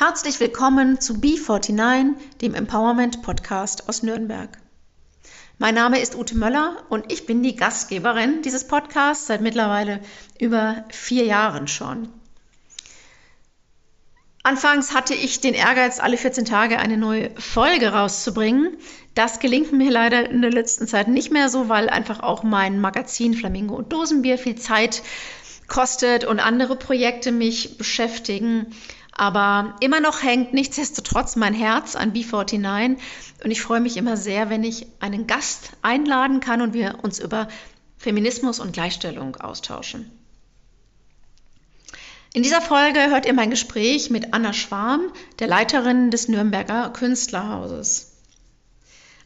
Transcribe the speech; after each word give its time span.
Herzlich 0.00 0.40
willkommen 0.40 0.98
zu 0.98 1.12
B49, 1.12 2.14
dem 2.40 2.54
Empowerment 2.54 3.20
Podcast 3.20 3.86
aus 3.86 4.02
Nürnberg. 4.02 4.48
Mein 5.58 5.74
Name 5.74 6.00
ist 6.00 6.14
Ute 6.14 6.38
Möller 6.38 6.86
und 6.88 7.12
ich 7.12 7.26
bin 7.26 7.42
die 7.42 7.54
Gastgeberin 7.54 8.40
dieses 8.40 8.66
Podcasts 8.66 9.26
seit 9.26 9.42
mittlerweile 9.42 10.00
über 10.38 10.86
vier 10.88 11.26
Jahren 11.26 11.68
schon. 11.68 12.08
Anfangs 14.42 14.94
hatte 14.94 15.12
ich 15.12 15.42
den 15.42 15.52
Ehrgeiz, 15.52 16.00
alle 16.00 16.16
14 16.16 16.46
Tage 16.46 16.78
eine 16.78 16.96
neue 16.96 17.30
Folge 17.38 17.92
rauszubringen. 17.92 18.78
Das 19.14 19.38
gelingt 19.38 19.70
mir 19.72 19.90
leider 19.90 20.30
in 20.30 20.40
der 20.40 20.50
letzten 20.50 20.86
Zeit 20.86 21.08
nicht 21.08 21.30
mehr 21.30 21.50
so, 21.50 21.68
weil 21.68 21.90
einfach 21.90 22.20
auch 22.20 22.42
mein 22.42 22.80
Magazin 22.80 23.34
Flamingo 23.34 23.74
und 23.74 23.92
Dosenbier 23.92 24.38
viel 24.38 24.56
Zeit 24.56 25.02
kostet 25.68 26.24
und 26.24 26.40
andere 26.40 26.76
Projekte 26.76 27.32
mich 27.32 27.76
beschäftigen. 27.76 28.74
Aber 29.12 29.76
immer 29.80 30.00
noch 30.00 30.22
hängt 30.22 30.54
nichtsdestotrotz 30.54 31.36
mein 31.36 31.54
Herz 31.54 31.96
an 31.96 32.12
B49 32.12 32.98
und 33.44 33.50
ich 33.50 33.60
freue 33.60 33.80
mich 33.80 33.96
immer 33.96 34.16
sehr, 34.16 34.50
wenn 34.50 34.64
ich 34.64 34.86
einen 35.00 35.26
Gast 35.26 35.72
einladen 35.82 36.40
kann 36.40 36.62
und 36.62 36.74
wir 36.74 36.98
uns 37.02 37.18
über 37.18 37.48
Feminismus 37.98 38.60
und 38.60 38.72
Gleichstellung 38.72 39.36
austauschen. 39.36 40.10
In 42.32 42.44
dieser 42.44 42.60
Folge 42.60 43.10
hört 43.10 43.26
ihr 43.26 43.32
mein 43.32 43.50
Gespräch 43.50 44.08
mit 44.08 44.32
Anna 44.32 44.52
Schwarm, 44.52 45.12
der 45.40 45.48
Leiterin 45.48 46.12
des 46.12 46.28
Nürnberger 46.28 46.90
Künstlerhauses. 46.90 48.12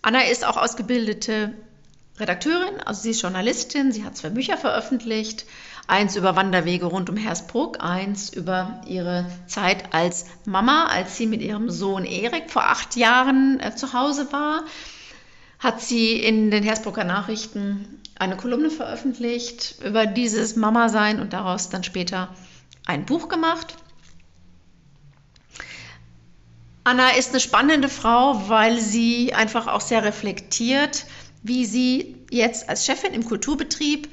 Anna 0.00 0.22
ist 0.22 0.44
auch 0.44 0.56
ausgebildete 0.56 1.52
Redakteurin, 2.18 2.80
also 2.80 3.02
sie 3.02 3.10
ist 3.10 3.20
Journalistin, 3.20 3.92
sie 3.92 4.04
hat 4.04 4.16
zwei 4.16 4.30
Bücher 4.30 4.56
veröffentlicht, 4.56 5.44
eins 5.86 6.16
über 6.16 6.36
Wanderwege 6.36 6.86
rund 6.86 7.10
um 7.10 7.16
Hersbruck, 7.16 7.82
eins 7.82 8.32
über 8.32 8.80
ihre 8.86 9.26
Zeit 9.46 9.92
als 9.92 10.26
Mama, 10.44 10.86
als 10.86 11.16
sie 11.16 11.26
mit 11.26 11.42
ihrem 11.42 11.70
Sohn 11.70 12.04
Erik 12.04 12.50
vor 12.50 12.64
acht 12.64 12.96
Jahren 12.96 13.60
äh, 13.60 13.74
zu 13.74 13.92
Hause 13.92 14.32
war, 14.32 14.64
hat 15.58 15.80
sie 15.80 16.18
in 16.18 16.50
den 16.50 16.62
Hersbrucker 16.62 17.04
Nachrichten 17.04 18.00
eine 18.18 18.36
Kolumne 18.36 18.70
veröffentlicht 18.70 19.76
über 19.84 20.06
dieses 20.06 20.56
Mama-Sein 20.56 21.20
und 21.20 21.32
daraus 21.32 21.68
dann 21.68 21.84
später 21.84 22.28
ein 22.86 23.06
Buch 23.06 23.28
gemacht. 23.28 23.74
Anna 26.84 27.10
ist 27.10 27.30
eine 27.30 27.40
spannende 27.40 27.88
Frau, 27.88 28.48
weil 28.48 28.78
sie 28.78 29.32
einfach 29.32 29.66
auch 29.66 29.80
sehr 29.80 30.04
reflektiert, 30.04 31.06
wie 31.42 31.64
sie 31.64 32.16
jetzt 32.30 32.68
als 32.68 32.84
Chefin 32.84 33.14
im 33.14 33.24
Kulturbetrieb 33.24 34.08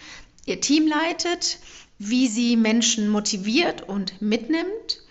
ihr 0.45 0.61
Team 0.61 0.87
leitet, 0.87 1.59
wie 1.97 2.27
sie 2.27 2.57
Menschen 2.57 3.09
motiviert 3.09 3.83
und 3.83 4.21
mitnimmt, 4.21 5.01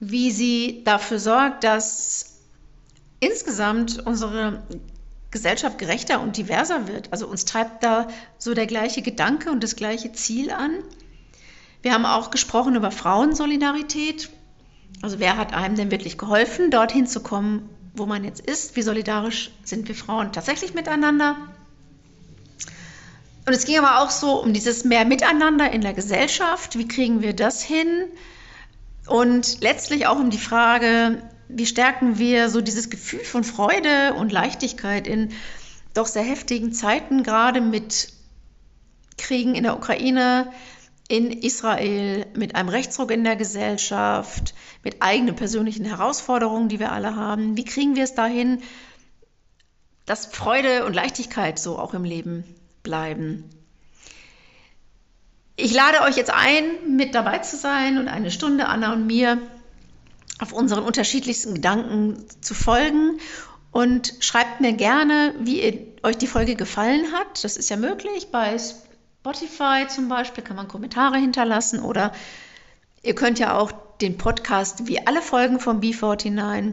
wie 0.00 0.30
sie 0.30 0.82
dafür 0.84 1.18
sorgt, 1.18 1.64
dass 1.64 2.40
insgesamt 3.20 4.04
unsere 4.06 4.62
Gesellschaft 5.30 5.78
gerechter 5.78 6.20
und 6.20 6.36
diverser 6.36 6.88
wird. 6.88 7.12
Also 7.12 7.26
uns 7.26 7.44
treibt 7.44 7.82
da 7.82 8.08
so 8.38 8.54
der 8.54 8.66
gleiche 8.66 9.02
Gedanke 9.02 9.50
und 9.50 9.62
das 9.62 9.76
gleiche 9.76 10.12
Ziel 10.12 10.50
an. 10.50 10.82
Wir 11.82 11.92
haben 11.92 12.06
auch 12.06 12.30
gesprochen 12.30 12.76
über 12.76 12.90
Frauensolidarität. 12.90 14.30
Also 15.02 15.18
wer 15.18 15.36
hat 15.36 15.52
einem 15.52 15.76
denn 15.76 15.90
wirklich 15.90 16.18
geholfen, 16.18 16.70
dorthin 16.70 17.06
zu 17.06 17.20
kommen, 17.20 17.68
wo 17.94 18.06
man 18.06 18.24
jetzt 18.24 18.40
ist, 18.40 18.76
wie 18.76 18.82
solidarisch 18.82 19.50
sind 19.64 19.86
wir 19.88 19.94
Frauen 19.94 20.32
tatsächlich 20.32 20.74
miteinander. 20.74 21.36
Und 23.48 23.54
es 23.54 23.64
ging 23.64 23.78
aber 23.78 24.02
auch 24.02 24.10
so 24.10 24.42
um 24.42 24.52
dieses 24.52 24.84
mehr 24.84 25.06
Miteinander 25.06 25.70
in 25.70 25.80
der 25.80 25.94
Gesellschaft, 25.94 26.76
wie 26.76 26.86
kriegen 26.86 27.22
wir 27.22 27.32
das 27.32 27.62
hin? 27.62 28.04
Und 29.06 29.62
letztlich 29.62 30.06
auch 30.06 30.18
um 30.18 30.28
die 30.28 30.36
Frage, 30.36 31.22
wie 31.48 31.64
stärken 31.64 32.18
wir 32.18 32.50
so 32.50 32.60
dieses 32.60 32.90
Gefühl 32.90 33.24
von 33.24 33.44
Freude 33.44 34.12
und 34.12 34.32
Leichtigkeit 34.32 35.06
in 35.06 35.32
doch 35.94 36.04
sehr 36.04 36.24
heftigen 36.24 36.74
Zeiten, 36.74 37.22
gerade 37.22 37.62
mit 37.62 38.12
Kriegen 39.16 39.54
in 39.54 39.62
der 39.62 39.78
Ukraine, 39.78 40.52
in 41.08 41.30
Israel, 41.30 42.26
mit 42.34 42.54
einem 42.54 42.68
Rechtsruck 42.68 43.10
in 43.10 43.24
der 43.24 43.36
Gesellschaft, 43.36 44.52
mit 44.84 45.00
eigenen 45.00 45.36
persönlichen 45.36 45.86
Herausforderungen, 45.86 46.68
die 46.68 46.80
wir 46.80 46.92
alle 46.92 47.16
haben. 47.16 47.56
Wie 47.56 47.64
kriegen 47.64 47.96
wir 47.96 48.04
es 48.04 48.14
dahin, 48.14 48.60
dass 50.04 50.26
Freude 50.26 50.84
und 50.84 50.92
Leichtigkeit 50.92 51.58
so 51.58 51.78
auch 51.78 51.94
im 51.94 52.04
Leben 52.04 52.44
bleiben? 52.88 53.44
Ich 55.56 55.74
lade 55.74 56.00
euch 56.00 56.16
jetzt 56.16 56.32
ein, 56.32 56.96
mit 56.96 57.14
dabei 57.14 57.38
zu 57.38 57.58
sein 57.58 57.98
und 57.98 58.08
eine 58.08 58.30
Stunde 58.30 58.66
Anna 58.66 58.94
und 58.94 59.06
mir 59.06 59.36
auf 60.38 60.54
unseren 60.54 60.84
unterschiedlichsten 60.84 61.54
Gedanken 61.54 62.24
zu 62.40 62.54
folgen 62.54 63.18
und 63.72 64.14
schreibt 64.20 64.62
mir 64.62 64.72
gerne, 64.72 65.34
wie 65.40 65.86
euch 66.02 66.16
die 66.16 66.26
Folge 66.26 66.56
gefallen 66.56 67.12
hat. 67.12 67.44
Das 67.44 67.58
ist 67.58 67.68
ja 67.68 67.76
möglich 67.76 68.28
bei 68.30 68.56
Spotify 68.58 69.86
zum 69.86 70.08
Beispiel, 70.08 70.42
kann 70.42 70.56
man 70.56 70.68
Kommentare 70.68 71.18
hinterlassen 71.18 71.80
oder 71.80 72.12
ihr 73.02 73.14
könnt 73.14 73.38
ja 73.38 73.58
auch 73.58 73.70
den 74.00 74.16
Podcast 74.16 74.86
wie 74.86 75.06
alle 75.06 75.20
Folgen 75.20 75.60
vom 75.60 75.80
B49 75.80 76.72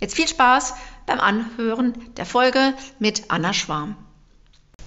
Jetzt 0.00 0.14
viel 0.14 0.28
Spaß 0.28 0.74
beim 1.06 1.20
Anhören 1.20 1.94
der 2.16 2.26
Folge 2.26 2.74
mit 2.98 3.24
Anna 3.28 3.52
Schwarm. 3.52 3.96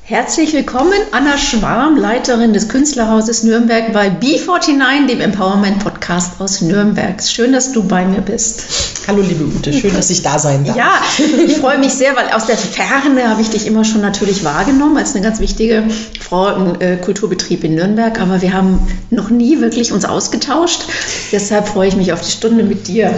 Herzlich 0.09 0.53
willkommen, 0.53 0.97
Anna 1.11 1.37
Schwarm, 1.37 1.95
Leiterin 1.95 2.51
des 2.51 2.67
Künstlerhauses 2.67 3.43
Nürnberg 3.43 3.93
bei 3.93 4.07
B49, 4.07 5.05
dem 5.05 5.21
Empowerment 5.21 5.83
Podcast 5.83 6.41
aus 6.41 6.61
Nürnberg. 6.61 7.21
Schön, 7.21 7.53
dass 7.53 7.73
du 7.73 7.83
bei 7.83 8.05
mir 8.05 8.21
bist. 8.21 8.65
Hallo, 9.07 9.21
liebe 9.21 9.43
Ute, 9.43 9.71
schön, 9.71 9.93
dass 9.93 10.09
ich 10.09 10.23
da 10.23 10.39
sein 10.39 10.65
darf. 10.65 10.75
Ja, 10.75 10.99
ich 11.45 11.57
freue 11.61 11.77
mich 11.77 11.93
sehr, 11.93 12.15
weil 12.15 12.27
aus 12.29 12.47
der 12.47 12.57
Ferne 12.57 13.29
habe 13.29 13.43
ich 13.43 13.51
dich 13.51 13.67
immer 13.67 13.85
schon 13.85 14.01
natürlich 14.01 14.43
wahrgenommen 14.43 14.97
als 14.97 15.13
eine 15.13 15.23
ganz 15.23 15.39
wichtige 15.39 15.83
Frau 16.19 16.55
im 16.55 16.81
äh, 16.81 16.97
Kulturbetrieb 16.97 17.63
in 17.63 17.75
Nürnberg, 17.75 18.19
aber 18.19 18.41
wir 18.41 18.51
haben 18.51 18.79
noch 19.11 19.29
nie 19.29 19.61
wirklich 19.61 19.91
uns 19.91 20.05
ausgetauscht. 20.05 20.85
Deshalb 21.31 21.67
freue 21.67 21.87
ich 21.87 21.95
mich 21.95 22.13
auf 22.13 22.21
die 22.21 22.31
Stunde 22.31 22.63
mit 22.63 22.87
dir. 22.87 23.13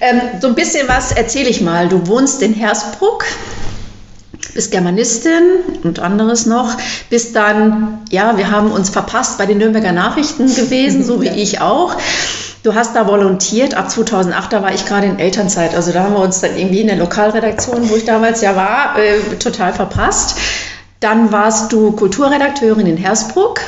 Ähm, 0.00 0.20
so 0.40 0.48
ein 0.48 0.56
bisschen 0.56 0.88
was 0.88 1.12
erzähle 1.12 1.50
ich 1.50 1.60
mal. 1.60 1.88
Du 1.88 2.08
wohnst 2.08 2.42
in 2.42 2.52
Hersbruck 2.52 3.26
bist 4.54 4.70
Germanistin 4.70 5.42
und 5.82 6.00
anderes 6.00 6.46
noch, 6.46 6.76
bis 7.08 7.32
dann, 7.32 8.02
ja, 8.10 8.36
wir 8.36 8.50
haben 8.50 8.70
uns 8.70 8.90
verpasst 8.90 9.38
bei 9.38 9.46
den 9.46 9.58
Nürnberger 9.58 9.92
Nachrichten 9.92 10.54
gewesen, 10.54 11.04
so 11.04 11.20
wie 11.20 11.26
ja. 11.28 11.34
ich 11.34 11.60
auch. 11.60 11.96
Du 12.62 12.74
hast 12.74 12.94
da 12.94 13.08
volontiert, 13.08 13.74
ab 13.74 13.90
2008, 13.90 14.52
da 14.52 14.62
war 14.62 14.72
ich 14.72 14.86
gerade 14.86 15.06
in 15.06 15.18
Elternzeit, 15.18 15.74
also 15.74 15.90
da 15.90 16.04
haben 16.04 16.14
wir 16.14 16.20
uns 16.20 16.40
dann 16.40 16.56
irgendwie 16.56 16.80
in 16.80 16.86
der 16.86 16.96
Lokalredaktion, 16.96 17.90
wo 17.90 17.96
ich 17.96 18.04
damals 18.04 18.40
ja 18.40 18.54
war, 18.54 18.96
äh, 18.98 19.20
total 19.38 19.72
verpasst. 19.72 20.36
Dann 21.00 21.32
warst 21.32 21.72
du 21.72 21.90
Kulturredakteurin 21.92 22.86
in 22.86 22.96
Hersbruck 22.96 23.60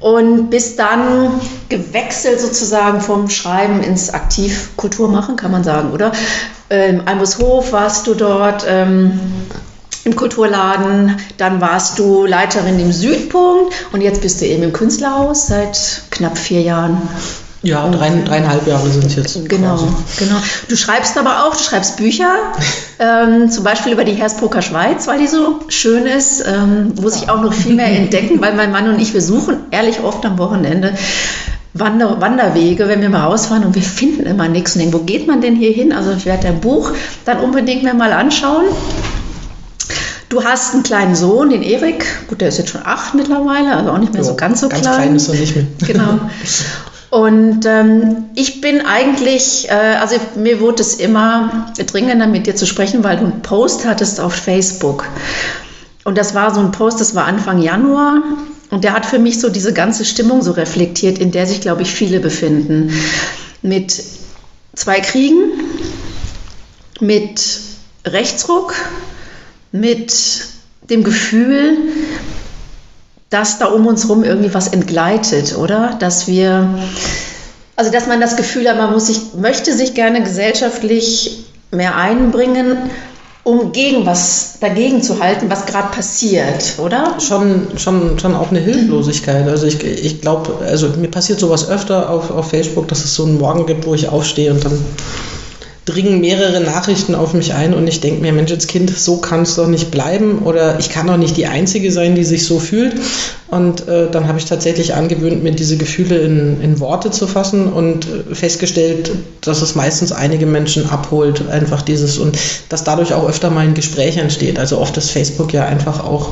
und 0.00 0.48
bist 0.48 0.78
dann 0.78 1.38
gewechselt 1.68 2.40
sozusagen 2.40 3.02
vom 3.02 3.28
Schreiben 3.28 3.82
ins 3.82 4.14
Aktiv 4.14 4.70
Kulturmachen, 4.76 5.36
kann 5.36 5.50
man 5.50 5.64
sagen, 5.64 5.90
oder? 5.90 6.12
Ähm, 6.70 7.02
Almushof 7.04 7.72
warst 7.72 8.06
du 8.06 8.14
dort. 8.14 8.64
Ähm, 8.66 9.20
im 10.06 10.14
Kulturladen, 10.14 11.16
dann 11.36 11.60
warst 11.60 11.98
du 11.98 12.24
Leiterin 12.26 12.78
im 12.78 12.92
Südpunkt 12.92 13.74
und 13.92 14.00
jetzt 14.00 14.22
bist 14.22 14.40
du 14.40 14.46
eben 14.46 14.62
im 14.62 14.72
Künstlerhaus 14.72 15.48
seit 15.48 16.02
knapp 16.10 16.38
vier 16.38 16.62
Jahren. 16.62 17.02
Ja, 17.62 17.88
drei, 17.88 18.12
dreieinhalb 18.24 18.64
Jahre 18.68 18.88
sind 18.88 19.06
es 19.06 19.16
jetzt. 19.16 19.48
Genau, 19.48 19.74
quasi. 19.74 19.86
genau. 20.18 20.36
Du 20.68 20.76
schreibst 20.76 21.18
aber 21.18 21.44
auch, 21.44 21.56
du 21.56 21.62
schreibst 21.62 21.96
Bücher, 21.96 22.32
ähm, 23.00 23.50
zum 23.50 23.64
Beispiel 23.64 23.92
über 23.92 24.04
die 24.04 24.12
Hersbrucker 24.12 24.62
Schweiz, 24.62 25.08
weil 25.08 25.18
die 25.18 25.26
so 25.26 25.58
schön 25.68 26.06
ist, 26.06 26.44
ähm, 26.46 26.94
muss 27.00 27.16
ich 27.16 27.28
auch 27.28 27.42
noch 27.42 27.52
viel 27.52 27.74
mehr 27.74 27.90
entdecken, 27.90 28.40
weil 28.40 28.54
mein 28.54 28.70
Mann 28.70 28.88
und 28.88 29.00
ich, 29.00 29.12
wir 29.12 29.22
suchen 29.22 29.64
ehrlich 29.72 30.00
oft 30.04 30.24
am 30.24 30.38
Wochenende 30.38 30.94
Wander 31.74 32.20
Wanderwege, 32.20 32.88
wenn 32.88 33.02
wir 33.02 33.10
mal 33.10 33.24
rausfahren 33.24 33.64
und 33.64 33.74
wir 33.74 33.82
finden 33.82 34.24
immer 34.24 34.48
nichts 34.48 34.76
und 34.76 34.82
denken, 34.82 34.94
wo 34.94 35.00
geht 35.00 35.26
man 35.26 35.40
denn 35.40 35.56
hier 35.56 35.72
hin? 35.72 35.92
Also 35.92 36.12
ich 36.12 36.24
werde 36.24 36.44
dein 36.44 36.60
Buch 36.60 36.92
dann 37.24 37.40
unbedingt 37.40 37.82
mir 37.82 37.92
mal 37.92 38.12
anschauen. 38.12 38.66
Du 40.36 40.44
hast 40.44 40.74
einen 40.74 40.82
kleinen 40.82 41.16
Sohn, 41.16 41.48
den 41.48 41.62
Erik. 41.62 42.04
Gut, 42.28 42.42
der 42.42 42.48
ist 42.48 42.58
jetzt 42.58 42.68
schon 42.68 42.82
acht 42.84 43.14
mittlerweile, 43.14 43.74
also 43.74 43.90
auch 43.90 43.96
nicht 43.96 44.12
mehr 44.12 44.20
jo, 44.20 44.28
so 44.28 44.36
ganz 44.36 44.60
so 44.60 44.68
ganz 44.68 44.82
klein. 44.82 44.96
klein 44.96 45.16
ist 45.16 45.28
er 45.28 45.34
nicht 45.34 45.56
mehr. 45.56 45.64
Genau. 45.86 46.20
Und 47.08 47.64
ähm, 47.64 48.26
ich 48.34 48.60
bin 48.60 48.84
eigentlich, 48.84 49.70
äh, 49.70 49.96
also 49.98 50.16
mir 50.34 50.60
wurde 50.60 50.82
es 50.82 50.96
immer 50.96 51.72
dringender, 51.78 52.26
mit 52.26 52.46
dir 52.46 52.54
zu 52.54 52.66
sprechen, 52.66 53.02
weil 53.02 53.16
du 53.16 53.24
einen 53.24 53.40
Post 53.40 53.86
hattest 53.86 54.20
auf 54.20 54.34
Facebook. 54.34 55.06
Und 56.04 56.18
das 56.18 56.34
war 56.34 56.54
so 56.54 56.60
ein 56.60 56.70
Post, 56.70 57.00
das 57.00 57.14
war 57.14 57.24
Anfang 57.24 57.62
Januar. 57.62 58.22
Und 58.68 58.84
der 58.84 58.92
hat 58.92 59.06
für 59.06 59.18
mich 59.18 59.40
so 59.40 59.48
diese 59.48 59.72
ganze 59.72 60.04
Stimmung 60.04 60.42
so 60.42 60.52
reflektiert, 60.52 61.18
in 61.18 61.30
der 61.30 61.46
sich, 61.46 61.62
glaube 61.62 61.80
ich, 61.80 61.92
viele 61.92 62.20
befinden. 62.20 62.92
Mit 63.62 64.02
zwei 64.74 65.00
Kriegen, 65.00 65.52
mit 67.00 67.40
Rechtsruck, 68.04 68.74
mit 69.80 70.12
dem 70.90 71.04
Gefühl, 71.04 71.78
dass 73.30 73.58
da 73.58 73.66
um 73.66 73.86
uns 73.86 74.04
herum 74.04 74.24
irgendwie 74.24 74.54
was 74.54 74.68
entgleitet, 74.68 75.56
oder? 75.56 75.96
Dass 75.98 76.26
wir, 76.26 76.78
also 77.74 77.90
dass 77.90 78.06
man 78.06 78.20
das 78.20 78.36
Gefühl 78.36 78.68
hat, 78.68 78.76
man 78.76 78.92
muss 78.92 79.08
sich, 79.08 79.34
möchte 79.34 79.72
sich 79.72 79.94
gerne 79.94 80.22
gesellschaftlich 80.22 81.44
mehr 81.70 81.96
einbringen, 81.96 82.90
um 83.42 83.70
gegen 83.70 84.06
was 84.06 84.58
dagegen 84.60 85.02
zu 85.02 85.20
halten, 85.20 85.50
was 85.50 85.66
gerade 85.66 85.94
passiert, 85.94 86.78
oder? 86.78 87.20
Schon, 87.20 87.78
schon, 87.78 88.18
schon 88.18 88.34
auch 88.34 88.50
eine 88.50 88.58
Hilflosigkeit. 88.58 89.46
Also 89.46 89.66
ich, 89.66 89.84
ich 89.84 90.20
glaube, 90.20 90.64
also 90.64 90.88
mir 90.88 91.08
passiert 91.08 91.38
sowas 91.38 91.68
öfter 91.68 92.10
auf, 92.10 92.30
auf 92.30 92.50
Facebook, 92.50 92.88
dass 92.88 93.04
es 93.04 93.14
so 93.14 93.24
einen 93.24 93.38
Morgen 93.38 93.66
gibt, 93.66 93.86
wo 93.86 93.94
ich 93.94 94.08
aufstehe 94.08 94.52
und 94.52 94.64
dann 94.64 94.84
dringen 95.86 96.20
mehrere 96.20 96.60
Nachrichten 96.60 97.14
auf 97.14 97.32
mich 97.32 97.54
ein 97.54 97.72
und 97.72 97.86
ich 97.86 98.00
denke 98.00 98.20
mir, 98.20 98.32
Mensch, 98.32 98.50
als 98.50 98.66
Kind, 98.66 98.90
so 98.90 99.18
kann 99.18 99.42
es 99.42 99.54
doch 99.54 99.68
nicht 99.68 99.92
bleiben 99.92 100.40
oder 100.40 100.80
ich 100.80 100.90
kann 100.90 101.06
doch 101.06 101.16
nicht 101.16 101.36
die 101.36 101.46
Einzige 101.46 101.92
sein, 101.92 102.16
die 102.16 102.24
sich 102.24 102.44
so 102.44 102.58
fühlt. 102.58 102.96
Und 103.46 103.86
äh, 103.86 104.10
dann 104.10 104.26
habe 104.26 104.40
ich 104.40 104.46
tatsächlich 104.46 104.94
angewöhnt, 104.94 105.44
mir 105.44 105.52
diese 105.52 105.76
Gefühle 105.76 106.18
in, 106.18 106.60
in 106.60 106.80
Worte 106.80 107.12
zu 107.12 107.28
fassen 107.28 107.72
und 107.72 108.06
äh, 108.06 108.34
festgestellt, 108.34 109.12
dass 109.40 109.62
es 109.62 109.76
meistens 109.76 110.10
einige 110.10 110.46
Menschen 110.46 110.90
abholt, 110.90 111.48
einfach 111.48 111.82
dieses 111.82 112.18
und 112.18 112.36
dass 112.68 112.82
dadurch 112.82 113.14
auch 113.14 113.28
öfter 113.28 113.50
mal 113.50 113.60
ein 113.60 113.74
Gespräch 113.74 114.16
entsteht. 114.16 114.58
Also 114.58 114.78
oft 114.78 114.96
ist 114.96 115.10
Facebook 115.10 115.52
ja 115.52 115.64
einfach 115.64 116.02
auch 116.04 116.30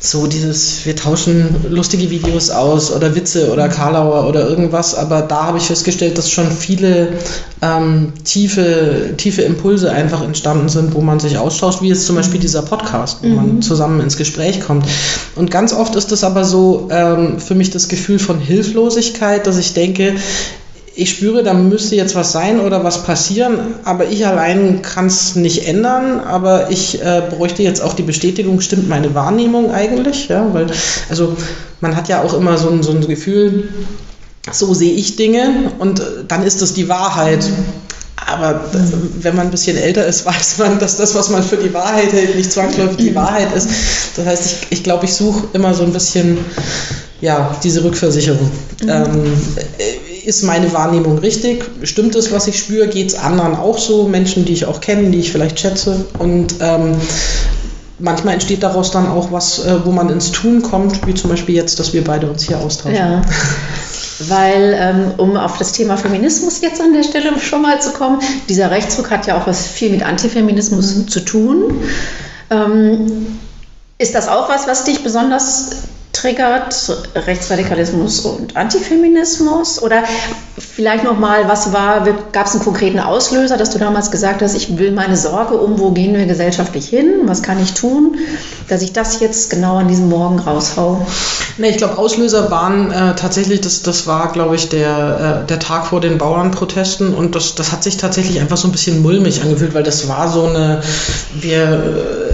so 0.00 0.28
dieses, 0.28 0.86
wir 0.86 0.94
tauschen 0.94 1.56
lustige 1.70 2.08
Videos 2.08 2.50
aus 2.50 2.92
oder 2.92 3.16
Witze 3.16 3.52
oder 3.52 3.68
Karlauer 3.68 4.28
oder 4.28 4.48
irgendwas, 4.48 4.94
aber 4.94 5.22
da 5.22 5.46
habe 5.46 5.58
ich 5.58 5.64
festgestellt, 5.64 6.16
dass 6.16 6.30
schon 6.30 6.52
viele 6.52 7.14
ähm, 7.62 8.12
tiefe, 8.24 9.14
tiefe 9.16 9.42
Impulse 9.42 9.90
einfach 9.90 10.22
entstanden 10.22 10.68
sind, 10.68 10.94
wo 10.94 11.00
man 11.00 11.18
sich 11.18 11.36
austauscht, 11.36 11.82
wie 11.82 11.88
jetzt 11.88 12.06
zum 12.06 12.14
Beispiel 12.14 12.38
dieser 12.38 12.62
Podcast, 12.62 13.18
wo 13.22 13.26
mhm. 13.26 13.34
man 13.34 13.62
zusammen 13.62 14.00
ins 14.00 14.16
Gespräch 14.16 14.60
kommt. 14.60 14.86
Und 15.34 15.50
ganz 15.50 15.72
oft 15.72 15.96
ist 15.96 16.12
es 16.12 16.22
aber 16.22 16.44
so 16.44 16.88
ähm, 16.92 17.40
für 17.40 17.56
mich 17.56 17.70
das 17.70 17.88
Gefühl 17.88 18.20
von 18.20 18.38
Hilflosigkeit, 18.38 19.48
dass 19.48 19.58
ich 19.58 19.74
denke, 19.74 20.14
ich 20.98 21.10
spüre, 21.10 21.44
da 21.44 21.54
müsste 21.54 21.94
jetzt 21.94 22.16
was 22.16 22.32
sein 22.32 22.58
oder 22.58 22.82
was 22.82 23.04
passieren, 23.04 23.58
aber 23.84 24.08
ich 24.08 24.26
allein 24.26 24.82
kann 24.82 25.06
es 25.06 25.36
nicht 25.36 25.68
ändern, 25.68 26.18
aber 26.18 26.72
ich 26.72 27.00
äh, 27.00 27.22
bräuchte 27.30 27.62
jetzt 27.62 27.80
auch 27.80 27.94
die 27.94 28.02
Bestätigung, 28.02 28.60
stimmt 28.60 28.88
meine 28.88 29.14
Wahrnehmung 29.14 29.70
eigentlich, 29.70 30.26
ja, 30.26 30.52
weil, 30.52 30.66
also 31.08 31.36
man 31.80 31.94
hat 31.94 32.08
ja 32.08 32.22
auch 32.22 32.34
immer 32.34 32.58
so 32.58 32.68
ein, 32.70 32.82
so 32.82 32.90
ein 32.90 33.06
Gefühl, 33.06 33.68
so 34.50 34.74
sehe 34.74 34.92
ich 34.92 35.14
Dinge 35.14 35.70
und 35.78 36.00
äh, 36.00 36.02
dann 36.26 36.42
ist 36.42 36.62
das 36.62 36.74
die 36.74 36.88
Wahrheit. 36.88 37.48
Aber 38.16 38.60
wenn 39.20 39.36
man 39.36 39.46
ein 39.46 39.50
bisschen 39.52 39.76
älter 39.76 40.04
ist, 40.04 40.26
weiß 40.26 40.58
man, 40.58 40.80
dass 40.80 40.96
das, 40.96 41.14
was 41.14 41.28
man 41.28 41.44
für 41.44 41.58
die 41.58 41.72
Wahrheit 41.72 42.12
hält, 42.12 42.34
nicht 42.34 42.50
zwangsläufig 42.50 42.96
die 42.96 43.14
Wahrheit 43.14 43.54
ist. 43.54 43.68
Das 44.16 44.26
heißt, 44.26 44.46
ich, 44.46 44.78
ich 44.78 44.82
glaube, 44.82 45.04
ich 45.04 45.14
suche 45.14 45.44
immer 45.52 45.74
so 45.74 45.84
ein 45.84 45.92
bisschen 45.92 46.38
ja, 47.20 47.56
diese 47.62 47.84
Rückversicherung. 47.84 48.50
Mhm. 48.82 48.88
Ähm, 48.88 49.32
ist 50.28 50.42
meine 50.42 50.74
Wahrnehmung 50.74 51.16
richtig? 51.18 51.64
Stimmt 51.84 52.14
es, 52.14 52.30
was 52.30 52.46
ich 52.48 52.58
spüre? 52.58 52.86
Geht 52.86 53.08
es 53.08 53.14
anderen 53.14 53.56
auch 53.56 53.78
so? 53.78 54.06
Menschen, 54.06 54.44
die 54.44 54.52
ich 54.52 54.66
auch 54.66 54.82
kenne, 54.82 55.10
die 55.10 55.20
ich 55.20 55.32
vielleicht 55.32 55.58
schätze? 55.58 56.04
Und 56.18 56.56
ähm, 56.60 56.96
manchmal 57.98 58.34
entsteht 58.34 58.62
daraus 58.62 58.90
dann 58.90 59.08
auch 59.08 59.32
was, 59.32 59.64
äh, 59.64 59.86
wo 59.86 59.90
man 59.90 60.10
ins 60.10 60.30
Tun 60.30 60.60
kommt, 60.60 61.06
wie 61.06 61.14
zum 61.14 61.30
Beispiel 61.30 61.54
jetzt, 61.54 61.80
dass 61.80 61.94
wir 61.94 62.04
beide 62.04 62.28
uns 62.28 62.42
hier 62.42 62.58
austauschen. 62.58 62.94
Ja. 62.94 63.22
Weil, 64.18 64.76
ähm, 64.78 65.12
um 65.16 65.34
auf 65.38 65.56
das 65.56 65.72
Thema 65.72 65.96
Feminismus 65.96 66.60
jetzt 66.60 66.82
an 66.82 66.92
der 66.92 67.04
Stelle 67.04 67.38
schon 67.38 67.62
mal 67.62 67.80
zu 67.80 67.92
kommen, 67.92 68.20
dieser 68.50 68.70
Rechtsruck 68.70 69.10
hat 69.10 69.26
ja 69.26 69.40
auch 69.40 69.46
was 69.46 69.66
viel 69.66 69.88
mit 69.88 70.04
Antifeminismus 70.04 70.94
mhm. 70.94 71.08
zu 71.08 71.20
tun. 71.20 71.82
Ähm, 72.50 73.38
ist 73.96 74.14
das 74.14 74.28
auch 74.28 74.50
was, 74.50 74.66
was 74.66 74.84
dich 74.84 75.02
besonders 75.02 75.70
triggert, 76.18 76.74
Rechtsradikalismus 77.14 78.20
und 78.20 78.56
Antifeminismus? 78.56 79.80
Oder 79.82 80.02
vielleicht 80.58 81.04
nochmal, 81.04 81.48
was 81.48 81.72
war, 81.72 82.06
gab 82.32 82.46
es 82.46 82.54
einen 82.54 82.64
konkreten 82.64 82.98
Auslöser, 82.98 83.56
dass 83.56 83.70
du 83.70 83.78
damals 83.78 84.10
gesagt 84.10 84.42
hast, 84.42 84.54
ich 84.54 84.78
will 84.78 84.92
meine 84.92 85.16
Sorge 85.16 85.54
um, 85.54 85.78
wo 85.78 85.90
gehen 85.90 86.14
wir 86.14 86.26
gesellschaftlich 86.26 86.88
hin, 86.88 87.22
was 87.24 87.42
kann 87.42 87.62
ich 87.62 87.74
tun, 87.74 88.16
dass 88.68 88.82
ich 88.82 88.92
das 88.92 89.20
jetzt 89.20 89.50
genau 89.50 89.76
an 89.76 89.88
diesem 89.88 90.08
Morgen 90.08 90.38
raushau? 90.38 91.06
Nee, 91.58 91.70
ich 91.70 91.78
glaube, 91.78 91.98
Auslöser 91.98 92.50
waren 92.50 92.90
äh, 92.90 93.14
tatsächlich, 93.14 93.60
das, 93.60 93.82
das 93.82 94.06
war, 94.06 94.32
glaube 94.32 94.56
ich, 94.56 94.68
der, 94.68 95.42
äh, 95.42 95.46
der 95.46 95.58
Tag 95.58 95.86
vor 95.86 96.00
den 96.00 96.18
Bauernprotesten 96.18 97.14
und 97.14 97.34
das, 97.34 97.54
das 97.54 97.72
hat 97.72 97.82
sich 97.82 97.96
tatsächlich 97.96 98.40
einfach 98.40 98.56
so 98.56 98.68
ein 98.68 98.72
bisschen 98.72 99.02
mulmig 99.02 99.42
angefühlt, 99.42 99.74
weil 99.74 99.82
das 99.82 100.08
war 100.08 100.28
so 100.28 100.44
eine, 100.44 100.82
wir, 101.34 101.62
äh, 101.62 102.27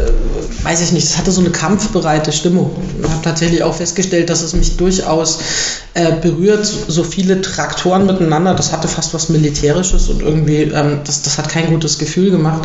weiß 0.64 0.80
ich 0.80 0.92
nicht, 0.92 1.04
es 1.04 1.18
hatte 1.18 1.30
so 1.30 1.40
eine 1.40 1.50
kampfbereite 1.50 2.32
Stimmung. 2.32 2.74
Ich 3.00 3.08
habe 3.08 3.22
tatsächlich 3.22 3.62
auch 3.62 3.74
festgestellt, 3.74 4.30
dass 4.30 4.42
es 4.42 4.54
mich 4.54 4.76
durchaus 4.76 5.38
äh, 5.92 6.12
berührt, 6.12 6.66
so 6.66 7.04
viele 7.04 7.42
Traktoren 7.42 8.06
miteinander, 8.06 8.54
das 8.54 8.72
hatte 8.72 8.88
fast 8.88 9.12
was 9.14 9.28
Militärisches 9.28 10.08
und 10.08 10.22
irgendwie, 10.22 10.62
ähm, 10.62 11.00
das, 11.04 11.22
das 11.22 11.38
hat 11.38 11.50
kein 11.50 11.68
gutes 11.68 11.98
Gefühl 11.98 12.30
gemacht. 12.30 12.62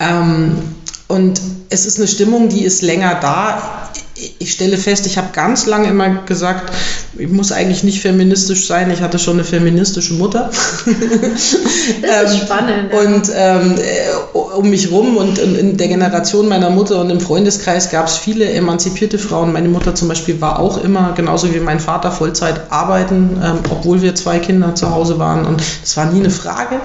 Ähm, 0.00 0.56
und 1.08 1.40
es 1.68 1.86
ist 1.86 1.98
eine 1.98 2.08
Stimmung, 2.08 2.48
die 2.48 2.64
ist 2.64 2.82
länger 2.82 3.18
da 3.20 3.90
ich 4.38 4.52
stelle 4.52 4.78
fest, 4.78 5.06
ich 5.06 5.18
habe 5.18 5.28
ganz 5.32 5.66
lange 5.66 5.88
immer 5.88 6.22
gesagt, 6.22 6.72
ich 7.18 7.28
muss 7.28 7.52
eigentlich 7.52 7.82
nicht 7.84 8.00
feministisch 8.00 8.66
sein. 8.66 8.90
Ich 8.90 9.00
hatte 9.00 9.18
schon 9.18 9.34
eine 9.34 9.44
feministische 9.44 10.14
Mutter. 10.14 10.50
Das 10.50 11.52
ist 11.52 11.58
ähm, 12.02 12.40
spannend. 12.44 12.92
Und 12.92 13.30
ähm, 13.34 13.74
äh, 13.78 14.38
um 14.56 14.70
mich 14.70 14.90
rum 14.90 15.16
und 15.16 15.38
in 15.38 15.76
der 15.76 15.88
Generation 15.88 16.48
meiner 16.48 16.70
Mutter 16.70 17.00
und 17.00 17.10
im 17.10 17.20
Freundeskreis 17.20 17.90
gab 17.90 18.06
es 18.06 18.16
viele 18.16 18.50
emanzipierte 18.50 19.18
Frauen. 19.18 19.52
Meine 19.52 19.68
Mutter 19.68 19.94
zum 19.94 20.08
Beispiel 20.08 20.40
war 20.40 20.58
auch 20.58 20.82
immer, 20.82 21.12
genauso 21.14 21.54
wie 21.54 21.60
mein 21.60 21.80
Vater, 21.80 22.10
Vollzeit 22.10 22.70
arbeiten, 22.70 23.40
ähm, 23.42 23.58
obwohl 23.70 24.02
wir 24.02 24.14
zwei 24.14 24.38
Kinder 24.38 24.74
zu 24.74 24.90
Hause 24.90 25.18
waren. 25.18 25.44
Und 25.44 25.62
das 25.82 25.96
war 25.96 26.06
nie 26.06 26.20
eine 26.20 26.30
Frage. 26.30 26.80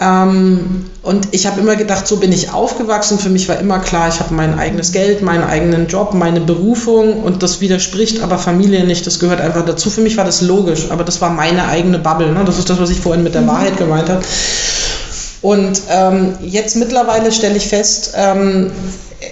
Ähm, 0.00 0.86
und 1.02 1.28
ich 1.32 1.46
habe 1.46 1.60
immer 1.60 1.76
gedacht, 1.76 2.06
so 2.06 2.16
bin 2.16 2.32
ich 2.32 2.52
aufgewachsen. 2.52 3.18
Für 3.18 3.28
mich 3.28 3.48
war 3.48 3.58
immer 3.58 3.78
klar, 3.78 4.08
ich 4.08 4.20
habe 4.20 4.34
mein 4.34 4.58
eigenes 4.58 4.92
Geld, 4.92 5.22
meinen 5.22 5.44
eigenen 5.44 5.86
Job, 5.88 6.14
meine 6.14 6.40
Berufung 6.54 7.22
und 7.22 7.44
das 7.44 7.60
widerspricht 7.60 8.22
aber 8.22 8.38
Familie 8.38 8.84
nicht. 8.84 9.06
Das 9.06 9.20
gehört 9.20 9.40
einfach 9.40 9.64
dazu. 9.64 9.88
Für 9.88 10.00
mich 10.00 10.16
war 10.16 10.24
das 10.24 10.40
logisch, 10.40 10.90
aber 10.90 11.04
das 11.04 11.20
war 11.20 11.30
meine 11.30 11.68
eigene 11.68 12.00
Bubble. 12.00 12.32
Ne? 12.32 12.42
Das 12.44 12.58
ist 12.58 12.68
das, 12.68 12.80
was 12.80 12.90
ich 12.90 13.00
vorhin 13.00 13.22
mit 13.22 13.34
der 13.34 13.42
mhm. 13.42 13.48
Wahrheit 13.48 13.76
gemeint 13.76 14.08
habe. 14.08 14.22
Und 15.42 15.80
ähm, 15.88 16.34
jetzt 16.42 16.74
mittlerweile 16.76 17.30
stelle 17.30 17.56
ich 17.56 17.68
fest, 17.68 18.14
ähm, 18.16 18.72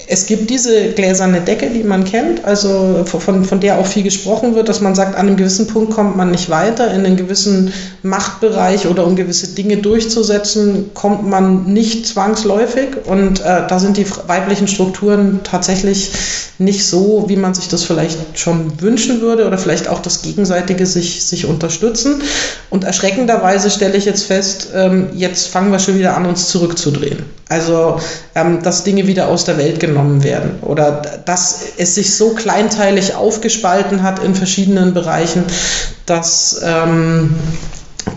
es 0.06 0.26
gibt 0.26 0.50
diese 0.50 0.90
gläserne 0.92 1.40
Decke, 1.40 1.70
die 1.70 1.82
man 1.82 2.04
kennt, 2.04 2.44
also 2.44 3.04
von, 3.06 3.44
von 3.44 3.60
der 3.60 3.78
auch 3.78 3.86
viel 3.86 4.02
gesprochen 4.02 4.54
wird, 4.54 4.68
dass 4.68 4.82
man 4.82 4.94
sagt, 4.94 5.16
an 5.16 5.26
einem 5.26 5.36
gewissen 5.36 5.66
Punkt 5.66 5.92
kommt 5.92 6.16
man 6.16 6.30
nicht 6.30 6.50
weiter, 6.50 6.92
in 6.92 7.06
einen 7.06 7.16
gewissen 7.16 7.72
Machtbereich 8.02 8.86
oder 8.86 9.06
um 9.06 9.16
gewisse 9.16 9.48
Dinge 9.48 9.78
durchzusetzen, 9.78 10.90
kommt 10.92 11.26
man 11.26 11.72
nicht 11.72 12.06
zwangsläufig. 12.06 12.88
Und 13.06 13.40
äh, 13.40 13.66
da 13.66 13.78
sind 13.78 13.96
die 13.96 14.06
weiblichen 14.26 14.68
Strukturen 14.68 15.40
tatsächlich 15.42 16.10
nicht 16.58 16.86
so, 16.86 17.24
wie 17.28 17.36
man 17.36 17.54
sich 17.54 17.68
das 17.68 17.84
vielleicht 17.84 18.38
schon 18.38 18.80
wünschen 18.82 19.22
würde 19.22 19.46
oder 19.46 19.56
vielleicht 19.56 19.88
auch 19.88 20.00
das 20.00 20.20
Gegenseitige 20.20 20.84
sich, 20.84 21.24
sich 21.24 21.46
unterstützen. 21.46 22.22
Und 22.68 22.84
erschreckenderweise 22.84 23.70
stelle 23.70 23.96
ich 23.96 24.04
jetzt 24.04 24.24
fest, 24.24 24.68
ähm, 24.74 25.08
jetzt 25.14 25.48
fangen 25.48 25.72
wir 25.72 25.78
schon 25.78 25.98
wieder 25.98 26.14
an, 26.16 26.26
uns 26.26 26.48
zurückzudrehen. 26.48 27.37
Also, 27.48 27.98
ähm, 28.34 28.62
dass 28.62 28.84
Dinge 28.84 29.06
wieder 29.06 29.28
aus 29.28 29.44
der 29.44 29.56
Welt 29.56 29.80
genommen 29.80 30.22
werden 30.22 30.58
oder 30.62 31.02
dass 31.24 31.60
es 31.78 31.94
sich 31.94 32.14
so 32.14 32.30
kleinteilig 32.30 33.14
aufgespalten 33.14 34.02
hat 34.02 34.22
in 34.22 34.34
verschiedenen 34.34 34.92
Bereichen, 34.92 35.44
dass, 36.04 36.60
ähm, 36.62 37.34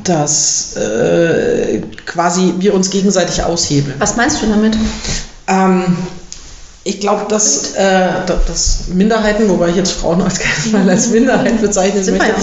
dass 0.03 0.75
äh, 0.75 1.81
quasi 2.05 2.55
wir 2.59 2.73
uns 2.73 2.89
gegenseitig 2.89 3.43
aushebeln. 3.43 3.95
Was 3.99 4.17
meinst 4.17 4.41
du 4.41 4.47
damit? 4.47 4.75
Ähm, 5.47 5.97
ich 6.83 6.99
glaube, 6.99 7.25
dass, 7.29 7.73
äh, 7.75 8.09
dass 8.25 8.87
Minderheiten, 8.87 9.47
wobei 9.47 9.69
ich 9.69 9.75
jetzt 9.75 9.91
Frauen 9.91 10.21
als, 10.21 10.39
mal 10.71 10.89
als 10.89 11.09
Minderheit 11.09 11.61
bezeichnen 11.61 12.03
Sind 12.03 12.17
möchte, 12.17 12.41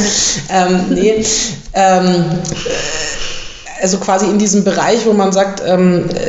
ähm, 0.49 0.87
nee, 0.90 1.25
ähm, 1.75 2.25
also 3.80 3.99
quasi 3.99 4.26
in 4.26 4.38
diesem 4.38 4.64
Bereich, 4.64 5.07
wo 5.07 5.12
man 5.12 5.33
sagt, 5.33 5.62
ähm, 5.66 6.09
äh, 6.11 6.27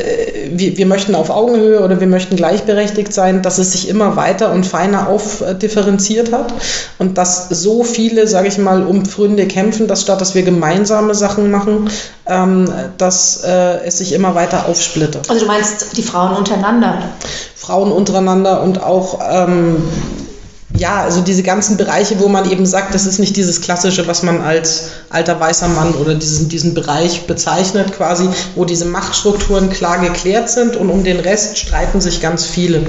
wir, 0.51 0.77
wir 0.77 0.85
möchten 0.85 1.15
auf 1.15 1.29
Augenhöhe 1.29 1.81
oder 1.81 1.99
wir 1.99 2.07
möchten 2.07 2.35
gleichberechtigt 2.35 3.13
sein, 3.13 3.41
dass 3.41 3.57
es 3.57 3.71
sich 3.71 3.89
immer 3.89 4.15
weiter 4.15 4.51
und 4.51 4.65
feiner 4.65 5.07
aufdifferenziert 5.07 6.31
hat 6.31 6.53
und 6.97 7.17
dass 7.17 7.49
so 7.49 7.83
viele, 7.83 8.27
sage 8.27 8.47
ich 8.47 8.57
mal, 8.57 8.85
um 8.85 9.05
Pfründe 9.05 9.47
kämpfen, 9.47 9.87
dass 9.87 10.01
statt 10.01 10.21
dass 10.21 10.35
wir 10.35 10.43
gemeinsame 10.43 11.15
Sachen 11.15 11.51
machen, 11.51 11.89
ähm, 12.27 12.71
dass 12.97 13.43
äh, 13.43 13.85
es 13.85 13.99
sich 13.99 14.13
immer 14.13 14.35
weiter 14.35 14.67
aufsplittert. 14.67 15.29
Also 15.29 15.41
du 15.41 15.47
meinst 15.47 15.97
die 15.97 16.03
Frauen 16.03 16.35
untereinander? 16.35 17.09
Frauen 17.55 17.91
untereinander 17.91 18.61
und 18.63 18.81
auch 18.81 19.19
ähm, 19.31 19.83
ja, 20.77 21.01
also 21.01 21.21
diese 21.21 21.43
ganzen 21.43 21.77
Bereiche, 21.77 22.19
wo 22.19 22.27
man 22.27 22.49
eben 22.49 22.65
sagt, 22.65 22.93
das 22.93 23.05
ist 23.05 23.19
nicht 23.19 23.35
dieses 23.35 23.61
klassische, 23.61 24.07
was 24.07 24.23
man 24.23 24.41
als 24.41 24.91
alter 25.09 25.39
weißer 25.39 25.67
Mann 25.67 25.95
oder 25.95 26.13
diesen, 26.13 26.47
diesen 26.47 26.73
Bereich 26.73 27.25
bezeichnet, 27.25 27.91
quasi, 27.93 28.29
wo 28.55 28.65
diese 28.65 28.85
Machtstrukturen 28.85 29.69
klar 29.69 29.99
geklärt 29.99 30.49
sind 30.49 30.75
und 30.75 30.89
um 30.89 31.03
den 31.03 31.19
Rest 31.19 31.57
streiten 31.57 32.01
sich 32.01 32.21
ganz 32.21 32.45
viele. 32.45 32.85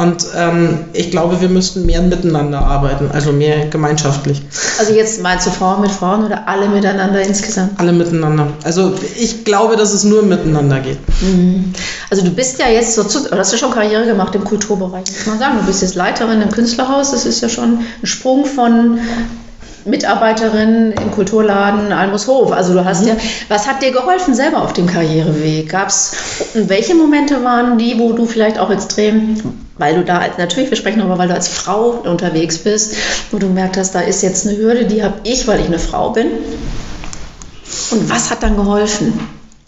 Und 0.00 0.24
ähm, 0.34 0.78
ich 0.94 1.10
glaube, 1.10 1.42
wir 1.42 1.50
müssten 1.50 1.84
mehr 1.84 2.00
miteinander 2.00 2.60
arbeiten, 2.60 3.10
also 3.12 3.32
mehr 3.32 3.66
gemeinschaftlich. 3.66 4.40
Also 4.78 4.94
jetzt 4.94 5.20
meinst 5.20 5.46
du 5.46 5.50
Frauen 5.50 5.82
mit 5.82 5.90
Frauen 5.90 6.24
oder 6.24 6.48
alle 6.48 6.70
miteinander 6.70 7.20
insgesamt? 7.20 7.78
Alle 7.78 7.92
miteinander. 7.92 8.46
Also 8.64 8.94
ich 9.18 9.44
glaube, 9.44 9.76
dass 9.76 9.92
es 9.92 10.04
nur 10.04 10.22
miteinander 10.22 10.80
geht. 10.80 10.96
Mhm. 11.20 11.74
Also 12.08 12.24
du 12.24 12.30
bist 12.30 12.58
ja 12.58 12.70
jetzt 12.70 12.94
so, 12.94 13.04
zu, 13.04 13.30
hast 13.30 13.52
du 13.52 13.58
schon 13.58 13.72
Karriere 13.72 14.06
gemacht 14.06 14.34
im 14.34 14.44
Kulturbereich, 14.44 15.04
muss 15.04 15.26
man 15.26 15.38
sagen. 15.38 15.58
Du 15.60 15.66
bist 15.66 15.82
jetzt 15.82 15.96
Leiterin 15.96 16.40
im 16.40 16.50
Künstlerhaus. 16.50 17.10
Das 17.10 17.26
ist 17.26 17.42
ja 17.42 17.50
schon 17.50 17.80
ein 18.02 18.06
Sprung 18.06 18.46
von 18.46 19.00
Mitarbeiterin 19.84 20.92
im 20.92 21.10
Kulturladen 21.10 21.92
Almushof. 21.92 22.52
Also 22.52 22.72
du 22.72 22.84
hast 22.86 23.02
mhm. 23.02 23.08
ja, 23.08 23.16
was 23.48 23.66
hat 23.66 23.82
dir 23.82 23.92
geholfen 23.92 24.34
selber 24.34 24.62
auf 24.62 24.72
dem 24.72 24.86
Karriereweg? 24.86 25.68
Gab 25.68 25.88
es, 25.88 26.12
welche 26.54 26.94
Momente 26.94 27.44
waren 27.44 27.76
die, 27.76 27.98
wo 27.98 28.12
du 28.12 28.24
vielleicht 28.24 28.58
auch 28.58 28.70
extrem, 28.70 29.36
weil 29.80 29.96
du 29.96 30.04
da 30.04 30.18
als, 30.18 30.38
natürlich, 30.38 30.70
wir 30.70 30.76
sprechen 30.76 30.98
darüber, 30.98 31.18
weil 31.18 31.28
du 31.28 31.34
als 31.34 31.48
Frau 31.48 32.02
unterwegs 32.04 32.58
bist, 32.58 32.94
wo 33.30 33.38
du 33.38 33.48
gemerkt 33.48 33.76
hast, 33.76 33.94
da 33.94 34.00
ist 34.00 34.22
jetzt 34.22 34.46
eine 34.46 34.56
Hürde, 34.56 34.84
die 34.84 35.02
habe 35.02 35.14
ich, 35.24 35.48
weil 35.48 35.60
ich 35.60 35.66
eine 35.66 35.78
Frau 35.78 36.10
bin. 36.10 36.26
Und 37.90 38.10
was 38.10 38.30
hat 38.30 38.42
dann 38.42 38.56
geholfen? 38.56 39.18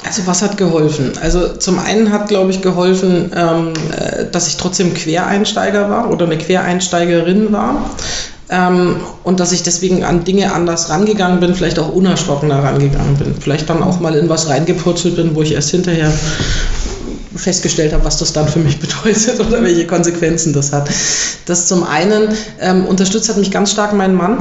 Also 0.04 0.26
was 0.26 0.42
hat 0.42 0.57
geholfen? 0.57 1.12
Also 1.23 1.57
zum 1.57 1.78
einen 1.78 2.12
hat, 2.12 2.28
glaube 2.28 2.50
ich, 2.50 2.61
geholfen, 2.61 3.33
ähm, 3.35 3.73
äh, 3.97 4.26
dass 4.31 4.49
ich 4.49 4.57
trotzdem 4.57 4.95
Quereinsteiger 4.95 5.88
war 5.88 6.11
oder 6.11 6.26
eine 6.26 6.38
Quereinsteigerin 6.38 7.52
war 7.52 7.90
ähm, 8.50 8.97
und 9.23 9.40
dass 9.40 9.52
ich 9.52 9.62
deswegen 9.62 10.04
an 10.04 10.25
Dinge 10.25 10.52
anders 10.52 10.90
rangegangen 10.90 11.40
bin, 11.40 11.54
vielleicht 11.54 11.78
auch 11.78 11.92
unerschrockener 11.92 12.62
rangegangen 12.62 13.16
bin. 13.16 13.35
Vielleicht 13.38 13.71
dann 13.71 13.83
auch 13.83 14.00
mal 14.00 14.14
in 14.14 14.28
was 14.28 14.49
reingepurzelt 14.49 15.16
bin, 15.16 15.35
wo 15.35 15.42
ich 15.42 15.52
erst 15.52 15.71
hinterher 15.71 16.12
festgestellt 17.37 17.93
habe, 17.93 18.05
was 18.05 18.19
das 18.19 18.33
dann 18.33 18.49
für 18.49 18.59
mich 18.59 18.79
bedeutet 18.81 19.41
oder 19.41 19.62
welche 19.62 19.87
Konsequenzen 19.87 20.53
das 20.53 20.73
hat. 20.73 20.89
Das 21.47 21.67
zum 21.67 21.85
einen 21.85 22.29
ähm, 22.61 22.87
unterstützt 22.87 23.29
hat 23.29 23.37
mich 23.37 23.51
ganz 23.51 23.73
stark 23.73 23.93
mein 23.93 24.15
Mann. 24.15 24.39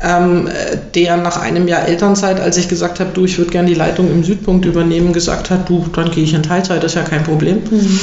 Ähm, 0.00 0.48
der 0.94 1.16
nach 1.16 1.40
einem 1.40 1.66
Jahr 1.66 1.86
Elternzeit, 1.86 2.38
als 2.38 2.58
ich 2.58 2.68
gesagt 2.68 3.00
habe, 3.00 3.10
du, 3.14 3.24
ich 3.24 3.38
würde 3.38 3.52
gerne 3.52 3.68
die 3.68 3.74
Leitung 3.74 4.10
im 4.10 4.22
Südpunkt 4.22 4.66
übernehmen, 4.66 5.14
gesagt 5.14 5.50
hat, 5.50 5.68
du, 5.68 5.86
dann 5.94 6.10
gehe 6.10 6.24
ich 6.24 6.34
in 6.34 6.42
Teilzeit, 6.42 6.82
das 6.82 6.92
ist 6.92 6.96
ja 6.96 7.04
kein 7.04 7.22
Problem. 7.22 7.62
Mhm. 7.70 8.00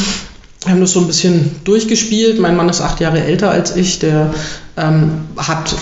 Wir 0.64 0.72
haben 0.72 0.82
das 0.82 0.92
so 0.92 1.00
ein 1.00 1.08
bisschen 1.08 1.56
durchgespielt. 1.64 2.40
Mein 2.40 2.56
Mann 2.56 2.70
ist 2.70 2.82
acht 2.82 3.00
Jahre 3.00 3.24
älter 3.24 3.50
als 3.50 3.76
ich. 3.76 4.00
Der 4.00 4.32
ähm, 4.78 5.26
hat 5.36 5.76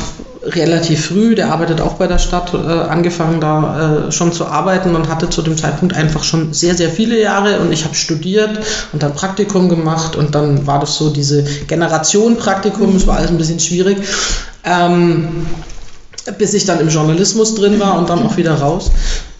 relativ 0.56 1.08
früh, 1.08 1.36
der 1.36 1.52
arbeitet 1.52 1.82
auch 1.82 1.94
bei 1.94 2.08
der 2.08 2.18
Stadt, 2.18 2.54
äh, 2.54 2.58
angefangen 2.58 3.42
da 3.42 4.08
äh, 4.08 4.12
schon 4.12 4.32
zu 4.32 4.46
arbeiten 4.46 4.96
und 4.96 5.10
hatte 5.10 5.30
zu 5.30 5.42
dem 5.42 5.58
Zeitpunkt 5.58 5.96
einfach 5.96 6.24
schon 6.24 6.54
sehr, 6.54 6.76
sehr 6.76 6.90
viele 6.90 7.20
Jahre 7.20 7.60
und 7.60 7.72
ich 7.72 7.86
habe 7.86 7.96
studiert 7.96 8.60
und 8.94 9.04
dann 9.04 9.14
Praktikum 9.14 9.70
gemacht 9.70 10.16
und 10.16 10.36
dann 10.36 10.68
war 10.68 10.80
das 10.80 10.96
so 10.96 11.10
diese 11.10 11.44
Generation 11.44 12.38
Praktikum, 12.38 12.96
es 12.96 13.08
war 13.08 13.18
alles 13.18 13.30
ein 13.30 13.38
bisschen 13.38 13.60
schwierig. 13.60 13.98
Ähm, 14.64 15.46
bis 16.38 16.54
ich 16.54 16.66
dann 16.66 16.80
im 16.80 16.90
Journalismus 16.90 17.56
drin 17.56 17.80
war 17.80 17.98
und 17.98 18.10
dann 18.10 18.24
auch 18.24 18.38
wieder 18.38 18.56
raus. 18.56 18.92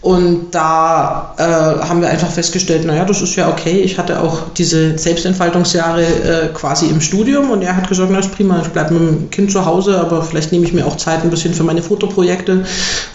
Und 0.02 0.52
da 0.52 1.34
äh, 1.36 1.42
haben 1.86 2.00
wir 2.00 2.08
einfach 2.08 2.30
festgestellt, 2.30 2.86
naja, 2.86 3.04
das 3.04 3.20
ist 3.20 3.36
ja 3.36 3.50
okay. 3.50 3.80
Ich 3.80 3.98
hatte 3.98 4.22
auch 4.22 4.48
diese 4.56 4.96
Selbstentfaltungsjahre 4.96 6.02
äh, 6.02 6.48
quasi 6.54 6.86
im 6.86 7.02
Studium 7.02 7.50
und 7.50 7.60
er 7.60 7.76
hat 7.76 7.86
gesagt, 7.86 8.10
na 8.10 8.18
ist 8.18 8.34
prima, 8.34 8.62
ich 8.62 8.68
bleibe 8.68 8.94
mit 8.94 9.02
dem 9.02 9.30
Kind 9.30 9.52
zu 9.52 9.66
Hause, 9.66 10.00
aber 10.00 10.22
vielleicht 10.22 10.52
nehme 10.52 10.64
ich 10.64 10.72
mir 10.72 10.86
auch 10.86 10.96
Zeit 10.96 11.22
ein 11.22 11.28
bisschen 11.28 11.52
für 11.52 11.64
meine 11.64 11.82
Fotoprojekte 11.82 12.64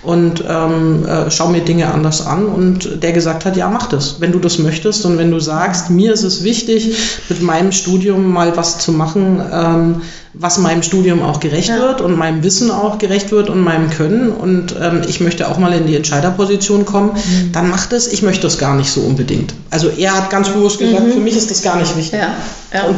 und 0.03 0.43
ähm, 0.47 1.07
äh, 1.07 1.31
schaue 1.31 1.51
mir 1.51 1.61
Dinge 1.61 1.91
anders 1.91 2.23
an. 2.23 2.45
Und 2.45 3.01
der 3.01 3.13
gesagt 3.13 3.45
hat, 3.45 3.57
ja, 3.57 3.67
mach 3.67 3.87
das, 3.87 4.21
wenn 4.21 4.31
du 4.31 4.37
das 4.37 4.59
möchtest 4.59 5.05
und 5.05 5.17
wenn 5.17 5.31
du 5.31 5.39
sagst, 5.39 5.89
mir 5.89 6.13
ist 6.13 6.23
es 6.23 6.43
wichtig, 6.43 6.95
mit 7.29 7.41
meinem 7.41 7.71
Studium 7.71 8.31
mal 8.31 8.55
was 8.57 8.77
zu 8.77 8.91
machen, 8.91 9.41
ähm, 9.51 10.01
was 10.37 10.57
meinem 10.57 10.83
Studium 10.83 11.21
auch 11.21 11.39
gerecht 11.39 11.69
ja. 11.69 11.79
wird 11.79 12.01
und 12.01 12.17
meinem 12.17 12.43
Wissen 12.43 12.71
auch 12.71 12.97
gerecht 12.97 13.31
wird 13.31 13.49
und 13.49 13.61
meinem 13.61 13.89
Können 13.89 14.31
und 14.31 14.75
ähm, 14.79 15.01
ich 15.07 15.21
möchte 15.21 15.47
auch 15.49 15.57
mal 15.57 15.73
in 15.73 15.87
die 15.87 15.95
Entscheiderposition 15.95 16.74
kommen, 16.83 17.11
mhm. 17.13 17.53
dann 17.53 17.69
macht 17.69 17.93
es. 17.93 18.07
Ich 18.07 18.21
möchte 18.21 18.41
das 18.41 18.57
gar 18.57 18.75
nicht 18.75 18.91
so 18.91 19.01
unbedingt. 19.01 19.53
Also 19.69 19.87
er 19.89 20.17
hat 20.17 20.29
ganz 20.29 20.49
bewusst 20.49 20.79
gesagt, 20.79 21.07
mhm. 21.07 21.11
für 21.11 21.19
mich 21.19 21.37
ist 21.37 21.49
das 21.49 21.61
gar 21.61 21.77
nicht 21.77 21.95
wichtig. 21.95 22.19
Ja. 22.19 22.35
Ja. 22.73 22.87
Und 22.87 22.97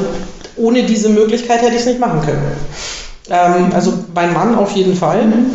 ohne 0.56 0.84
diese 0.84 1.10
Möglichkeit 1.10 1.62
hätte 1.62 1.76
ich 1.76 1.82
es 1.82 1.86
nicht 1.86 2.00
machen 2.00 2.22
können. 2.22 2.42
Ähm, 3.30 3.74
also 3.74 3.94
mein 4.16 4.34
Mann 4.34 4.56
auf 4.56 4.72
jeden 4.72 4.96
Fall. 4.96 5.26
Mhm. 5.26 5.46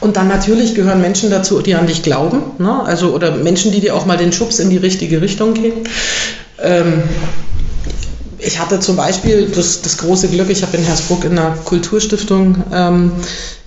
Und 0.00 0.16
dann 0.16 0.28
natürlich 0.28 0.74
gehören 0.74 1.00
Menschen 1.00 1.30
dazu, 1.30 1.60
die 1.60 1.74
an 1.74 1.86
dich 1.86 2.02
glauben, 2.02 2.42
ne? 2.58 2.84
also 2.84 3.14
oder 3.14 3.32
Menschen, 3.32 3.72
die 3.72 3.80
dir 3.80 3.96
auch 3.96 4.06
mal 4.06 4.16
den 4.16 4.32
Schubs 4.32 4.60
in 4.60 4.70
die 4.70 4.76
richtige 4.76 5.20
Richtung 5.20 5.54
geben. 5.54 5.82
Ähm, 6.62 7.02
ich 8.38 8.60
hatte 8.60 8.78
zum 8.78 8.96
Beispiel 8.96 9.50
das, 9.52 9.82
das 9.82 9.98
große 9.98 10.28
Glück, 10.28 10.50
ich 10.50 10.62
habe 10.62 10.76
in 10.76 10.84
Hersbruck 10.84 11.24
in 11.24 11.36
einer 11.36 11.56
Kulturstiftung 11.64 12.62
ähm, 12.72 13.12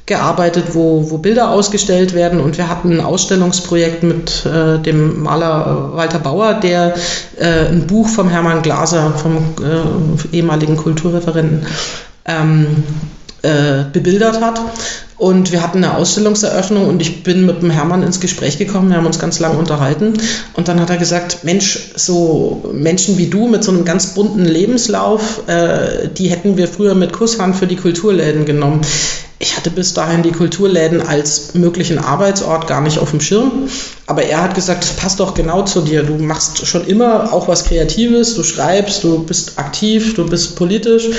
gearbeitet, 0.06 0.74
wo, 0.74 1.10
wo 1.10 1.18
Bilder 1.18 1.52
ausgestellt 1.52 2.14
werden 2.14 2.40
und 2.40 2.58
wir 2.58 2.70
hatten 2.70 2.92
ein 2.92 3.02
Ausstellungsprojekt 3.02 4.04
mit 4.04 4.46
äh, 4.46 4.80
dem 4.80 5.24
Maler 5.24 5.92
Walter 5.94 6.20
Bauer, 6.20 6.56
der 6.56 6.96
äh, 7.40 7.68
ein 7.68 7.88
Buch 7.88 8.10
vom 8.10 8.30
Hermann 8.30 8.62
Glaser, 8.62 9.12
vom 9.12 9.38
äh, 9.62 10.36
ehemaligen 10.36 10.78
Kulturreferenten, 10.78 11.66
ähm, 12.26 12.84
äh, 13.44 13.86
bebildert 13.92 14.42
hat. 14.42 14.62
Und 15.18 15.52
wir 15.52 15.62
hatten 15.62 15.84
eine 15.84 15.96
Ausstellungseröffnung 15.98 16.88
und 16.88 17.00
ich 17.02 17.22
bin 17.22 17.46
mit 17.46 17.62
dem 17.62 17.70
Hermann 17.70 18.02
ins 18.02 18.20
Gespräch 18.20 18.58
gekommen. 18.58 18.90
Wir 18.90 18.98
haben 18.98 19.06
uns 19.06 19.20
ganz 19.20 19.40
lang 19.40 19.56
unterhalten. 19.56 20.14
Und 20.54 20.68
dann 20.68 20.80
hat 20.80 20.90
er 20.90 20.98
gesagt, 20.98 21.44
Mensch, 21.44 21.92
so 21.96 22.72
Menschen 22.74 23.20
wie 23.20 23.28
du 23.28 23.48
mit 23.48 23.64
so 23.64 23.72
einem 23.72 23.86
ganz 23.86 24.16
bunten 24.16 24.46
Lebenslauf, 24.46 25.48
äh, 25.48 26.08
die 26.10 26.30
hätten 26.30 26.58
wir 26.58 26.68
früher 26.68 26.96
mit 26.96 27.14
Kusshand 27.14 27.56
für 27.56 27.68
die 27.68 27.76
Kulturläden 27.76 28.46
genommen. 28.46 28.82
Ich 29.42 29.58
hatte 29.58 29.72
bis 29.72 29.96
dahin 29.96 30.22
die 30.22 30.32
Kulturläden 30.32 31.02
als 31.02 31.56
möglichen 31.56 31.98
Arbeitsort 31.98 32.68
gar 32.68 32.80
nicht 32.80 33.00
auf 33.00 33.10
dem 33.10 33.22
Schirm. 33.22 33.68
Aber 34.06 34.22
er 34.22 34.44
hat 34.44 34.54
gesagt, 34.54 34.84
das 34.84 34.92
passt 34.92 35.20
doch 35.20 35.34
genau 35.34 35.64
zu 35.64 35.82
dir. 35.82 36.04
Du 36.04 36.14
machst 36.14 36.68
schon 36.68 36.86
immer 36.86 37.34
auch 37.34 37.48
was 37.48 37.66
Kreatives, 37.66 38.36
du 38.36 38.44
schreibst, 38.44 39.04
du 39.04 39.24
bist 39.24 39.58
aktiv, 39.58 40.14
du 40.14 40.30
bist 40.30 40.56
politisch 40.56 41.10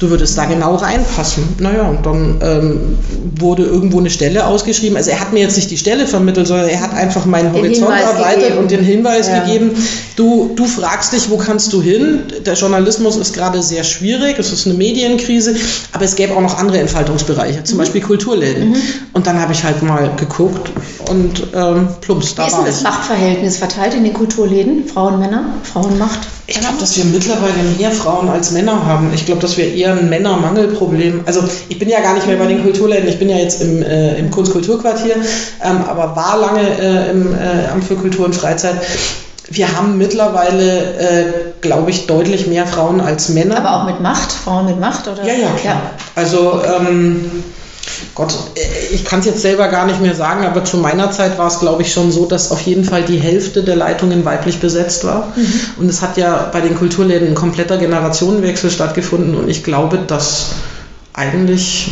du 0.00 0.08
würdest 0.08 0.36
da 0.36 0.46
genau 0.46 0.76
reinpassen. 0.76 1.44
Naja, 1.58 1.82
und 1.82 2.04
dann 2.04 2.40
ähm, 2.42 2.98
wurde 3.38 3.64
irgendwo 3.64 3.98
eine 3.98 4.08
Stelle 4.08 4.46
ausgeschrieben. 4.46 4.96
Also 4.96 5.10
er 5.10 5.20
hat 5.20 5.32
mir 5.34 5.40
jetzt 5.40 5.56
nicht 5.56 5.70
die 5.70 5.76
Stelle 5.76 6.06
vermittelt, 6.06 6.46
sondern 6.46 6.68
er 6.68 6.80
hat 6.80 6.94
einfach 6.94 7.26
meinen 7.26 7.52
den 7.52 7.62
Horizont 7.62 7.92
Hinweis 7.92 8.10
erweitert 8.10 8.42
gegeben. 8.42 8.58
und 8.58 8.70
den 8.70 8.82
Hinweis 8.82 9.28
ja. 9.28 9.40
gegeben, 9.40 9.72
du, 10.16 10.52
du 10.56 10.64
fragst 10.64 11.12
dich, 11.12 11.28
wo 11.28 11.36
kannst 11.36 11.72
du 11.74 11.82
hin? 11.82 12.22
Der 12.46 12.54
Journalismus 12.54 13.16
ist 13.16 13.34
gerade 13.34 13.62
sehr 13.62 13.84
schwierig, 13.84 14.38
es 14.38 14.52
ist 14.52 14.66
eine 14.66 14.74
Medienkrise, 14.74 15.54
aber 15.92 16.06
es 16.06 16.16
gäbe 16.16 16.34
auch 16.34 16.40
noch 16.40 16.58
andere 16.58 16.78
Entfaltungsbereiche, 16.78 17.62
zum 17.64 17.76
mhm. 17.76 17.80
Beispiel 17.80 18.00
Kulturläden. 18.00 18.70
Mhm. 18.70 18.76
Und 19.12 19.26
dann 19.26 19.38
habe 19.38 19.52
ich 19.52 19.62
halt 19.64 19.82
mal 19.82 20.10
geguckt 20.16 20.70
und 21.10 21.42
ähm, 21.54 21.88
plumps, 22.00 22.34
da 22.34 22.44
Wie 22.44 22.48
ist 22.48 22.56
denn 22.56 22.64
das 22.64 22.82
Machtverhältnis 22.82 23.58
verteilt 23.58 23.92
in 23.92 24.04
den 24.04 24.14
Kulturläden? 24.14 24.86
Frauen, 24.86 25.18
Männer, 25.18 25.44
Frauenmacht? 25.62 26.20
Ich 26.50 26.58
glaube, 26.58 26.78
dass 26.80 26.96
wir 26.96 27.04
mittlerweile 27.04 27.62
mehr 27.78 27.92
Frauen 27.92 28.28
als 28.28 28.50
Männer 28.50 28.84
haben. 28.84 29.12
Ich 29.14 29.24
glaube, 29.24 29.40
dass 29.40 29.56
wir 29.56 29.72
eher 29.72 29.89
ein 29.92 30.08
Männermangelproblem. 30.08 31.22
Also 31.26 31.42
ich 31.68 31.78
bin 31.78 31.88
ja 31.88 32.00
gar 32.00 32.14
nicht 32.14 32.26
mehr 32.26 32.36
bei 32.36 32.46
den 32.46 32.62
Kulturläden, 32.62 33.08
ich 33.08 33.18
bin 33.18 33.28
ja 33.28 33.36
jetzt 33.36 33.62
im, 33.62 33.82
äh, 33.82 34.18
im 34.18 34.30
Kunstkulturquartier, 34.30 35.16
ähm, 35.16 35.84
aber 35.88 36.16
war 36.16 36.38
lange 36.38 36.60
äh, 36.60 37.10
im 37.10 37.34
äh, 37.34 37.68
Amt 37.72 37.84
für 37.84 37.96
Kultur 37.96 38.26
und 38.26 38.34
Freizeit. 38.34 38.76
Wir 39.48 39.76
haben 39.76 39.98
mittlerweile, 39.98 40.78
äh, 40.98 41.24
glaube 41.60 41.90
ich, 41.90 42.06
deutlich 42.06 42.46
mehr 42.46 42.66
Frauen 42.66 43.00
als 43.00 43.30
Männer. 43.30 43.56
Aber 43.56 43.80
auch 43.82 43.86
mit 43.86 44.00
Macht, 44.00 44.30
Frauen 44.30 44.66
mit 44.66 44.78
Macht, 44.78 45.08
oder? 45.08 45.24
Ja, 45.24 45.34
ja, 45.34 45.48
klar. 45.60 45.74
Ja. 45.74 45.82
Also 46.14 46.62
ähm, 46.64 47.42
Gott, 48.14 48.34
äh, 48.56 48.94
ich 48.94 49.04
kann 49.04 49.20
es 49.20 49.26
jetzt 49.26 49.42
selber 49.42 49.68
gar 49.68 49.86
nicht 49.86 50.00
mehr 50.00 50.14
sagen, 50.14 50.44
aber 50.44 50.64
zu 50.64 50.78
meiner 50.78 51.10
Zeit 51.10 51.38
war 51.38 51.46
es, 51.46 51.60
glaube 51.60 51.82
ich, 51.82 51.92
schon 51.92 52.10
so, 52.12 52.26
dass 52.26 52.50
auf 52.50 52.60
jeden 52.62 52.84
Fall 52.84 53.02
die 53.02 53.18
Hälfte 53.18 53.62
der 53.62 53.76
Leitungen 53.76 54.24
weiblich 54.24 54.60
besetzt 54.60 55.04
war. 55.04 55.32
Mhm. 55.36 55.52
Und 55.78 55.88
es 55.88 56.02
hat 56.02 56.16
ja 56.16 56.48
bei 56.52 56.60
den 56.60 56.76
Kulturläden 56.76 57.28
ein 57.28 57.34
kompletter 57.34 57.78
Generationenwechsel 57.78 58.70
stattgefunden 58.70 59.34
und 59.34 59.48
ich 59.48 59.64
glaube, 59.64 59.98
dass 60.06 60.46
eigentlich 61.12 61.90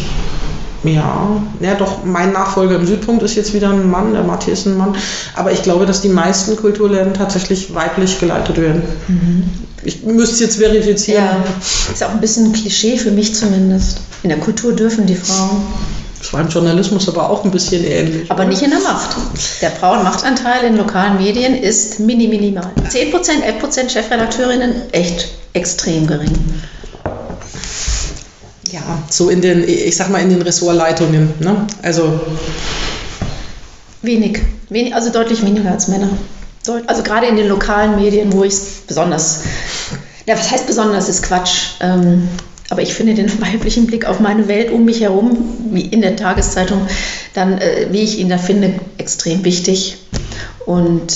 ja, 0.85 1.42
ja, 1.61 1.75
doch, 1.75 2.04
mein 2.04 2.33
Nachfolger 2.33 2.76
im 2.76 2.87
Südpunkt 2.87 3.23
ist 3.25 3.35
jetzt 3.35 3.52
wieder 3.52 3.71
ein 3.71 3.90
Mann, 3.90 4.12
der 4.12 4.23
Matthias 4.23 4.61
ist 4.61 4.66
ein 4.66 4.76
Mann. 4.76 4.95
Aber 5.35 5.50
ich 5.50 5.64
glaube, 5.64 5.87
dass 5.87 6.02
die 6.02 6.09
meisten 6.09 6.57
Kulturläden 6.57 7.14
tatsächlich 7.14 7.75
weiblich 7.75 8.21
geleitet 8.21 8.59
werden. 8.59 8.83
Mhm. 9.09 9.67
Ich 9.85 10.02
müsste 10.02 10.35
es 10.35 10.40
jetzt 10.40 10.56
verifizieren. 10.58 11.25
Ja, 11.25 11.44
ist 11.92 12.02
auch 12.02 12.11
ein 12.11 12.20
bisschen 12.20 12.47
ein 12.47 12.52
Klischee 12.52 12.99
für 12.99 13.11
mich 13.11 13.35
zumindest. 13.35 13.99
In 14.23 14.30
der 14.30 14.38
Kultur 14.38 14.73
dürfen 14.75 15.06
die 15.06 15.14
Frauen. 15.14 15.62
Das 16.18 16.32
war 16.32 16.40
im 16.40 16.49
Journalismus 16.49 17.08
aber 17.08 17.30
auch 17.30 17.44
ein 17.44 17.50
bisschen 17.50 17.85
ähnlich. 17.85 18.30
Aber 18.30 18.40
oder? 18.40 18.49
nicht 18.49 18.62
in 18.62 18.70
der 18.70 18.80
Macht. 18.80 19.16
Der 19.61 19.70
Frauenmachtanteil 19.70 20.64
in 20.64 20.76
lokalen 20.76 21.16
Medien 21.18 21.54
ist 21.54 22.00
mini 22.00 22.26
minimal. 22.26 22.70
10%, 22.90 23.12
11% 23.61 23.88
Chefredakteurinnen, 23.88 24.92
echt 24.92 25.28
extrem 25.52 26.06
gering. 26.06 26.32
ja, 28.73 28.80
so 29.08 29.30
in 29.30 29.40
den, 29.40 29.66
ich 29.66 29.97
sag 29.97 30.11
mal, 30.11 30.20
in 30.20 30.30
den 30.30 30.42
Ressortleitungen. 30.42 31.32
Ne? 31.40 31.66
Also 31.82 32.20
wenig. 34.02 34.40
wenig, 34.68 34.94
also 34.94 35.11
deutlich 35.11 35.44
weniger 35.44 35.70
als 35.70 35.88
Männer. 35.88 36.11
Also 36.87 37.02
gerade 37.02 37.26
in 37.26 37.37
den 37.37 37.49
lokalen 37.49 37.97
Medien, 37.97 38.32
wo 38.32 38.44
ich 38.44 38.52
es 38.52 38.64
besonders, 38.87 39.40
ja, 40.28 40.38
was 40.38 40.50
heißt 40.50 40.66
besonders, 40.66 41.08
ist 41.08 41.23
Quatsch. 41.23 41.76
Ähm, 41.80 42.28
aber 42.68 42.82
ich 42.82 42.92
finde 42.92 43.14
den 43.14 43.40
weiblichen 43.40 43.87
Blick 43.87 44.04
auf 44.04 44.20
meine 44.20 44.47
Welt 44.47 44.70
um 44.70 44.85
mich 44.85 45.00
herum, 45.00 45.38
wie 45.70 45.80
in 45.80 46.02
der 46.02 46.16
Tageszeitung, 46.16 46.87
dann, 47.32 47.58
äh, 47.58 47.88
wie 47.90 48.02
ich 48.02 48.18
ihn 48.18 48.28
da 48.28 48.37
finde, 48.37 48.75
extrem 48.99 49.42
wichtig. 49.44 49.97
Und 50.66 51.14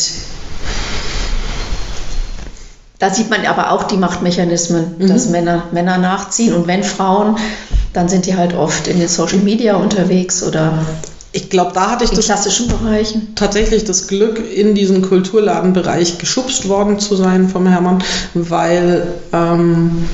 da 2.98 3.10
sieht 3.10 3.28
man 3.28 3.44
aber 3.44 3.72
auch 3.72 3.82
die 3.82 3.98
Machtmechanismen, 3.98 4.96
mhm. 4.98 5.08
dass 5.08 5.28
Männer 5.28 5.64
Männer 5.72 5.98
nachziehen 5.98 6.54
und 6.54 6.66
wenn 6.66 6.82
Frauen, 6.82 7.36
dann 7.92 8.08
sind 8.08 8.24
die 8.24 8.36
halt 8.36 8.54
oft 8.54 8.88
in 8.88 8.98
den 8.98 9.08
Social 9.08 9.40
Media 9.40 9.76
unterwegs 9.76 10.42
oder 10.42 10.86
ich 11.32 11.48
glaube, 11.48 11.72
da 11.72 11.90
hatte 11.90 12.04
ich 12.04 12.10
in 12.10 12.16
das 12.16 12.26
klassischen 12.26 12.68
Bereichen. 12.68 13.34
tatsächlich 13.34 13.84
das 13.84 14.06
Glück, 14.06 14.40
in 14.54 14.74
diesen 14.74 15.02
Kulturladenbereich 15.02 16.18
geschubst 16.18 16.68
worden 16.68 16.98
zu 16.98 17.16
sein 17.16 17.48
vom 17.48 17.66
Hermann, 17.66 18.02
weil 18.34 19.06
ähm, 19.32 20.08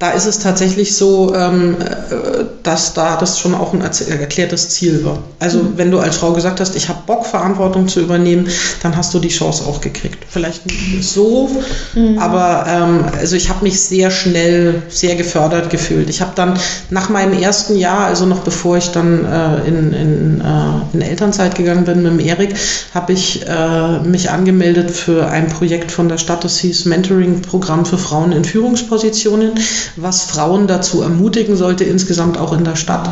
da 0.00 0.10
ist 0.10 0.26
es 0.26 0.40
tatsächlich 0.40 0.96
so, 0.96 1.32
ähm, 1.32 1.76
äh, 1.80 2.44
dass 2.62 2.94
da 2.94 3.16
das 3.16 3.38
schon 3.38 3.54
auch 3.54 3.72
ein 3.72 3.80
erklärtes 3.80 4.70
Ziel 4.70 5.04
war. 5.04 5.18
Also 5.38 5.58
mhm. 5.58 5.72
wenn 5.76 5.90
du 5.90 5.98
als 5.98 6.16
Frau 6.16 6.32
gesagt 6.32 6.60
hast, 6.60 6.74
ich 6.76 6.88
habe 6.88 7.00
Bock, 7.06 7.26
Verantwortung 7.26 7.88
zu 7.88 8.00
übernehmen, 8.00 8.48
dann 8.82 8.96
hast 8.96 9.14
du 9.14 9.18
die 9.18 9.28
Chance 9.28 9.64
auch 9.66 9.80
gekriegt. 9.80 10.24
Vielleicht 10.28 10.66
nicht 10.66 11.02
so, 11.02 11.50
mhm. 11.94 12.18
aber 12.18 12.66
ähm, 12.68 13.04
also 13.18 13.36
ich 13.36 13.48
habe 13.48 13.64
mich 13.64 13.80
sehr 13.80 14.10
schnell, 14.10 14.82
sehr 14.88 15.16
gefördert 15.16 15.70
gefühlt. 15.70 16.08
Ich 16.08 16.20
habe 16.20 16.32
dann 16.34 16.58
nach 16.90 17.08
meinem 17.08 17.40
ersten 17.40 17.76
Jahr, 17.76 18.06
also 18.06 18.26
noch 18.26 18.40
bevor 18.40 18.76
ich 18.76 18.90
dann 18.90 19.24
äh, 19.24 19.68
in, 19.68 19.92
in, 19.92 20.40
äh, 20.40 20.94
in 20.94 21.00
Elternzeit 21.00 21.54
gegangen 21.54 21.84
bin 21.84 22.02
mit 22.02 22.12
dem 22.12 22.20
Erik, 22.20 22.54
habe 22.94 23.12
ich 23.12 23.46
äh, 23.46 24.00
mich 24.00 24.30
angemeldet 24.30 24.90
für 24.90 25.26
ein 25.28 25.48
Projekt 25.48 25.90
von 25.90 26.08
der 26.08 26.18
Stadt, 26.18 26.44
das 26.44 26.58
hieß 26.58 26.84
Mentoring-Programm 26.84 27.84
für 27.84 27.98
Frauen 27.98 28.32
in 28.32 28.44
Führungspositionen 28.44 29.52
was 29.96 30.22
Frauen 30.22 30.66
dazu 30.66 31.02
ermutigen 31.02 31.56
sollte, 31.56 31.84
insgesamt 31.84 32.38
auch 32.38 32.51
in 32.54 32.64
der 32.64 32.76
Stadt 32.76 33.08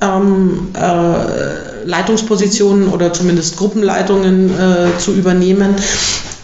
ähm, 0.00 0.68
äh, 0.74 1.84
Leitungspositionen 1.84 2.88
oder 2.88 3.12
zumindest 3.12 3.56
Gruppenleitungen 3.56 4.50
äh, 4.50 4.98
zu 4.98 5.12
übernehmen. 5.12 5.74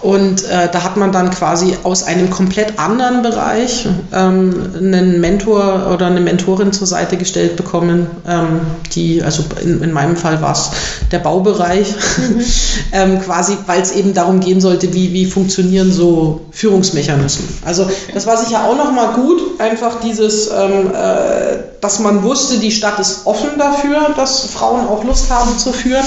Und 0.07 0.45
äh, 0.45 0.69
da 0.71 0.85
hat 0.85 0.97
man 0.97 1.11
dann 1.11 1.33
quasi 1.33 1.77
aus 1.83 2.05
einem 2.05 2.31
komplett 2.31 2.79
anderen 2.79 3.23
Bereich 3.23 3.89
ähm, 4.15 4.55
einen 4.77 5.21
Mentor 5.21 5.91
oder 5.93 6.07
eine 6.07 6.21
Mentorin 6.21 6.73
zur 6.73 6.87
Seite 6.87 7.17
gestellt 7.17 7.57
bekommen, 7.57 8.07
ähm, 8.25 8.61
die, 8.95 9.21
also 9.25 9.43
in, 9.61 9.83
in 9.83 9.91
meinem 9.91 10.17
Fall 10.17 10.41
war 10.41 10.53
es 10.53 10.71
der 11.11 11.19
Baubereich, 11.19 11.89
mhm. 12.19 12.41
ähm, 12.93 13.21
quasi, 13.21 13.57
weil 13.67 13.83
es 13.83 13.91
eben 13.91 14.15
darum 14.15 14.39
gehen 14.39 14.61
sollte, 14.61 14.95
wie, 14.95 15.13
wie 15.13 15.27
funktionieren 15.27 15.91
so 15.91 16.43
Führungsmechanismen. 16.53 17.49
Also 17.65 17.91
das 18.15 18.29
war 18.29 18.37
sicher 18.37 18.63
auch 18.63 18.77
nochmal 18.77 19.13
gut, 19.15 19.61
einfach 19.61 19.99
dieses, 19.99 20.53
ähm, 20.53 20.93
äh, 20.95 21.57
dass 21.81 21.99
man 21.99 22.23
wusste, 22.23 22.59
die 22.59 22.71
Stadt 22.71 23.01
ist 23.01 23.27
offen 23.27 23.59
dafür, 23.59 24.15
dass 24.17 24.47
Frauen 24.47 24.87
auch 24.87 25.03
Lust 25.03 25.31
haben 25.31 25.59
zu 25.59 25.73
führen. 25.73 26.05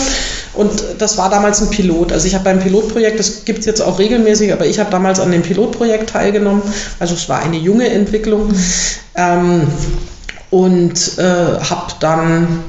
Und 0.54 0.84
das 0.98 1.18
war 1.18 1.30
damals 1.30 1.62
ein 1.62 1.70
Pilot. 1.70 2.12
Also 2.12 2.28
ich 2.28 2.34
habe 2.34 2.44
beim 2.44 2.60
Pilotprojekt, 2.60 3.20
das 3.20 3.46
gibt 3.46 3.60
es 3.60 3.66
jetzt 3.66 3.82
auch 3.82 3.89
regelmäßig, 3.98 4.54
aber 4.54 4.66
ich 4.66 4.80
habe 4.80 4.92
damals 4.92 5.20
an 5.20 5.32
dem 5.32 5.42
Pilotprojekt 5.42 6.12
teilgenommen. 6.12 6.62
Also 7.00 7.16
es 7.16 7.28
war 7.30 7.42
eine 7.42 7.58
junge 7.58 7.90
Entwicklung. 7.90 8.54
Ähm, 9.16 9.68
und 10.52 11.18
äh, 11.18 11.60
habe 11.60 11.94
dann 12.00 12.64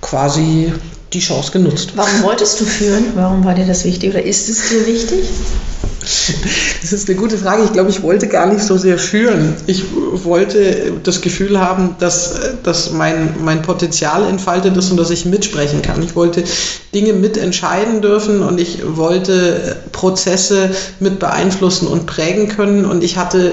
quasi 0.00 0.72
die 1.12 1.20
Chance 1.20 1.52
genutzt. 1.52 1.92
Warum 1.96 2.22
wolltest 2.22 2.60
du 2.60 2.64
führen? 2.64 3.12
Warum 3.14 3.44
war 3.44 3.54
dir 3.54 3.66
das 3.66 3.84
wichtig 3.84 4.10
oder 4.10 4.22
ist 4.22 4.48
es 4.48 4.68
dir 4.68 4.86
wichtig? 4.86 5.24
Das 6.82 6.92
ist 6.92 7.08
eine 7.08 7.18
gute 7.18 7.36
Frage. 7.36 7.64
Ich 7.64 7.72
glaube, 7.72 7.90
ich 7.90 8.02
wollte 8.02 8.28
gar 8.28 8.46
nicht 8.46 8.62
so 8.62 8.78
sehr 8.78 8.96
führen. 8.96 9.56
Ich 9.66 9.84
wollte 10.12 10.92
das 11.02 11.20
Gefühl 11.20 11.58
haben, 11.60 11.96
dass, 11.98 12.34
dass 12.62 12.92
mein, 12.92 13.34
mein 13.42 13.62
Potenzial 13.62 14.24
entfaltet 14.28 14.76
ist 14.76 14.92
und 14.92 14.98
dass 14.98 15.10
ich 15.10 15.24
mitsprechen 15.26 15.82
kann. 15.82 16.02
Ich 16.04 16.14
wollte 16.14 16.44
Dinge 16.94 17.12
mitentscheiden 17.12 18.02
dürfen 18.02 18.42
und 18.42 18.60
ich 18.60 18.82
wollte 18.84 19.76
Prozesse 19.90 20.70
mit 21.00 21.18
beeinflussen 21.18 21.88
und 21.88 22.06
prägen 22.06 22.48
können. 22.48 22.84
Und 22.84 23.02
ich 23.02 23.16
hatte 23.16 23.52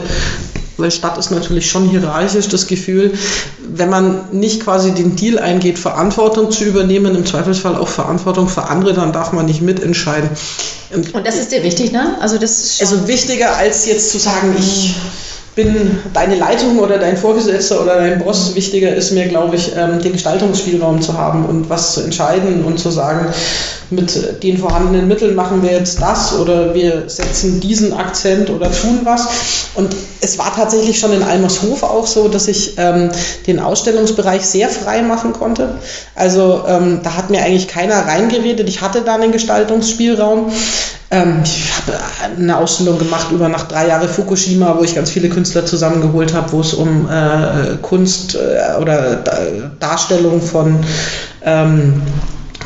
weil 0.78 0.92
Stadt 0.92 1.18
ist 1.18 1.32
natürlich 1.32 1.70
schon 1.70 1.90
hierarchisch 1.90 2.48
das 2.48 2.68
Gefühl, 2.68 3.14
wenn 3.60 3.90
man 3.90 4.26
nicht 4.32 4.64
quasi 4.64 4.92
den 4.92 5.16
Deal 5.16 5.40
eingeht, 5.40 5.78
Verantwortung 5.78 6.52
zu 6.52 6.66
übernehmen, 6.66 7.16
im 7.16 7.26
Zweifelsfall 7.26 7.76
auch 7.76 7.88
Verantwortung 7.88 8.48
für 8.48 8.64
andere, 8.64 8.94
dann 8.94 9.14
darf 9.14 9.32
man 9.34 9.46
nicht 9.46 9.62
mitentscheiden. 9.62 10.30
Und 10.92 11.26
das 11.26 11.38
ist 11.38 11.52
dir 11.52 11.64
wichtig, 11.64 11.92
ne? 11.92 12.18
Also 12.20 12.38
das 12.38 12.64
ist 12.64 12.82
also 12.82 13.08
wichtiger 13.08 13.56
als 13.56 13.86
jetzt 13.86 14.12
zu 14.12 14.20
sagen, 14.20 14.56
ich 14.58 14.96
bin 15.56 16.00
deine 16.14 16.36
Leitung 16.36 16.80
oder 16.80 16.98
dein 16.98 17.18
Vorgesetzter 17.18 17.82
oder 17.82 17.98
dein 17.98 18.20
Boss. 18.20 18.56
Wichtiger 18.56 18.94
ist 18.94 19.12
mir, 19.12 19.28
glaube 19.28 19.56
ich, 19.56 19.72
ähm, 19.78 20.02
den 20.02 20.14
Gestaltungsspielraum 20.14 21.02
zu 21.02 21.18
haben 21.18 21.46
und 21.46 21.70
was 21.70 21.94
zu 21.94 22.02
entscheiden 22.02 22.64
und 22.66 22.80
zu 22.80 22.90
sagen, 22.90 23.28
mit 23.90 24.44
den 24.44 24.58
vorhandenen 24.58 25.08
Mitteln 25.08 25.36
machen 25.36 25.62
wir 25.62 25.72
jetzt 25.72 26.02
das 26.02 26.38
oder 26.40 26.74
wir 26.74 27.04
setzen 27.08 27.60
diesen 27.60 27.94
Akzent 27.94 28.50
oder 28.50 28.72
tun 28.72 29.02
was. 29.04 29.28
Und 29.76 29.96
es 30.22 30.38
war 30.40 30.56
tatsächlich 30.56 31.00
schon 31.00 31.14
in 31.14 31.22
Almershof 31.24 31.84
auch 31.84 32.08
so, 32.08 32.28
dass 32.28 32.48
ich 32.48 32.74
ähm, 32.78 33.12
den 33.46 33.60
Ausstellungsbereich 33.60 34.46
sehr 34.46 34.70
frei 34.70 35.02
machen 35.04 35.34
konnte. 35.34 35.76
Also 36.16 36.64
ähm, 36.68 37.02
da 37.04 37.16
hat 37.16 37.30
mir 37.30 37.44
eigentlich 37.44 37.68
keiner 37.68 38.08
reingeredet. 38.08 38.68
Ich 38.70 38.82
hatte 38.82 39.02
da 39.02 39.16
einen 39.16 39.32
Gestaltungsspielraum. 39.32 40.52
Ähm, 41.14 41.42
ich 41.44 41.72
habe 41.72 42.00
eine 42.38 42.58
Ausstellung 42.58 42.98
gemacht 42.98 43.28
über 43.32 43.48
nach 43.48 43.68
drei 43.68 43.88
Jahre 43.88 44.08
Fukushima, 44.08 44.76
wo 44.80 44.84
ich 44.84 44.96
ganz 44.96 45.12
viele 45.12 45.30
Künstler 45.30 45.64
zusammengeholt 45.64 46.34
habe, 46.34 46.52
wo 46.52 46.62
es 46.62 46.74
um 46.74 47.08
äh, 47.08 47.76
Kunst 47.84 48.34
äh, 48.34 48.82
oder 48.82 49.18
Darstellung 49.80 50.42
von 50.42 50.80
ähm, 51.44 52.02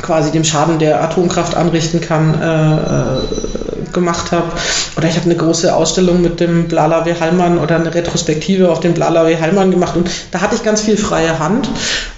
quasi 0.00 0.30
dem 0.30 0.44
Schaden, 0.44 0.78
der 0.78 1.02
Atomkraft 1.02 1.54
anrichten 1.54 2.00
kann, 2.00 2.40
äh, 2.40 2.74
äh 2.76 3.77
gemacht 3.92 4.32
habe. 4.32 4.50
Oder 4.96 5.08
ich 5.08 5.16
habe 5.16 5.26
eine 5.26 5.36
große 5.36 5.74
Ausstellung 5.74 6.22
mit 6.22 6.40
dem 6.40 6.68
Blalawe 6.68 7.18
Hallmann 7.18 7.58
oder 7.58 7.76
eine 7.76 7.94
Retrospektive 7.94 8.70
auf 8.70 8.80
dem 8.80 8.94
Blalawe 8.94 9.40
Hallmann 9.40 9.70
gemacht 9.70 9.96
und 9.96 10.10
da 10.30 10.40
hatte 10.40 10.54
ich 10.54 10.62
ganz 10.62 10.82
viel 10.82 10.96
freie 10.96 11.38
Hand. 11.38 11.68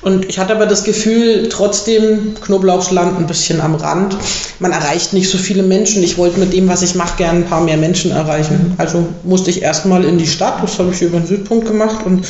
Und 0.02 0.26
ich 0.26 0.38
hatte 0.38 0.54
aber 0.54 0.66
das 0.66 0.84
Gefühl, 0.84 1.48
trotzdem 1.50 2.34
Knoblauchsland 2.40 3.18
ein 3.18 3.26
bisschen 3.26 3.60
am 3.60 3.74
Rand. 3.74 4.16
Man 4.58 4.72
erreicht 4.72 5.12
nicht 5.12 5.30
so 5.30 5.38
viele 5.38 5.62
Menschen. 5.62 6.02
Ich 6.02 6.16
wollte 6.16 6.40
mit 6.40 6.52
dem, 6.52 6.68
was 6.68 6.82
ich 6.82 6.94
mache, 6.94 7.16
gerne 7.18 7.40
ein 7.40 7.46
paar 7.46 7.60
mehr 7.60 7.76
Menschen 7.76 8.10
erreichen. 8.10 8.74
Also 8.78 9.06
musste 9.24 9.50
ich 9.50 9.62
erstmal 9.62 10.04
in 10.04 10.18
die 10.18 10.26
Stadt, 10.26 10.62
das 10.62 10.78
habe 10.78 10.92
ich 10.92 11.02
über 11.02 11.18
den 11.18 11.26
Südpunkt 11.26 11.66
gemacht 11.66 12.04
und 12.04 12.26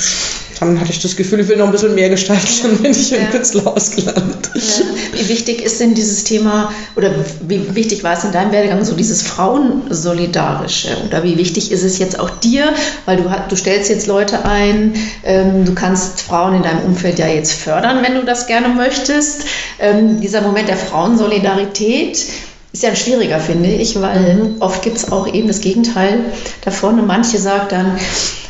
dann 0.61 0.79
hatte 0.79 0.91
ich 0.91 1.01
das 1.01 1.17
Gefühl, 1.17 1.41
ich 1.41 1.49
will 1.49 1.57
noch 1.57 1.67
ein 1.67 1.73
bisschen 1.73 1.95
mehr 1.95 2.11
gestalten, 2.11 2.47
dann 2.63 2.77
bin 2.79 2.93
ich 2.93 3.13
im 3.13 3.23
ja. 3.23 3.29
Künstlerhaus 3.29 3.91
gelandet. 3.93 4.51
Ja. 4.55 4.85
Wie 5.15 5.29
wichtig 5.29 5.63
ist 5.63 5.81
denn 5.81 5.95
dieses 5.95 6.25
Thema, 6.25 6.73
oder 6.97 7.11
wie 7.47 7.75
wichtig 7.75 8.05
war 8.05 8.13
es 8.13 8.25
in 8.25 8.33
deinem 8.33 8.53
Werdegang, 8.53 8.85
so 8.85 8.95
dieses 8.95 9.23
Frauensolidarische? 9.23 10.97
Oder 11.07 11.25
wie 11.25 11.39
wichtig 11.39 11.73
ist 11.73 11.83
es 11.83 11.99
jetzt 11.99 12.21
auch 12.21 12.31
dir, 12.31 12.75
weil 13.07 13.17
du, 13.17 13.25
du 13.49 13.57
stellst 13.57 13.89
jetzt 13.89 14.07
Leute 14.07 14.45
ein, 14.45 14.93
ähm, 15.25 15.65
du 15.65 15.75
kannst 15.75 16.21
Frauen 16.21 16.55
in 16.55 16.63
deinem 16.63 16.85
Umfeld 16.85 17.19
ja 17.19 17.27
jetzt 17.27 17.53
fördern, 17.53 18.03
wenn 18.03 18.15
du 18.15 18.25
das 18.25 18.47
gerne 18.47 18.69
möchtest. 18.69 19.45
Ähm, 19.79 20.21
dieser 20.21 20.43
Moment 20.43 20.69
der 20.69 20.77
Frauensolidarität, 20.77 22.27
ist 22.73 22.83
ja 22.83 22.91
ein 22.91 22.97
schwieriger, 22.97 23.41
finde 23.41 23.69
ich, 23.69 24.01
weil 24.01 24.35
mhm. 24.35 24.57
oft 24.61 24.83
gibt 24.83 24.99
es 24.99 25.11
auch 25.11 25.27
eben 25.33 25.49
das 25.49 25.61
Gegenteil 25.61 26.21
davon. 26.65 27.01
Und 27.01 27.07
manche 27.07 27.39
sagen 27.39 27.67
dann, 27.69 27.99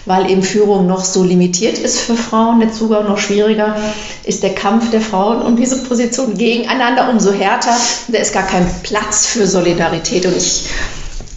weil 0.07 0.31
eben 0.31 0.43
Führung 0.43 0.87
noch 0.87 1.05
so 1.05 1.23
limitiert 1.23 1.79
ist 1.79 1.99
für 1.99 2.17
Frauen, 2.17 2.61
der 2.61 2.73
Zugang 2.73 3.07
noch 3.07 3.19
schwieriger, 3.19 3.77
ist 4.25 4.43
der 4.43 4.55
Kampf 4.55 4.91
der 4.91 5.01
Frauen 5.01 5.43
um 5.43 5.57
diese 5.57 5.79
Position 5.85 6.37
gegeneinander 6.37 7.11
umso 7.11 7.33
härter. 7.33 7.75
Da 8.09 8.19
ist 8.19 8.33
gar 8.33 8.47
kein 8.47 8.67
Platz 8.83 9.27
für 9.27 9.47
Solidarität 9.47 10.27
und 10.27 10.37
ich 10.37 10.65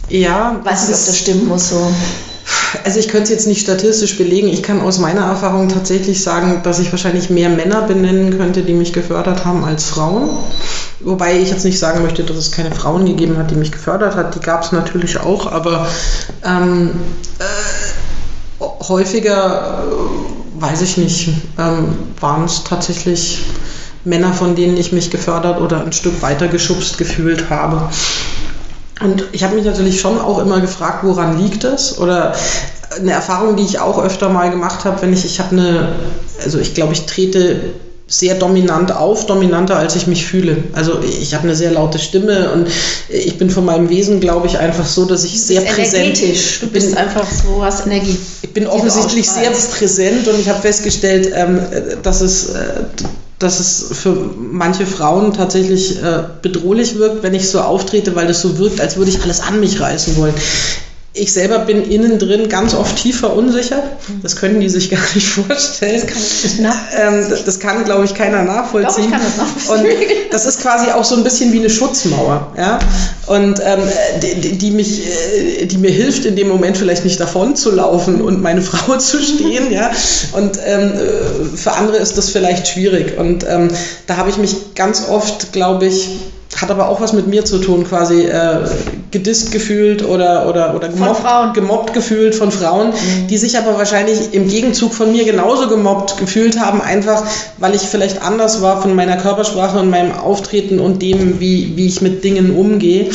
ja, 0.08 0.60
weiß 0.62 0.88
nicht, 0.88 0.98
ob 0.98 1.06
das 1.06 1.18
stimmen 1.18 1.48
muss 1.48 1.70
so. 1.70 1.94
Also 2.84 2.98
ich 2.98 3.08
könnte 3.08 3.24
es 3.24 3.30
jetzt 3.30 3.46
nicht 3.46 3.62
statistisch 3.62 4.18
belegen. 4.18 4.48
Ich 4.48 4.62
kann 4.62 4.80
aus 4.80 4.98
meiner 4.98 5.22
Erfahrung 5.22 5.68
tatsächlich 5.68 6.22
sagen, 6.22 6.60
dass 6.62 6.78
ich 6.78 6.90
wahrscheinlich 6.92 7.30
mehr 7.30 7.48
Männer 7.48 7.82
benennen 7.82 8.36
könnte, 8.36 8.62
die 8.62 8.74
mich 8.74 8.92
gefördert 8.92 9.44
haben 9.44 9.64
als 9.64 9.84
Frauen. 9.84 10.30
Wobei 11.00 11.38
ich 11.38 11.50
jetzt 11.50 11.64
nicht 11.64 11.78
sagen 11.78 12.02
möchte, 12.02 12.22
dass 12.24 12.36
es 12.36 12.52
keine 12.52 12.70
Frauen 12.70 13.04
gegeben 13.04 13.36
hat, 13.36 13.50
die 13.50 13.56
mich 13.56 13.72
gefördert 13.72 14.14
hat. 14.14 14.34
Die 14.34 14.40
gab 14.40 14.62
es 14.62 14.72
natürlich 14.72 15.18
auch, 15.18 15.50
aber 15.50 15.86
ähm, 16.44 16.90
äh, 17.38 18.64
häufiger, 18.88 19.84
äh, 19.84 20.62
weiß 20.62 20.82
ich 20.82 20.96
nicht, 20.96 21.28
ähm, 21.58 21.96
waren 22.20 22.44
es 22.44 22.64
tatsächlich 22.64 23.42
Männer, 24.04 24.32
von 24.32 24.54
denen 24.54 24.76
ich 24.76 24.92
mich 24.92 25.10
gefördert 25.10 25.60
oder 25.60 25.82
ein 25.82 25.92
Stück 25.92 26.22
weiter 26.22 26.48
geschubst 26.48 26.98
gefühlt 26.98 27.50
habe. 27.50 27.88
Und 29.00 29.24
ich 29.32 29.42
habe 29.42 29.56
mich 29.56 29.64
natürlich 29.64 30.00
schon 30.00 30.20
auch 30.20 30.38
immer 30.38 30.60
gefragt, 30.60 31.00
woran 31.02 31.38
liegt 31.42 31.64
das? 31.64 31.98
Oder 31.98 32.34
eine 32.96 33.12
Erfahrung, 33.12 33.56
die 33.56 33.64
ich 33.64 33.80
auch 33.80 33.98
öfter 33.98 34.28
mal 34.28 34.50
gemacht 34.50 34.84
habe, 34.84 35.02
wenn 35.02 35.12
ich, 35.12 35.24
ich 35.24 35.40
habe 35.40 35.50
eine, 35.50 35.88
also 36.42 36.58
ich 36.58 36.74
glaube, 36.74 36.92
ich 36.92 37.06
trete 37.06 37.74
sehr 38.06 38.34
dominant 38.34 38.92
auf, 38.92 39.26
dominanter 39.26 39.76
als 39.76 39.96
ich 39.96 40.06
mich 40.06 40.26
fühle. 40.26 40.58
Also 40.74 41.00
ich 41.02 41.34
habe 41.34 41.44
eine 41.44 41.56
sehr 41.56 41.70
laute 41.70 41.98
Stimme 41.98 42.50
und 42.52 42.68
ich 43.08 43.38
bin 43.38 43.48
von 43.48 43.64
meinem 43.64 43.88
Wesen, 43.88 44.20
glaube 44.20 44.46
ich, 44.46 44.58
einfach 44.58 44.86
so, 44.86 45.06
dass 45.06 45.24
ich 45.24 45.40
sehr 45.40 45.62
präsent 45.62 46.20
bin. 46.20 46.36
Du 46.60 46.66
bist 46.68 46.96
einfach 46.96 47.26
so, 47.30 47.64
hast 47.64 47.86
Energie. 47.86 48.18
Ich 48.42 48.52
bin 48.52 48.66
offensichtlich 48.66 49.28
sehr 49.28 49.50
präsent 49.50 50.28
und 50.28 50.38
ich 50.38 50.48
habe 50.48 50.60
festgestellt, 50.60 51.32
ähm, 51.34 51.60
dass 52.02 52.20
es 52.20 52.50
äh, 52.50 52.84
dass 53.38 53.58
es 53.60 53.98
für 53.98 54.14
manche 54.38 54.86
Frauen 54.86 55.32
tatsächlich 55.34 56.02
äh, 56.02 56.22
bedrohlich 56.40 56.98
wirkt, 56.98 57.22
wenn 57.22 57.34
ich 57.34 57.48
so 57.50 57.60
auftrete, 57.60 58.14
weil 58.14 58.26
das 58.26 58.40
so 58.40 58.58
wirkt, 58.58 58.80
als 58.80 58.96
würde 58.96 59.10
ich 59.10 59.22
alles 59.22 59.40
an 59.40 59.60
mich 59.60 59.80
reißen 59.80 60.16
wollen. 60.16 60.34
Ich 61.16 61.32
selber 61.32 61.60
bin 61.60 61.88
innen 61.88 62.18
drin 62.18 62.48
ganz 62.48 62.74
oft 62.74 62.96
tief 62.96 63.20
verunsichert. 63.20 63.84
Das 64.20 64.34
können 64.34 64.58
die 64.58 64.68
sich 64.68 64.90
gar 64.90 64.98
nicht 65.14 65.28
vorstellen. 65.28 66.02
Das 66.02 66.56
kann, 66.56 66.74
ähm, 66.96 67.32
das 67.46 67.60
kann 67.60 67.84
glaube 67.84 68.04
ich, 68.04 68.14
keiner 68.14 68.42
nachvollziehen. 68.42 68.88
Doch, 68.88 68.98
ich 69.04 69.10
kann 69.10 69.22
das 69.22 69.36
nachvollziehen. 69.36 69.96
Und 69.96 70.32
das 70.32 70.44
ist 70.44 70.60
quasi 70.60 70.90
auch 70.90 71.04
so 71.04 71.14
ein 71.14 71.22
bisschen 71.22 71.52
wie 71.52 71.60
eine 71.60 71.70
Schutzmauer. 71.70 72.52
Ja? 72.56 72.80
Und 73.26 73.60
ähm, 73.64 73.80
die, 74.22 74.58
die, 74.58 74.70
mich, 74.72 75.06
äh, 75.06 75.66
die 75.66 75.78
mir 75.78 75.92
hilft, 75.92 76.24
in 76.24 76.34
dem 76.34 76.48
Moment 76.48 76.76
vielleicht 76.76 77.04
nicht 77.04 77.20
davon 77.20 77.54
zu 77.54 77.70
laufen 77.70 78.20
und 78.20 78.42
meine 78.42 78.60
Frau 78.62 78.96
zu 78.96 79.22
stehen. 79.22 79.70
ja? 79.70 79.92
Und 80.32 80.58
ähm, 80.66 80.94
für 81.54 81.74
andere 81.74 81.98
ist 81.98 82.18
das 82.18 82.30
vielleicht 82.30 82.66
schwierig. 82.66 83.16
Und 83.16 83.46
ähm, 83.48 83.68
da 84.08 84.16
habe 84.16 84.30
ich 84.30 84.36
mich 84.36 84.74
ganz 84.74 85.08
oft, 85.08 85.52
glaube 85.52 85.86
ich, 85.86 86.08
hat 86.60 86.70
aber 86.70 86.88
auch 86.88 87.00
was 87.00 87.12
mit 87.12 87.26
mir 87.26 87.44
zu 87.44 87.58
tun, 87.58 87.84
quasi 87.84 88.22
äh, 88.22 88.60
gedisst 89.10 89.52
gefühlt 89.52 90.04
oder, 90.04 90.48
oder, 90.48 90.74
oder 90.74 90.88
gemobbt, 90.88 91.54
gemobbt 91.54 91.92
gefühlt 91.94 92.34
von 92.34 92.50
Frauen, 92.50 92.88
mhm. 92.88 93.26
die 93.28 93.38
sich 93.38 93.58
aber 93.58 93.76
wahrscheinlich 93.76 94.32
im 94.32 94.48
Gegenzug 94.48 94.94
von 94.94 95.12
mir 95.12 95.24
genauso 95.24 95.68
gemobbt 95.68 96.18
gefühlt 96.18 96.60
haben, 96.60 96.80
einfach 96.80 97.24
weil 97.58 97.74
ich 97.74 97.82
vielleicht 97.82 98.22
anders 98.22 98.62
war 98.62 98.82
von 98.82 98.94
meiner 98.94 99.16
Körpersprache 99.16 99.78
und 99.78 99.90
meinem 99.90 100.12
Auftreten 100.12 100.78
und 100.78 101.02
dem, 101.02 101.40
wie, 101.40 101.76
wie 101.76 101.86
ich 101.86 102.00
mit 102.00 102.24
Dingen 102.24 102.56
umgehe. 102.56 103.10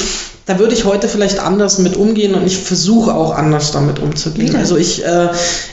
Da 0.45 0.57
würde 0.57 0.73
ich 0.73 0.85
heute 0.85 1.07
vielleicht 1.07 1.39
anders 1.39 1.77
mit 1.77 1.95
umgehen 1.95 2.33
und 2.33 2.45
ich 2.45 2.57
versuche 2.57 3.13
auch 3.13 3.35
anders 3.35 3.71
damit 3.71 3.99
umzugehen. 3.99 4.55
Also 4.55 4.77
ich, 4.77 5.05
äh, 5.05 5.29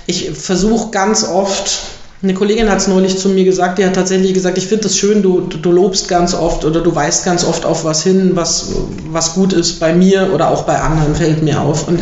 ich 0.07 0.31
versuche 0.33 0.91
ganz 0.91 1.27
oft 1.27 1.79
eine 2.23 2.33
Kollegin 2.33 2.71
hat 2.71 2.79
es 2.79 2.87
neulich 2.87 3.19
zu 3.19 3.29
mir 3.29 3.45
gesagt, 3.45 3.79
die 3.79 3.85
hat 3.85 3.95
tatsächlich 3.95 4.33
gesagt, 4.33 4.57
ich 4.57 4.67
finde 4.67 4.85
das 4.85 4.97
schön, 4.97 5.23
du, 5.23 5.41
du 5.41 5.71
lobst 5.71 6.09
ganz 6.09 6.35
oft 6.35 6.65
oder 6.65 6.81
du 6.81 6.95
weißt 6.95 7.25
ganz 7.25 7.45
oft 7.45 7.67
auf 7.67 7.85
was 7.85 8.03
hin, 8.03 8.31
was, 8.35 8.73
was 9.11 9.35
gut 9.35 9.53
ist 9.53 9.81
bei 9.81 9.93
mir 9.93 10.33
oder 10.33 10.49
auch 10.49 10.63
bei 10.63 10.81
anderen, 10.81 11.15
fällt 11.15 11.43
mir 11.43 11.61
auf. 11.61 11.87
Und 11.87 12.01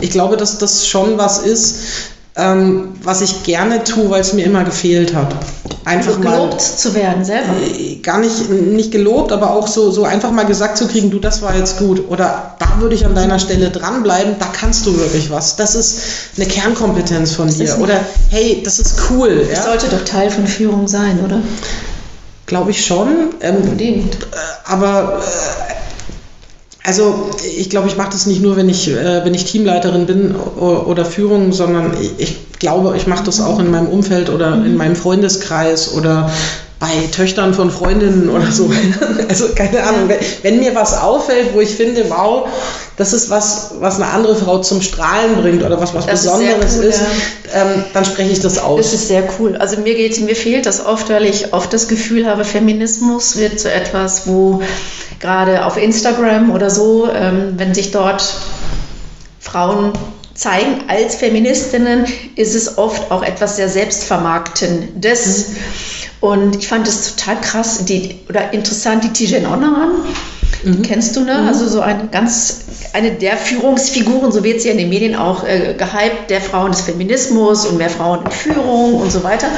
ich 0.00 0.10
glaube, 0.10 0.36
dass 0.36 0.58
das 0.58 0.86
schon 0.86 1.16
was 1.16 1.38
ist, 1.38 1.78
ähm, 2.36 2.88
was 3.02 3.20
ich 3.20 3.44
gerne 3.44 3.84
tue, 3.84 4.10
weil 4.10 4.20
es 4.20 4.32
mir 4.32 4.44
immer 4.44 4.64
gefehlt 4.64 5.14
hat. 5.14 5.34
Einfach 5.84 6.16
also 6.16 6.20
gelobt 6.20 6.52
mal, 6.54 6.58
zu 6.58 6.94
werden 6.94 7.24
selber. 7.24 7.54
Äh, 7.62 7.96
gar 7.96 8.18
nicht, 8.18 8.50
nicht 8.50 8.90
gelobt, 8.90 9.30
aber 9.30 9.52
auch 9.52 9.68
so, 9.68 9.90
so 9.92 10.04
einfach 10.04 10.32
mal 10.32 10.44
gesagt 10.44 10.76
zu 10.76 10.88
kriegen, 10.88 11.10
du, 11.10 11.20
das 11.20 11.42
war 11.42 11.54
jetzt 11.54 11.78
gut. 11.78 12.08
Oder 12.08 12.56
da 12.58 12.80
würde 12.80 12.96
ich 12.96 13.06
an 13.06 13.14
deiner 13.14 13.38
Stelle 13.38 13.70
dranbleiben, 13.70 14.34
da 14.40 14.46
kannst 14.46 14.86
du 14.86 14.96
wirklich 14.98 15.30
was. 15.30 15.54
Das 15.56 15.76
ist 15.76 16.00
eine 16.36 16.46
Kernkompetenz 16.46 17.32
von 17.32 17.46
das 17.46 17.58
dir. 17.58 17.78
Oder 17.78 18.00
hey, 18.30 18.62
das 18.64 18.80
ist 18.80 18.96
cool. 19.10 19.46
Das 19.48 19.58
ja? 19.58 19.64
sollte 19.64 19.86
doch 19.88 20.04
Teil 20.04 20.30
von 20.30 20.46
Führung 20.46 20.88
sein, 20.88 21.20
oder? 21.24 21.40
Glaube 22.46 22.72
ich 22.72 22.84
schon. 22.84 23.34
Ähm, 23.42 23.56
Unbedingt. 23.56 24.14
Äh, 24.14 24.26
aber 24.64 25.22
äh, 25.22 25.83
also 26.84 27.30
ich 27.56 27.70
glaube, 27.70 27.88
ich 27.88 27.96
mache 27.96 28.10
das 28.10 28.26
nicht 28.26 28.42
nur, 28.42 28.56
wenn 28.56 28.68
ich, 28.68 28.88
äh, 28.88 29.24
wenn 29.24 29.34
ich 29.34 29.44
Teamleiterin 29.44 30.06
bin 30.06 30.36
oder, 30.36 31.04
Führung, 31.04 31.52
sondern 31.52 31.92
ich, 32.00 32.12
ich 32.18 32.58
glaube, 32.58 32.94
ich 32.96 33.06
mache 33.06 33.24
das 33.24 33.40
auch 33.40 33.58
in 33.58 33.70
meinem 33.70 33.88
Umfeld 33.88 34.28
oder 34.28 34.54
in 34.54 34.76
meinem 34.76 34.94
Freundeskreis 34.94 35.94
oder 35.94 36.30
bei 36.80 37.08
Töchtern 37.12 37.54
von 37.54 37.70
Freundinnen 37.70 38.28
oder 38.28 38.50
so. 38.50 38.70
Also 39.28 39.48
keine 39.54 39.82
Ahnung, 39.82 40.08
wenn, 40.08 40.18
wenn, 40.42 40.60
mir 40.60 40.74
was 40.74 40.96
auffällt, 40.96 41.54
wo 41.54 41.60
ich 41.60 41.74
finde, 41.74 42.04
wow, 42.08 42.46
das 42.96 43.12
ist 43.12 43.30
was, 43.30 43.74
was 43.80 43.96
eine 43.96 44.06
andere 44.10 44.36
Frau 44.36 44.58
zum 44.58 44.82
Strahlen 44.82 45.36
bringt 45.36 45.62
oder 45.62 45.80
was 45.80 45.94
was 45.94 46.06
das 46.06 46.22
Besonderes 46.22 46.74
ist, 46.74 46.78
cool, 46.78 46.84
ist 46.84 47.00
ähm, 47.54 47.84
dann 47.92 48.04
spreche 48.04 48.30
ich 48.32 48.40
das 48.40 48.58
aus. 48.58 48.78
Das 48.78 48.92
ist 48.92 49.08
sehr 49.08 49.24
cool. 49.38 49.56
Also 49.56 49.78
mir 49.80 49.94
geht, 49.94 50.20
mir 50.20 50.36
fehlt 50.36 50.66
das 50.66 50.84
oft, 50.84 51.08
weil 51.08 51.24
ich 51.24 51.52
oft 51.52 51.72
das 51.72 51.88
Gefühl 51.88 52.26
habe, 52.26 52.44
Feminismus 52.44 53.36
wird 53.36 53.58
zu 53.58 53.72
etwas, 53.72 54.26
wo 54.26 54.62
gerade 55.20 55.64
auf 55.64 55.76
Instagram 55.76 56.52
oder 56.52 56.70
so, 56.70 57.08
ähm, 57.10 57.54
wenn 57.56 57.74
sich 57.74 57.92
dort 57.92 58.34
Frauen 59.40 59.92
zeigen 60.34 60.84
als 60.88 61.14
Feministinnen, 61.14 62.06
ist 62.36 62.54
es 62.54 62.76
oft 62.76 63.10
auch 63.10 63.22
etwas 63.22 63.56
sehr 63.56 63.68
Selbstvermarktendes. 63.68 65.48
Mhm. 65.48 65.56
Und 66.24 66.56
ich 66.56 66.68
fand 66.68 66.88
es 66.88 67.16
total 67.16 67.38
krass 67.42 67.84
die, 67.84 68.14
oder 68.30 68.54
interessant, 68.54 69.04
die 69.04 69.12
Tijen 69.12 69.44
Onaran. 69.44 69.90
Mhm. 70.62 70.80
Kennst 70.80 71.14
du, 71.16 71.20
ne? 71.20 71.34
Mhm. 71.42 71.48
Also 71.48 71.68
so 71.68 71.82
eine 71.82 72.06
ganz, 72.06 72.60
eine 72.94 73.10
der 73.12 73.36
Führungsfiguren, 73.36 74.32
so 74.32 74.42
wird 74.42 74.62
sie 74.62 74.70
in 74.70 74.78
den 74.78 74.88
Medien 74.88 75.16
auch 75.16 75.44
äh, 75.44 75.74
gehypt, 75.76 76.30
der 76.30 76.40
Frauen 76.40 76.70
des 76.70 76.80
Feminismus 76.80 77.66
und 77.66 77.76
mehr 77.76 77.90
Frauen 77.90 78.24
in 78.24 78.30
Führung 78.30 78.94
und 78.94 79.12
so 79.12 79.22
weiter. 79.22 79.48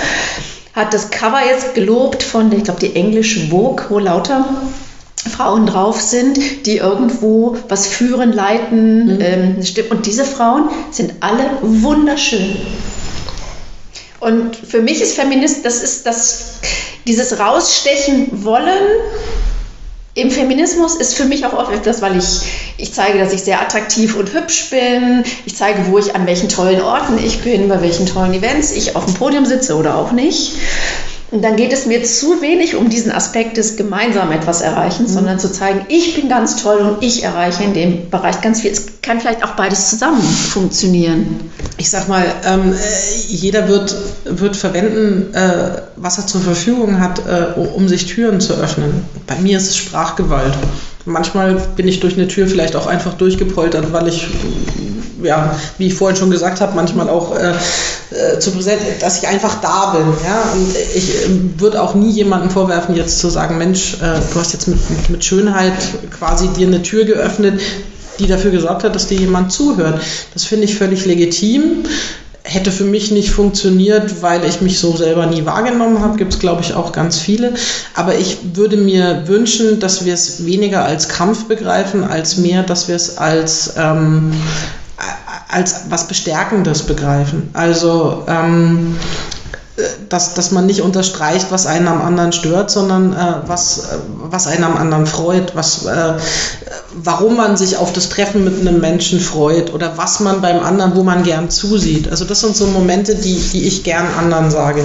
Hat 0.74 0.92
das 0.92 1.12
Cover 1.12 1.38
jetzt 1.48 1.76
gelobt 1.76 2.24
von, 2.24 2.50
ich 2.50 2.64
glaube, 2.64 2.80
die 2.80 2.96
englische 2.96 3.48
Vogue, 3.48 3.84
wo 3.88 4.00
lauter 4.00 4.44
Frauen 5.14 5.66
drauf 5.66 6.00
sind, 6.00 6.66
die 6.66 6.78
irgendwo 6.78 7.56
was 7.68 7.86
führen, 7.86 8.32
leiten. 8.32 9.14
Mhm. 9.14 9.20
Ähm, 9.20 9.56
und 9.90 10.04
diese 10.04 10.24
Frauen 10.24 10.70
sind 10.90 11.14
alle 11.20 11.44
wunderschön. 11.62 12.56
Und 14.20 14.56
für 14.56 14.80
mich 14.80 15.00
ist 15.02 15.14
Feminist, 15.14 15.64
das 15.64 15.82
ist 15.82 16.06
das, 16.06 16.60
dieses 17.06 17.38
Rausstechen 17.38 18.44
wollen 18.44 18.82
im 20.16 20.30
Feminismus 20.30 20.94
ist 20.94 21.14
für 21.14 21.26
mich 21.26 21.44
auch 21.44 21.52
oft 21.52 21.70
etwas, 21.70 22.00
weil 22.00 22.16
ich, 22.16 22.40
ich 22.78 22.94
zeige, 22.94 23.18
dass 23.18 23.34
ich 23.34 23.42
sehr 23.42 23.60
attraktiv 23.60 24.16
und 24.16 24.32
hübsch 24.32 24.70
bin. 24.70 25.24
Ich 25.44 25.54
zeige, 25.54 25.88
wo 25.88 25.98
ich 25.98 26.14
an 26.14 26.26
welchen 26.26 26.48
tollen 26.48 26.80
Orten 26.80 27.18
ich 27.22 27.42
bin, 27.42 27.68
bei 27.68 27.82
welchen 27.82 28.06
tollen 28.06 28.32
Events 28.32 28.72
ich 28.72 28.96
auf 28.96 29.04
dem 29.04 29.12
Podium 29.12 29.44
sitze 29.44 29.76
oder 29.76 29.94
auch 29.96 30.12
nicht. 30.12 30.54
Und 31.32 31.42
dann 31.42 31.56
geht 31.56 31.72
es 31.72 31.86
mir 31.86 32.04
zu 32.04 32.40
wenig 32.40 32.76
um 32.76 32.88
diesen 32.88 33.10
Aspekt 33.10 33.56
des 33.56 33.76
gemeinsam 33.76 34.30
etwas 34.30 34.60
Erreichens, 34.60 35.10
mhm. 35.10 35.14
sondern 35.14 35.38
zu 35.40 35.50
zeigen, 35.50 35.80
ich 35.88 36.14
bin 36.14 36.28
ganz 36.28 36.62
toll 36.62 36.78
und 36.78 37.02
ich 37.02 37.24
erreiche 37.24 37.64
in 37.64 37.74
dem 37.74 38.10
Bereich 38.10 38.40
ganz 38.42 38.60
viel. 38.60 38.70
Es 38.70 39.00
kann 39.02 39.20
vielleicht 39.20 39.42
auch 39.42 39.56
beides 39.56 39.90
zusammen 39.90 40.22
funktionieren. 40.22 41.50
Ich 41.78 41.90
sag 41.90 42.06
mal, 42.06 42.24
ähm, 42.44 42.74
jeder 43.26 43.66
wird, 43.66 43.96
wird 44.24 44.56
verwenden, 44.56 45.34
äh, 45.34 45.82
was 45.96 46.18
er 46.18 46.26
zur 46.28 46.42
Verfügung 46.42 47.00
hat, 47.00 47.20
äh, 47.26 47.58
um 47.58 47.88
sich 47.88 48.06
Türen 48.06 48.40
zu 48.40 48.54
öffnen. 48.54 49.04
Bei 49.26 49.36
mir 49.36 49.56
ist 49.56 49.68
es 49.68 49.76
Sprachgewalt. 49.76 50.54
Manchmal 51.06 51.54
bin 51.76 51.88
ich 51.88 52.00
durch 52.00 52.14
eine 52.14 52.28
Tür 52.28 52.46
vielleicht 52.46 52.76
auch 52.76 52.86
einfach 52.86 53.14
durchgepoltert, 53.14 53.92
weil 53.92 54.08
ich 54.08 54.28
ja, 55.22 55.58
wie 55.78 55.88
ich 55.88 55.94
vorhin 55.94 56.16
schon 56.16 56.30
gesagt 56.30 56.60
habe, 56.60 56.74
manchmal 56.74 57.08
auch 57.08 57.36
äh, 57.36 57.52
äh, 58.10 58.38
zu 58.38 58.50
präsent, 58.52 58.80
dass 59.00 59.18
ich 59.18 59.28
einfach 59.28 59.60
da 59.60 59.96
bin. 59.96 60.06
Ja? 60.24 60.52
Und 60.52 60.76
ich 60.94 61.14
äh, 61.14 61.60
würde 61.60 61.82
auch 61.82 61.94
nie 61.94 62.10
jemandem 62.10 62.50
vorwerfen, 62.50 62.94
jetzt 62.94 63.18
zu 63.18 63.28
sagen, 63.28 63.58
Mensch, 63.58 63.94
äh, 63.94 64.20
du 64.32 64.40
hast 64.40 64.52
jetzt 64.52 64.68
mit, 64.68 64.78
mit 65.10 65.24
Schönheit 65.24 65.74
quasi 66.16 66.48
dir 66.48 66.66
eine 66.66 66.82
Tür 66.82 67.04
geöffnet, 67.04 67.60
die 68.18 68.26
dafür 68.26 68.50
gesorgt 68.50 68.84
hat, 68.84 68.94
dass 68.94 69.06
dir 69.06 69.18
jemand 69.18 69.52
zuhört. 69.52 70.00
Das 70.32 70.44
finde 70.44 70.64
ich 70.64 70.76
völlig 70.76 71.04
legitim 71.04 71.84
hätte 72.46 72.70
für 72.70 72.84
mich 72.84 73.10
nicht 73.10 73.30
funktioniert, 73.30 74.22
weil 74.22 74.44
ich 74.44 74.60
mich 74.60 74.78
so 74.78 74.96
selber 74.96 75.26
nie 75.26 75.44
wahrgenommen 75.44 76.00
habe. 76.00 76.16
Gibt 76.16 76.34
es, 76.34 76.38
glaube 76.38 76.62
ich, 76.62 76.74
auch 76.74 76.92
ganz 76.92 77.18
viele. 77.18 77.54
Aber 77.94 78.16
ich 78.16 78.38
würde 78.54 78.76
mir 78.76 79.24
wünschen, 79.26 79.80
dass 79.80 80.04
wir 80.04 80.14
es 80.14 80.46
weniger 80.46 80.84
als 80.84 81.08
Kampf 81.08 81.46
begreifen, 81.46 82.04
als 82.04 82.36
mehr, 82.36 82.62
dass 82.62 82.86
wir 82.86 82.94
es 82.94 83.18
als 83.18 83.74
ähm, 83.76 84.32
als 85.48 85.90
was 85.90 86.08
Bestärkendes 86.08 86.82
begreifen. 86.82 87.50
Also 87.52 88.24
ähm, 88.28 88.96
dass, 90.08 90.32
dass 90.34 90.52
man 90.52 90.64
nicht 90.64 90.80
unterstreicht, 90.80 91.48
was 91.50 91.66
einen 91.66 91.86
am 91.86 92.00
anderen 92.00 92.32
stört, 92.32 92.70
sondern 92.70 93.12
äh, 93.12 93.34
was, 93.46 93.78
äh, 93.78 93.98
was 94.22 94.46
einen 94.46 94.64
am 94.64 94.76
anderen 94.76 95.06
freut, 95.06 95.54
was, 95.54 95.84
äh, 95.84 96.14
warum 96.94 97.36
man 97.36 97.58
sich 97.58 97.76
auf 97.76 97.92
das 97.92 98.08
Treffen 98.08 98.44
mit 98.44 98.58
einem 98.58 98.80
Menschen 98.80 99.20
freut 99.20 99.74
oder 99.74 99.98
was 99.98 100.20
man 100.20 100.40
beim 100.40 100.60
anderen, 100.60 100.96
wo 100.96 101.02
man 101.02 101.24
gern 101.24 101.50
zusieht. 101.50 102.10
Also 102.10 102.24
das 102.24 102.40
sind 102.40 102.56
so 102.56 102.66
Momente, 102.66 103.16
die, 103.16 103.38
die 103.52 103.64
ich 103.64 103.84
gern 103.84 104.06
anderen 104.18 104.50
sage. 104.50 104.82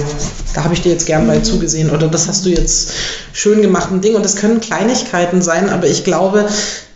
Da 0.54 0.64
habe 0.64 0.74
ich 0.74 0.82
dir 0.82 0.92
jetzt 0.92 1.06
gern 1.06 1.26
bei 1.26 1.38
zugesehen 1.40 1.90
oder 1.90 2.08
das 2.08 2.28
hast 2.28 2.44
du 2.44 2.50
jetzt 2.50 2.90
schön 3.32 3.62
gemacht, 3.62 3.90
ein 3.90 4.02
Ding. 4.02 4.14
Und 4.14 4.24
das 4.24 4.36
können 4.36 4.60
Kleinigkeiten 4.60 5.40
sein, 5.40 5.70
aber 5.70 5.86
ich 5.86 6.04
glaube, 6.04 6.46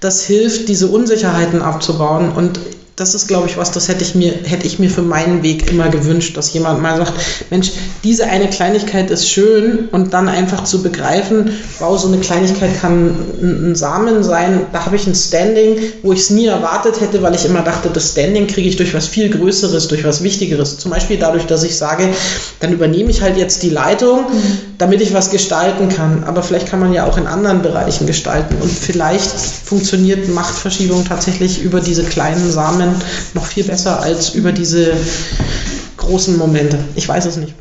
das 0.01 0.23
hilft, 0.23 0.69
diese 0.69 0.89
Unsicherheiten 0.89 1.63
abzubauen. 1.63 2.31
Und 2.33 2.61
das 2.97 3.15
ist, 3.15 3.29
glaube 3.29 3.47
ich, 3.47 3.59
was, 3.59 3.71
das 3.73 3.89
hätte 3.89 4.03
ich 4.03 4.15
mir, 4.15 4.33
hätte 4.33 4.67
ich 4.67 4.79
mir 4.79 4.89
für 4.89 5.03
meinen 5.03 5.43
Weg 5.43 5.71
immer 5.71 5.91
gewünscht, 5.91 6.35
dass 6.39 6.55
jemand 6.55 6.81
mal 6.81 6.97
sagt, 6.97 7.13
Mensch, 7.51 7.73
diese 8.03 8.25
eine 8.25 8.49
Kleinigkeit 8.49 9.11
ist 9.11 9.29
schön 9.29 9.91
und 9.93 10.15
dann 10.15 10.29
einfach 10.29 10.65
zu 10.65 10.83
begreifen, 10.83 11.51
wow, 11.79 12.01
so 12.01 12.09
eine 12.09 12.17
Kleinigkeit 12.19 12.81
kann 12.81 13.11
ein, 13.43 13.73
ein 13.73 13.75
Samen 13.75 14.25
sein, 14.25 14.63
da 14.73 14.87
habe 14.87 14.97
ich 14.97 15.07
ein 15.07 15.15
Standing, 15.15 15.77
wo 16.03 16.15
ich 16.15 16.21
es 16.21 16.31
nie 16.31 16.47
erwartet 16.47 17.03
hätte, 17.03 17.21
weil 17.21 17.35
ich 17.35 17.45
immer 17.45 17.61
dachte, 17.61 17.91
das 17.93 18.13
Standing 18.13 18.47
kriege 18.47 18.67
ich 18.67 18.77
durch 18.77 18.95
was 18.95 19.07
viel 19.07 19.29
Größeres, 19.29 19.89
durch 19.89 20.03
was 20.03 20.23
Wichtigeres. 20.23 20.79
Zum 20.79 20.91
Beispiel 20.91 21.19
dadurch, 21.19 21.45
dass 21.45 21.65
ich 21.65 21.77
sage, 21.77 22.09
dann 22.61 22.73
übernehme 22.73 23.11
ich 23.11 23.21
halt 23.21 23.37
jetzt 23.37 23.63
die 23.63 23.71
Leitung, 23.71 24.25
damit 24.79 25.03
ich 25.03 25.13
was 25.13 25.29
gestalten 25.29 25.91
kann. 25.91 26.25
Aber 26.25 26.43
vielleicht 26.43 26.69
kann 26.69 26.81
man 26.81 26.95
ja 26.95 27.07
auch 27.07 27.19
in 27.19 27.27
anderen 27.27 27.61
Bereichen 27.61 28.07
gestalten 28.07 28.57
und 28.63 28.71
vielleicht 28.71 29.31
funktioniert 29.31 30.29
Machtverschiebung 30.31 31.05
tatsächlich 31.05 31.63
über 31.63 31.81
diese 31.81 32.03
kleinen 32.05 32.51
Samen 32.51 32.86
Lernen 32.87 33.03
noch 33.35 33.47
viel 33.47 33.65
besser 33.65 34.01
als 34.01 34.35
über 34.35 34.53
diese 34.53 34.93
großen 35.97 36.37
Momente. 36.37 36.79
Ich 36.95 37.09
weiß 37.09 37.27
es 37.27 37.37
nicht. 37.37 37.55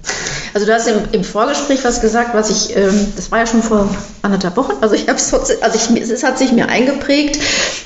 Also 0.53 0.65
du 0.65 0.73
hast 0.73 0.87
im, 0.87 0.97
im 1.11 1.23
Vorgespräch 1.23 1.83
was 1.83 1.99
gesagt, 1.99 2.33
was 2.33 2.49
ich, 2.49 2.75
ähm, 2.75 3.13
das 3.15 3.31
war 3.31 3.39
ja 3.39 3.47
schon 3.47 3.61
vor 3.61 3.89
anderthalb 4.21 4.55
Wochen, 4.55 4.73
also 4.81 4.95
ich 4.95 5.07
habe 5.09 5.19
also 5.19 5.93
ich, 5.93 6.09
es 6.09 6.23
hat 6.23 6.37
sich 6.37 6.51
mir 6.53 6.69
eingeprägt, 6.69 7.39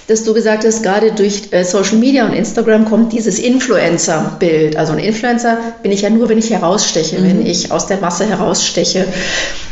dass 0.09 0.23
du 0.23 0.33
gesagt 0.33 0.65
hast, 0.65 0.81
gerade 0.81 1.11
durch 1.11 1.49
äh, 1.51 1.63
Social 1.63 1.97
Media 1.97 2.25
und 2.25 2.33
Instagram 2.33 2.85
kommt 2.85 3.13
dieses 3.13 3.37
Influencer-Bild. 3.37 4.75
Also 4.75 4.93
ein 4.93 4.99
Influencer 4.99 5.57
bin 5.83 5.91
ich 5.91 6.01
ja 6.01 6.09
nur, 6.09 6.29
wenn 6.29 6.37
ich 6.37 6.49
heraussteche, 6.49 7.19
mhm. 7.19 7.23
wenn 7.23 7.45
ich 7.45 7.71
aus 7.71 7.87
der 7.87 7.97
Masse 7.97 8.25
heraussteche. 8.25 9.05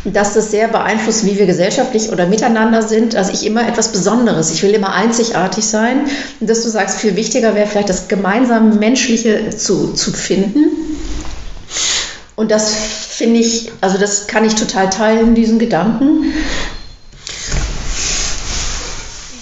Dass 0.05 0.33
das 0.33 0.51
sehr 0.51 0.67
beeinflusst, 0.67 1.25
wie 1.25 1.37
wir 1.39 1.47
gesellschaftlich 1.47 2.11
oder 2.11 2.27
miteinander 2.27 2.83
sind. 2.83 3.15
Also 3.15 3.31
ich 3.33 3.45
immer 3.45 3.67
etwas 3.67 3.91
Besonderes. 3.91 4.51
Ich 4.51 4.61
will 4.61 4.71
immer 4.71 4.93
einzigartig 4.93 5.65
sein. 5.65 6.05
Und 6.39 6.49
dass 6.49 6.63
du 6.63 6.69
sagst, 6.69 6.99
viel 6.99 7.15
wichtiger 7.15 7.55
wäre 7.55 7.67
vielleicht 7.67 7.89
das 7.89 8.07
gemeinsame 8.07 8.75
Menschliche 8.75 9.49
zu, 9.49 9.93
zu 9.93 10.11
finden 10.11 10.65
und 12.37 12.51
das 12.51 12.71
finde 12.73 13.39
ich, 13.39 13.71
also 13.81 13.97
das 13.97 14.27
kann 14.27 14.45
ich 14.45 14.53
total 14.53 14.91
teilen, 14.91 15.33
diesen 15.33 15.57
Gedanken. 15.57 16.31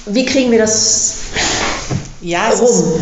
Wie 0.06 0.26
kriegen 0.26 0.52
wir 0.52 0.60
das 0.60 1.18
ja, 2.22 2.50
rum? 2.50 2.94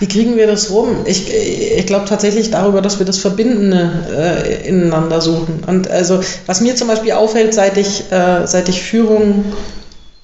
Wie 0.00 0.06
kriegen 0.06 0.36
wir 0.36 0.46
das 0.46 0.70
rum? 0.70 0.96
Ich, 1.04 1.32
ich 1.32 1.86
glaube 1.86 2.06
tatsächlich 2.06 2.50
darüber, 2.50 2.82
dass 2.82 2.98
wir 2.98 3.06
das 3.06 3.18
Verbindende 3.18 3.90
äh, 4.12 4.68
ineinander 4.68 5.20
suchen. 5.20 5.62
Und 5.66 5.90
also, 5.90 6.20
was 6.46 6.60
mir 6.60 6.74
zum 6.74 6.88
Beispiel 6.88 7.12
auffällt, 7.12 7.54
seit 7.54 7.76
ich, 7.76 8.10
äh, 8.10 8.46
seit 8.46 8.68
ich 8.68 8.82
Führung 8.82 9.44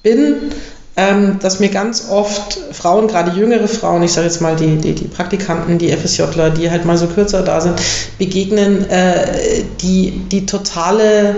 bin, 0.02 0.52
ähm, 0.96 1.38
dass 1.40 1.60
mir 1.60 1.68
ganz 1.68 2.08
oft 2.10 2.58
Frauen, 2.72 3.06
gerade 3.06 3.38
jüngere 3.38 3.68
Frauen, 3.68 4.02
ich 4.02 4.12
sage 4.12 4.26
jetzt 4.26 4.40
mal 4.40 4.56
die, 4.56 4.78
die, 4.78 4.94
die 4.94 5.04
Praktikanten, 5.04 5.78
die 5.78 5.92
FSJler, 5.92 6.50
die 6.50 6.72
halt 6.72 6.84
mal 6.84 6.98
so 6.98 7.06
kürzer 7.06 7.42
da 7.42 7.60
sind, 7.60 7.80
begegnen, 8.18 8.90
äh, 8.90 9.62
die, 9.80 10.22
die 10.30 10.44
totale 10.44 11.36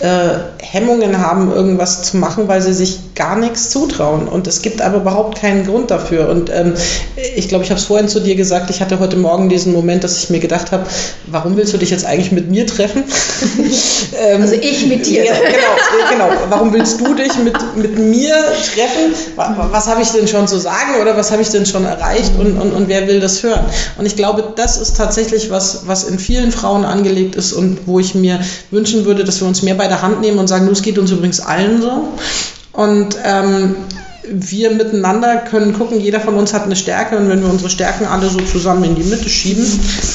äh, 0.00 0.38
Hemmungen 0.60 1.18
haben, 1.18 1.52
irgendwas 1.52 2.02
zu 2.02 2.16
machen, 2.16 2.48
weil 2.48 2.60
sie 2.60 2.74
sich 2.74 3.14
gar 3.14 3.38
nichts 3.38 3.70
zutrauen. 3.70 4.26
Und 4.26 4.48
es 4.48 4.60
gibt 4.60 4.82
aber 4.82 4.98
überhaupt 4.98 5.40
keinen 5.40 5.64
Grund 5.64 5.90
dafür. 5.92 6.28
Und 6.28 6.50
ähm, 6.50 6.74
ich 7.36 7.48
glaube, 7.48 7.64
ich 7.64 7.70
habe 7.70 7.78
es 7.78 7.86
vorhin 7.86 8.08
zu 8.08 8.18
dir 8.18 8.34
gesagt, 8.34 8.70
ich 8.70 8.80
hatte 8.80 8.98
heute 8.98 9.16
Morgen 9.16 9.48
diesen 9.48 9.72
Moment, 9.72 10.02
dass 10.02 10.18
ich 10.18 10.30
mir 10.30 10.40
gedacht 10.40 10.72
habe, 10.72 10.84
warum 11.26 11.56
willst 11.56 11.72
du 11.72 11.78
dich 11.78 11.90
jetzt 11.90 12.04
eigentlich 12.04 12.32
mit 12.32 12.50
mir 12.50 12.66
treffen? 12.66 13.04
ähm, 14.20 14.42
also 14.42 14.54
ich 14.54 14.86
mit 14.86 15.06
dir. 15.06 15.26
Ja, 15.26 15.34
genau, 15.34 16.28
genau. 16.28 16.40
Warum 16.48 16.72
willst 16.72 17.00
du 17.00 17.14
dich 17.14 17.36
mit, 17.38 17.54
mit 17.76 17.96
mir 17.96 18.34
treffen? 18.74 19.14
Was 19.36 19.86
habe 19.86 20.02
ich 20.02 20.08
denn 20.08 20.26
schon 20.26 20.48
zu 20.48 20.58
sagen 20.58 21.00
oder 21.00 21.16
was 21.16 21.30
habe 21.30 21.42
ich 21.42 21.50
denn 21.50 21.66
schon 21.66 21.84
erreicht 21.84 22.32
und, 22.38 22.60
und, 22.60 22.72
und 22.72 22.88
wer 22.88 23.06
will 23.06 23.20
das 23.20 23.44
hören? 23.44 23.64
Und 23.96 24.06
ich 24.06 24.16
glaube, 24.16 24.54
das 24.56 24.76
ist 24.76 24.96
tatsächlich 24.96 25.50
was, 25.50 25.86
was 25.86 26.02
in 26.02 26.18
vielen 26.18 26.50
Frauen 26.50 26.84
angelegt 26.84 27.36
ist 27.36 27.52
und 27.52 27.86
wo 27.86 28.00
ich 28.00 28.16
mir 28.16 28.40
wünschen 28.72 29.04
würde, 29.04 29.22
dass 29.22 29.40
wir 29.40 29.46
uns 29.46 29.62
mehr 29.62 29.74
bei 29.74 29.83
der 29.88 30.02
Hand 30.02 30.20
nehmen 30.20 30.38
und 30.38 30.48
sagen, 30.48 30.68
es 30.68 30.82
geht 30.82 30.98
uns 30.98 31.10
übrigens 31.10 31.40
allen 31.40 31.80
so. 31.80 32.08
Und 32.72 33.16
ähm, 33.24 33.76
wir 34.28 34.70
miteinander 34.70 35.36
können 35.36 35.74
gucken, 35.74 36.00
jeder 36.00 36.20
von 36.20 36.34
uns 36.34 36.54
hat 36.54 36.64
eine 36.64 36.76
Stärke 36.76 37.16
und 37.16 37.28
wenn 37.28 37.42
wir 37.42 37.50
unsere 37.50 37.68
Stärken 37.68 38.06
alle 38.06 38.28
so 38.28 38.40
zusammen 38.40 38.84
in 38.84 38.94
die 38.94 39.02
Mitte 39.02 39.28
schieben, 39.28 39.66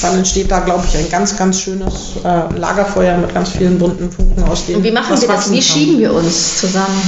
dann 0.01 0.17
entsteht 0.17 0.49
da, 0.49 0.59
glaube 0.59 0.85
ich, 0.87 0.97
ein 0.97 1.09
ganz, 1.09 1.37
ganz 1.37 1.59
schönes 1.59 2.13
äh, 2.23 2.57
Lagerfeuer 2.57 3.17
mit 3.17 3.33
ganz 3.33 3.49
vielen 3.49 3.77
bunten 3.77 4.11
Funken 4.11 4.43
aus 4.43 4.65
dem. 4.65 4.77
Und 4.77 4.83
wie 4.83 4.91
machen 4.91 5.19
wir 5.19 5.27
das? 5.27 5.51
Wie 5.51 5.61
schieben 5.61 5.99
wir 5.99 6.13
uns 6.13 6.59
zusammen? 6.59 7.01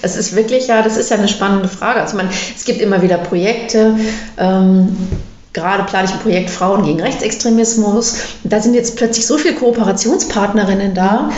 Es 0.00 0.16
ist 0.16 0.36
wirklich 0.36 0.68
ja, 0.68 0.82
das 0.82 0.96
ist 0.96 1.10
ja 1.10 1.16
eine 1.16 1.28
spannende 1.28 1.68
Frage. 1.68 2.00
Also 2.00 2.16
man, 2.16 2.28
es 2.56 2.64
gibt 2.64 2.80
immer 2.80 3.02
wieder 3.02 3.18
Projekte. 3.18 3.96
Ähm, 4.36 4.96
gerade 5.58 5.84
plane 5.84 6.06
ich 6.06 6.12
ein 6.12 6.20
Projekt 6.20 6.50
Frauen 6.50 6.84
gegen 6.84 7.00
Rechtsextremismus. 7.00 8.16
Da 8.44 8.60
sind 8.60 8.74
jetzt 8.74 8.96
plötzlich 8.96 9.26
so 9.26 9.38
viele 9.38 9.54
Kooperationspartnerinnen 9.54 10.94
da, 10.94 11.30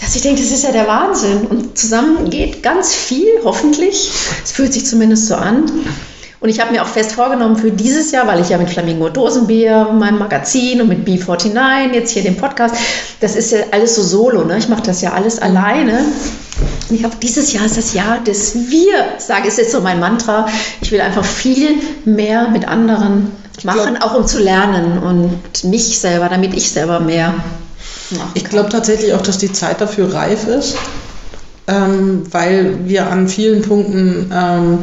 dass 0.00 0.16
ich 0.16 0.22
denke, 0.22 0.40
das 0.40 0.50
ist 0.50 0.64
ja 0.64 0.72
der 0.72 0.88
Wahnsinn. 0.88 1.46
Und 1.46 1.78
zusammen 1.78 2.30
geht 2.30 2.62
ganz 2.62 2.94
viel, 2.94 3.28
hoffentlich. 3.44 4.10
Es 4.42 4.52
fühlt 4.52 4.72
sich 4.72 4.86
zumindest 4.86 5.26
so 5.26 5.34
an. 5.34 5.70
Und 6.40 6.48
ich 6.48 6.58
habe 6.58 6.72
mir 6.72 6.82
auch 6.82 6.88
fest 6.88 7.12
vorgenommen 7.12 7.54
für 7.54 7.70
dieses 7.70 8.10
Jahr, 8.10 8.26
weil 8.26 8.40
ich 8.40 8.48
ja 8.48 8.58
mit 8.58 8.68
Flamingo 8.68 9.08
Dosenbier, 9.08 9.90
meinem 9.92 10.18
Magazin 10.18 10.80
und 10.80 10.88
mit 10.88 11.06
B49, 11.06 11.92
jetzt 11.92 12.10
hier 12.10 12.22
den 12.24 12.36
Podcast, 12.36 12.74
das 13.20 13.36
ist 13.36 13.52
ja 13.52 13.58
alles 13.70 13.94
so 13.94 14.02
solo, 14.02 14.44
ne? 14.44 14.58
ich 14.58 14.68
mache 14.68 14.82
das 14.82 15.02
ja 15.02 15.12
alles 15.12 15.38
alleine. 15.38 16.04
Und 16.90 16.96
ich 16.96 17.04
habe 17.04 17.14
dieses 17.22 17.52
Jahr 17.52 17.64
ist 17.64 17.76
das 17.76 17.94
Jahr 17.94 18.18
des 18.24 18.56
Wir, 18.70 19.18
sage 19.18 19.46
ist 19.46 19.58
jetzt 19.58 19.70
so 19.70 19.80
mein 19.80 20.00
Mantra. 20.00 20.46
Ich 20.80 20.90
will 20.90 21.00
einfach 21.00 21.24
viel 21.24 21.76
mehr 22.04 22.48
mit 22.48 22.66
anderen 22.66 23.30
machen, 23.64 23.94
glaub, 23.96 24.02
auch 24.02 24.14
um 24.14 24.26
zu 24.26 24.38
lernen 24.38 24.98
und 24.98 25.64
mich 25.64 25.98
selber, 25.98 26.28
damit 26.28 26.54
ich 26.54 26.70
selber 26.70 27.00
mehr. 27.00 27.34
Ich 28.34 28.44
glaube 28.44 28.68
tatsächlich 28.68 29.14
auch, 29.14 29.22
dass 29.22 29.38
die 29.38 29.52
Zeit 29.52 29.80
dafür 29.80 30.12
reif 30.12 30.46
ist, 30.46 30.76
ähm, 31.66 32.24
weil 32.30 32.86
wir 32.86 33.06
an 33.08 33.28
vielen 33.28 33.62
Punkten 33.62 34.30
ähm, 34.34 34.78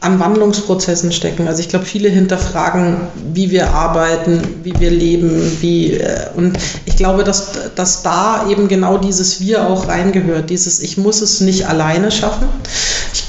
an 0.00 0.20
Wandlungsprozessen 0.20 1.10
stecken. 1.10 1.48
Also 1.48 1.60
ich 1.60 1.68
glaube, 1.68 1.84
viele 1.84 2.08
hinterfragen, 2.08 2.96
wie 3.32 3.50
wir 3.50 3.70
arbeiten, 3.70 4.40
wie 4.62 4.78
wir 4.78 4.90
leben, 4.90 5.58
wie 5.60 5.94
äh, 5.94 6.28
und 6.36 6.58
ich 6.84 6.96
glaube, 6.96 7.24
dass, 7.24 7.52
dass 7.74 8.02
da 8.02 8.46
eben 8.48 8.68
genau 8.68 8.98
dieses 8.98 9.40
Wir 9.40 9.66
auch 9.66 9.88
reingehört, 9.88 10.50
dieses 10.50 10.80
Ich 10.80 10.96
muss 10.96 11.22
es 11.22 11.40
nicht 11.40 11.66
alleine 11.66 12.10
schaffen. 12.10 12.48
Ich 13.12 13.24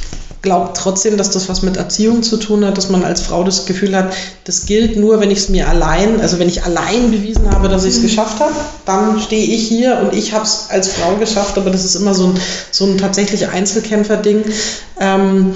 glaube 0.47 0.71
trotzdem, 0.73 1.17
dass 1.17 1.29
das 1.29 1.49
was 1.49 1.61
mit 1.61 1.75
Erziehung 1.75 2.23
zu 2.23 2.37
tun 2.37 2.63
hat, 2.63 2.77
dass 2.77 2.87
man 2.89 3.03
als 3.03 3.19
Frau 3.19 3.43
das 3.43 3.65
Gefühl 3.65 3.93
hat, 3.93 4.13
das 4.45 4.65
gilt 4.65 4.95
nur, 4.95 5.19
wenn 5.19 5.29
ich 5.29 5.39
es 5.39 5.49
mir 5.49 5.67
allein, 5.67 6.21
also 6.21 6.39
wenn 6.39 6.47
ich 6.47 6.63
allein 6.63 7.11
bewiesen 7.11 7.51
habe, 7.51 7.67
dass 7.67 7.83
ich 7.83 7.95
es 7.95 8.01
geschafft 8.01 8.39
habe, 8.39 8.53
dann 8.85 9.19
stehe 9.19 9.45
ich 9.45 9.67
hier 9.67 9.99
und 10.01 10.17
ich 10.17 10.31
habe 10.31 10.45
es 10.45 10.67
als 10.69 10.87
Frau 10.87 11.15
geschafft, 11.15 11.57
aber 11.57 11.69
das 11.69 11.83
ist 11.83 11.95
immer 11.95 12.13
so 12.13 12.27
ein, 12.27 12.39
so 12.71 12.85
ein 12.85 12.97
tatsächlich 12.97 13.49
Einzelkämpfer-Ding. 13.49 14.45
Ähm, 15.01 15.53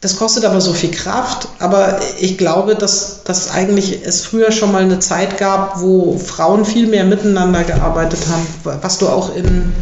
das 0.00 0.16
kostet 0.16 0.44
aber 0.44 0.60
so 0.60 0.72
viel 0.72 0.90
Kraft. 0.90 1.48
Aber 1.58 2.00
ich 2.20 2.36
glaube, 2.36 2.74
dass, 2.74 3.22
dass 3.24 3.50
eigentlich 3.50 4.04
es 4.04 4.20
früher 4.20 4.52
schon 4.52 4.72
mal 4.72 4.82
eine 4.82 4.98
Zeit 4.98 5.38
gab, 5.38 5.80
wo 5.80 6.18
Frauen 6.18 6.64
viel 6.64 6.86
mehr 6.86 7.04
miteinander 7.04 7.64
gearbeitet 7.64 8.20
haben. 8.28 8.46
Was 8.82 8.98
du 8.98 9.08
auch 9.08 9.34
in, 9.34 9.72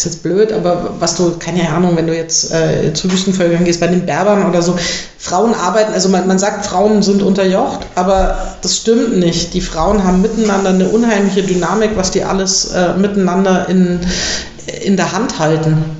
ist 0.00 0.14
jetzt 0.14 0.22
blöd, 0.22 0.52
aber 0.52 0.94
was 0.98 1.16
du, 1.16 1.36
keine 1.38 1.68
Ahnung, 1.70 1.96
wenn 1.96 2.06
du 2.06 2.16
jetzt 2.16 2.52
äh, 2.52 2.92
zu 2.94 3.10
Wüstenvölkern 3.10 3.64
gehst, 3.64 3.80
bei 3.80 3.86
den 3.86 4.06
Berbern 4.06 4.48
oder 4.48 4.62
so, 4.62 4.76
Frauen 5.18 5.54
arbeiten, 5.54 5.92
also 5.92 6.08
man, 6.08 6.26
man 6.26 6.38
sagt, 6.38 6.64
Frauen 6.66 7.02
sind 7.02 7.22
unterjocht, 7.22 7.80
aber 7.94 8.56
das 8.62 8.78
stimmt 8.78 9.18
nicht. 9.18 9.52
Die 9.52 9.60
Frauen 9.60 10.02
haben 10.04 10.22
miteinander 10.22 10.70
eine 10.70 10.88
unheimliche 10.88 11.42
Dynamik, 11.42 11.90
was 11.96 12.10
die 12.10 12.24
alles 12.24 12.72
äh, 12.72 12.94
miteinander 12.94 13.68
in, 13.68 14.00
in 14.82 14.96
der 14.96 15.12
Hand 15.12 15.38
halten 15.38 15.99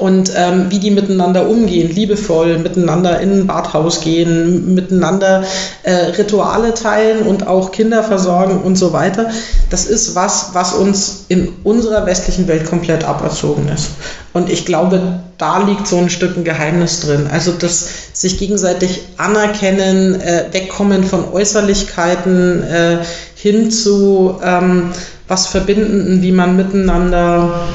und 0.00 0.32
ähm, 0.34 0.66
wie 0.70 0.78
die 0.78 0.90
miteinander 0.90 1.48
umgehen, 1.48 1.94
liebevoll 1.94 2.58
miteinander 2.58 3.20
in 3.20 3.32
ein 3.32 3.46
Badhaus 3.46 4.00
gehen, 4.00 4.74
miteinander 4.74 5.44
äh, 5.82 5.92
Rituale 5.92 6.72
teilen 6.72 7.26
und 7.26 7.46
auch 7.46 7.70
Kinder 7.70 8.02
versorgen 8.02 8.62
und 8.62 8.76
so 8.76 8.92
weiter. 8.94 9.30
Das 9.68 9.84
ist 9.84 10.14
was, 10.14 10.50
was 10.54 10.72
uns 10.72 11.26
in 11.28 11.48
unserer 11.64 12.06
westlichen 12.06 12.48
Welt 12.48 12.64
komplett 12.64 13.04
aberzogen 13.04 13.68
ist. 13.68 13.90
Und 14.32 14.48
ich 14.48 14.64
glaube, 14.64 15.20
da 15.36 15.58
liegt 15.58 15.86
so 15.86 15.98
ein 15.98 16.08
Stück 16.08 16.36
ein 16.36 16.44
Geheimnis 16.44 17.00
drin. 17.00 17.28
Also 17.30 17.52
das 17.52 17.88
sich 18.14 18.38
gegenseitig 18.38 19.02
anerkennen, 19.18 20.20
äh, 20.20 20.46
wegkommen 20.50 21.04
von 21.04 21.30
Äußerlichkeiten 21.30 22.62
äh, 22.62 22.98
hin 23.34 23.70
zu 23.70 24.38
ähm, 24.42 24.92
was 25.28 25.46
Verbindenden, 25.46 26.22
wie 26.22 26.32
man 26.32 26.56
miteinander 26.56 27.68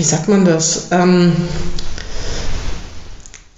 wie 0.00 0.04
sagt 0.04 0.28
man 0.28 0.46
das? 0.46 0.86
Ähm, 0.92 1.36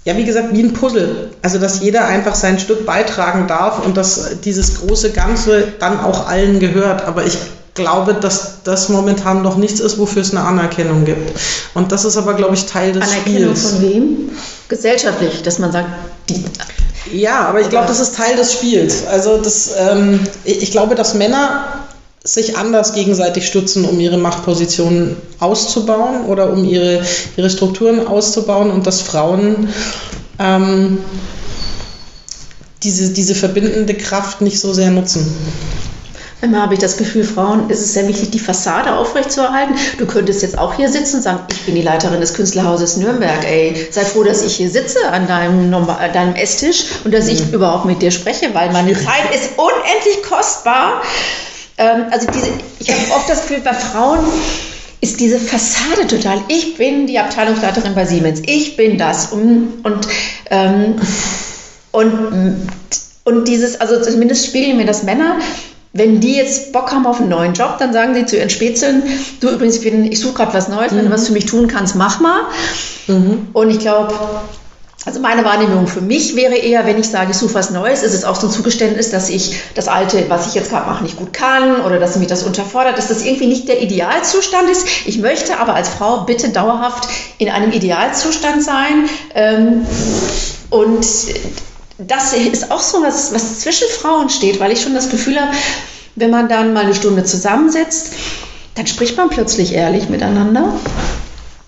ja, 0.03 0.17
wie 0.17 0.25
gesagt, 0.25 0.49
wie 0.51 0.61
ein 0.61 0.73
Puzzle. 0.73 1.29
Also, 1.41 1.57
dass 1.57 1.79
jeder 1.79 2.05
einfach 2.05 2.35
sein 2.35 2.59
Stück 2.59 2.85
beitragen 2.85 3.47
darf 3.47 3.85
und 3.85 3.95
dass 3.95 4.41
dieses 4.43 4.81
große 4.81 5.11
Ganze 5.11 5.69
dann 5.79 6.01
auch 6.01 6.27
allen 6.27 6.59
gehört. 6.59 7.05
Aber 7.05 7.25
ich 7.25 7.37
glaube, 7.75 8.13
dass 8.13 8.61
das 8.65 8.89
momentan 8.89 9.41
noch 9.41 9.55
nichts 9.55 9.79
ist, 9.79 9.97
wofür 9.97 10.21
es 10.21 10.31
eine 10.31 10.41
Anerkennung 10.41 11.05
gibt. 11.05 11.39
Und 11.75 11.93
das 11.93 12.03
ist 12.03 12.17
aber, 12.17 12.33
glaube 12.33 12.55
ich, 12.55 12.65
Teil 12.65 12.91
des 12.91 13.03
Anerkennung 13.03 13.55
Spiels. 13.55 13.71
von 13.71 13.81
wem? 13.81 14.29
Gesellschaftlich, 14.67 15.43
dass 15.43 15.59
man 15.59 15.71
sagt, 15.71 15.87
die, 16.27 16.43
Ja, 17.17 17.47
aber 17.47 17.61
ich 17.61 17.69
glaube, 17.69 17.87
das 17.87 18.01
ist 18.01 18.17
Teil 18.17 18.35
des 18.35 18.51
Spiels. 18.51 19.07
Also 19.07 19.37
das, 19.37 19.71
ähm, 19.79 20.19
ich 20.43 20.71
glaube, 20.71 20.95
dass 20.95 21.13
Männer 21.13 21.83
sich 22.23 22.57
anders 22.57 22.93
gegenseitig 22.93 23.45
stützen, 23.45 23.83
um 23.85 23.99
ihre 23.99 24.17
Machtpositionen 24.17 25.17
auszubauen 25.39 26.25
oder 26.25 26.51
um 26.51 26.63
ihre, 26.63 27.03
ihre 27.35 27.49
Strukturen 27.49 28.07
auszubauen 28.07 28.71
und 28.71 28.87
dass 28.87 29.01
Frauen 29.01 29.67
ähm, 30.39 30.99
diese, 32.81 33.11
diese 33.11 33.35
verbindende 33.35 33.93
Kraft 33.93 34.41
nicht 34.41 34.59
so 34.59 34.73
sehr 34.73 34.89
nutzen. 34.89 35.25
Manchmal 36.39 36.61
habe 36.63 36.73
ich 36.73 36.81
das 36.81 36.97
Gefühl, 36.97 37.23
Frauen 37.23 37.69
ist 37.69 37.79
es 37.79 37.93
sehr 37.93 38.05
wichtig, 38.09 38.31
die 38.31 38.39
Fassade 38.39 38.95
aufrechtzuerhalten. 38.95 39.75
Du 39.97 40.05
könntest 40.05 40.41
jetzt 40.41 40.57
auch 40.57 40.73
hier 40.73 40.89
sitzen 40.89 41.17
und 41.17 41.21
sagen, 41.21 41.39
ich 41.49 41.61
bin 41.61 41.75
die 41.75 41.81
Leiterin 41.81 42.19
des 42.19 42.33
Künstlerhauses 42.33 42.97
Nürnberg. 42.97 43.45
Ey, 43.45 43.87
sei 43.91 44.03
froh, 44.03 44.23
dass 44.23 44.43
ich 44.43 44.57
hier 44.57 44.69
sitze 44.69 45.09
an 45.09 45.25
deinem, 45.25 45.73
an 45.73 46.13
deinem 46.13 46.35
Esstisch 46.35 46.83
und 47.05 47.13
dass 47.13 47.29
ich 47.29 47.53
überhaupt 47.53 47.85
mit 47.85 48.01
dir 48.01 48.11
spreche, 48.11 48.53
weil 48.53 48.73
meine 48.73 48.91
Zeit 48.91 49.33
ist 49.33 49.51
unendlich 49.55 50.21
kostbar. 50.27 51.01
Ähm, 51.77 52.05
also 52.11 52.27
diese, 52.31 52.47
ich 52.79 52.89
habe 52.89 52.99
oft 53.15 53.29
das 53.29 53.41
Gefühl, 53.43 53.61
bei 53.63 53.73
Frauen 53.73 54.19
ist 55.01 55.19
diese 55.19 55.37
Fassade 55.39 56.07
total. 56.07 56.39
Ich 56.47 56.77
bin 56.77 57.07
die 57.07 57.19
Abteilungsleiterin 57.19 57.93
bei 57.95 58.05
Siemens. 58.05 58.41
Ich 58.45 58.77
bin 58.77 58.97
das. 58.97 59.27
Und, 59.33 59.81
und, 59.83 60.07
ähm, 60.49 60.95
und, 61.91 62.55
und 63.25 63.47
dieses, 63.47 63.79
also 63.81 64.01
zumindest 64.01 64.45
spiegeln 64.47 64.77
mir 64.77 64.85
das 64.85 65.03
Männer, 65.03 65.37
wenn 65.95 66.19
die 66.19 66.35
jetzt 66.35 66.71
Bock 66.71 66.91
haben 66.91 67.05
auf 67.05 67.19
einen 67.19 67.29
neuen 67.29 67.53
Job, 67.53 67.75
dann 67.79 67.93
sagen 67.93 68.15
sie 68.15 68.25
zu 68.25 68.37
ihren 68.37 68.49
Spätzeln, 68.49 69.03
du 69.41 69.49
übrigens, 69.49 69.75
ich, 69.77 69.83
bin- 69.83 70.11
ich 70.11 70.19
suche 70.19 70.33
gerade 70.33 70.53
was 70.53 70.67
Neues, 70.67 70.95
wenn 70.95 71.05
du 71.05 71.11
was 71.11 71.27
für 71.27 71.33
mich 71.33 71.45
tun 71.45 71.67
kannst, 71.67 71.95
mach 71.95 72.19
mal. 72.19 72.41
Und 73.53 73.69
ich 73.69 73.79
glaube, 73.79 74.13
also 75.05 75.19
meine 75.19 75.43
Wahrnehmung 75.43 75.87
für 75.87 75.99
mich 75.99 76.35
wäre 76.35 76.55
eher, 76.55 76.85
wenn 76.85 76.97
ich 76.97 77.09
sage, 77.09 77.31
ich 77.31 77.37
suche 77.37 77.55
was 77.55 77.71
Neues, 77.71 78.03
ist 78.03 78.13
es 78.13 78.23
auch 78.23 78.39
so 78.39 78.47
ein 78.47 78.53
Zugeständnis, 78.53 79.09
dass 79.09 79.29
ich 79.29 79.55
das 79.75 79.89
Alte, 79.89 80.25
was 80.29 80.47
ich 80.47 80.53
jetzt 80.53 80.69
gerade 80.69 80.89
mache, 80.89 81.03
nicht 81.03 81.17
gut 81.17 81.33
kann 81.33 81.81
oder 81.81 81.99
dass 81.99 82.15
mich 82.15 82.27
das 82.27 82.43
unterfordert, 82.43 82.97
dass 82.97 83.09
das 83.09 83.23
irgendwie 83.23 83.47
nicht 83.47 83.67
der 83.67 83.81
Idealzustand 83.81 84.69
ist. 84.69 84.87
Ich 85.05 85.17
möchte 85.17 85.57
aber 85.57 85.75
als 85.75 85.89
Frau 85.89 86.21
bitte 86.21 86.49
dauerhaft 86.49 87.09
in 87.37 87.49
einem 87.49 87.71
Idealzustand 87.71 88.63
sein. 88.63 89.09
Ähm, 89.35 89.85
und 90.69 91.05
das 91.97 92.33
ist 92.33 92.71
auch 92.71 92.81
so 92.81 93.01
was, 93.01 93.33
was 93.33 93.59
zwischen 93.59 93.87
Frauen 93.89 94.29
steht, 94.29 94.59
weil 94.59 94.71
ich 94.71 94.81
schon 94.81 94.93
das 94.93 95.09
Gefühl 95.09 95.39
habe, 95.39 95.51
wenn 96.15 96.29
man 96.29 96.47
dann 96.47 96.73
mal 96.73 96.85
eine 96.85 96.95
Stunde 96.95 97.23
zusammensetzt, 97.25 98.13
dann 98.75 98.87
spricht 98.87 99.17
man 99.17 99.29
plötzlich 99.29 99.73
ehrlich 99.73 100.09
miteinander. 100.09 100.73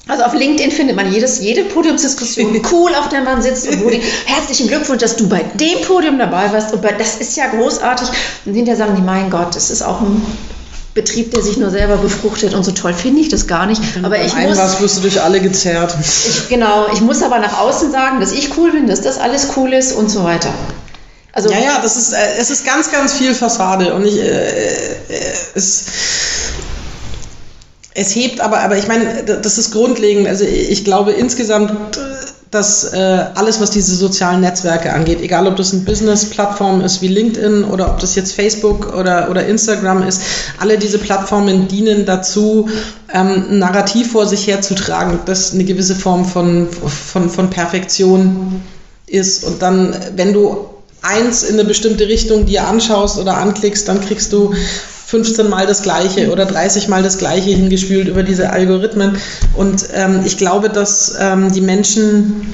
Also 0.07 0.23
auf 0.23 0.33
LinkedIn 0.33 0.71
findet 0.71 0.95
man 0.95 1.11
jedes, 1.11 1.39
jede 1.39 1.63
Podiumsdiskussion 1.63 2.61
cool, 2.71 2.93
auf 2.93 3.09
der 3.09 3.21
man 3.21 3.41
sitzt 3.41 3.67
und 3.67 3.83
wo 3.83 3.89
die 3.89 4.01
herzlichen 4.25 4.67
Glückwunsch, 4.67 5.01
dass 5.01 5.15
du 5.15 5.27
bei 5.27 5.43
dem 5.55 5.81
Podium 5.81 6.19
dabei 6.19 6.51
warst 6.51 6.73
und 6.73 6.81
bei, 6.81 6.91
das 6.91 7.15
ist 7.15 7.35
ja 7.35 7.47
großartig. 7.47 8.07
Und 8.45 8.53
hinterher 8.53 8.77
sagen 8.77 8.95
die, 8.95 9.01
mein 9.01 9.29
Gott, 9.29 9.55
das 9.55 9.71
ist 9.71 9.81
auch 9.81 10.01
ein 10.01 10.21
Betrieb, 10.93 11.31
der 11.31 11.41
sich 11.41 11.57
nur 11.57 11.71
selber 11.71 11.97
befruchtet 11.97 12.53
und 12.53 12.63
so 12.63 12.71
toll 12.71 12.93
finde 12.93 13.19
ich 13.19 13.29
das 13.29 13.47
gar 13.47 13.65
nicht. 13.65 13.81
Aber 14.03 14.21
ich 14.21 14.33
muss, 14.33 14.57
was 14.57 14.79
wirst 14.79 14.97
du 14.97 15.01
durch 15.01 15.21
alle 15.21 15.41
gezerrt. 15.41 15.95
ich, 15.99 16.47
genau, 16.49 16.85
ich 16.93 17.01
muss 17.01 17.21
aber 17.21 17.39
nach 17.39 17.59
außen 17.59 17.91
sagen, 17.91 18.21
dass 18.21 18.31
ich 18.31 18.57
cool 18.57 18.71
bin, 18.71 18.87
dass 18.87 19.01
das 19.01 19.17
alles 19.17 19.49
cool 19.57 19.73
ist 19.73 19.91
und 19.91 20.09
so 20.09 20.23
weiter. 20.23 20.53
Also 21.33 21.49
Ja, 21.49 21.59
ja, 21.59 21.79
das 21.81 21.97
ist, 21.97 22.13
äh, 22.13 22.35
es 22.39 22.49
ist 22.49 22.65
ganz, 22.65 22.91
ganz 22.91 23.13
viel 23.13 23.35
Fassade 23.35 23.93
und 23.93 24.05
ich, 24.05 24.17
äh, 24.17 24.23
äh, 24.23 24.95
es, 25.53 25.83
es 27.95 28.13
hebt 28.13 28.41
aber, 28.41 28.59
aber 28.59 28.77
ich 28.77 28.87
meine, 28.87 29.23
das 29.23 29.57
ist 29.57 29.71
grundlegend. 29.71 30.27
Also 30.27 30.43
ich 30.43 30.83
glaube 30.83 31.13
insgesamt, 31.13 31.97
dass 32.51 32.93
äh, 32.93 33.25
alles, 33.35 33.61
was 33.61 33.71
diese 33.71 33.95
sozialen 33.95 34.41
Netzwerke 34.41 34.93
angeht, 34.93 35.21
egal 35.21 35.47
ob 35.47 35.55
das 35.55 35.73
eine 35.73 35.83
Business-Plattform 35.83 36.81
ist 36.81 37.01
wie 37.01 37.07
LinkedIn 37.07 37.63
oder 37.63 37.89
ob 37.89 37.99
das 37.99 38.15
jetzt 38.15 38.33
Facebook 38.33 38.93
oder, 38.95 39.29
oder 39.29 39.45
Instagram 39.45 40.03
ist, 40.03 40.21
alle 40.59 40.77
diese 40.77 40.97
Plattformen 40.99 41.69
dienen 41.69 42.05
dazu, 42.05 42.69
ähm, 43.13 43.45
ein 43.49 43.59
Narrativ 43.59 44.11
vor 44.11 44.27
sich 44.27 44.45
herzutragen, 44.45 45.19
das 45.25 45.53
eine 45.53 45.63
gewisse 45.63 45.95
Form 45.95 46.25
von, 46.25 46.67
von, 46.69 47.29
von 47.29 47.49
Perfektion 47.49 48.61
ist. 49.07 49.45
Und 49.45 49.61
dann, 49.61 49.95
wenn 50.15 50.33
du 50.33 50.67
eins 51.01 51.43
in 51.43 51.53
eine 51.55 51.63
bestimmte 51.63 52.09
Richtung 52.09 52.45
dir 52.45 52.67
anschaust 52.67 53.19
oder 53.19 53.37
anklickst, 53.37 53.87
dann 53.87 54.01
kriegst 54.01 54.33
du 54.33 54.53
15 55.05 55.49
Mal 55.49 55.67
das 55.67 55.83
Gleiche 55.83 56.31
oder 56.31 56.45
30 56.45 56.87
Mal 56.87 57.03
das 57.03 57.17
Gleiche 57.17 57.51
hingespült 57.51 58.07
über 58.07 58.23
diese 58.23 58.49
Algorithmen. 58.49 59.17
Und 59.55 59.87
ähm, 59.93 60.21
ich 60.25 60.37
glaube, 60.37 60.69
dass 60.69 61.15
ähm, 61.19 61.51
die 61.51 61.61
Menschen 61.61 62.53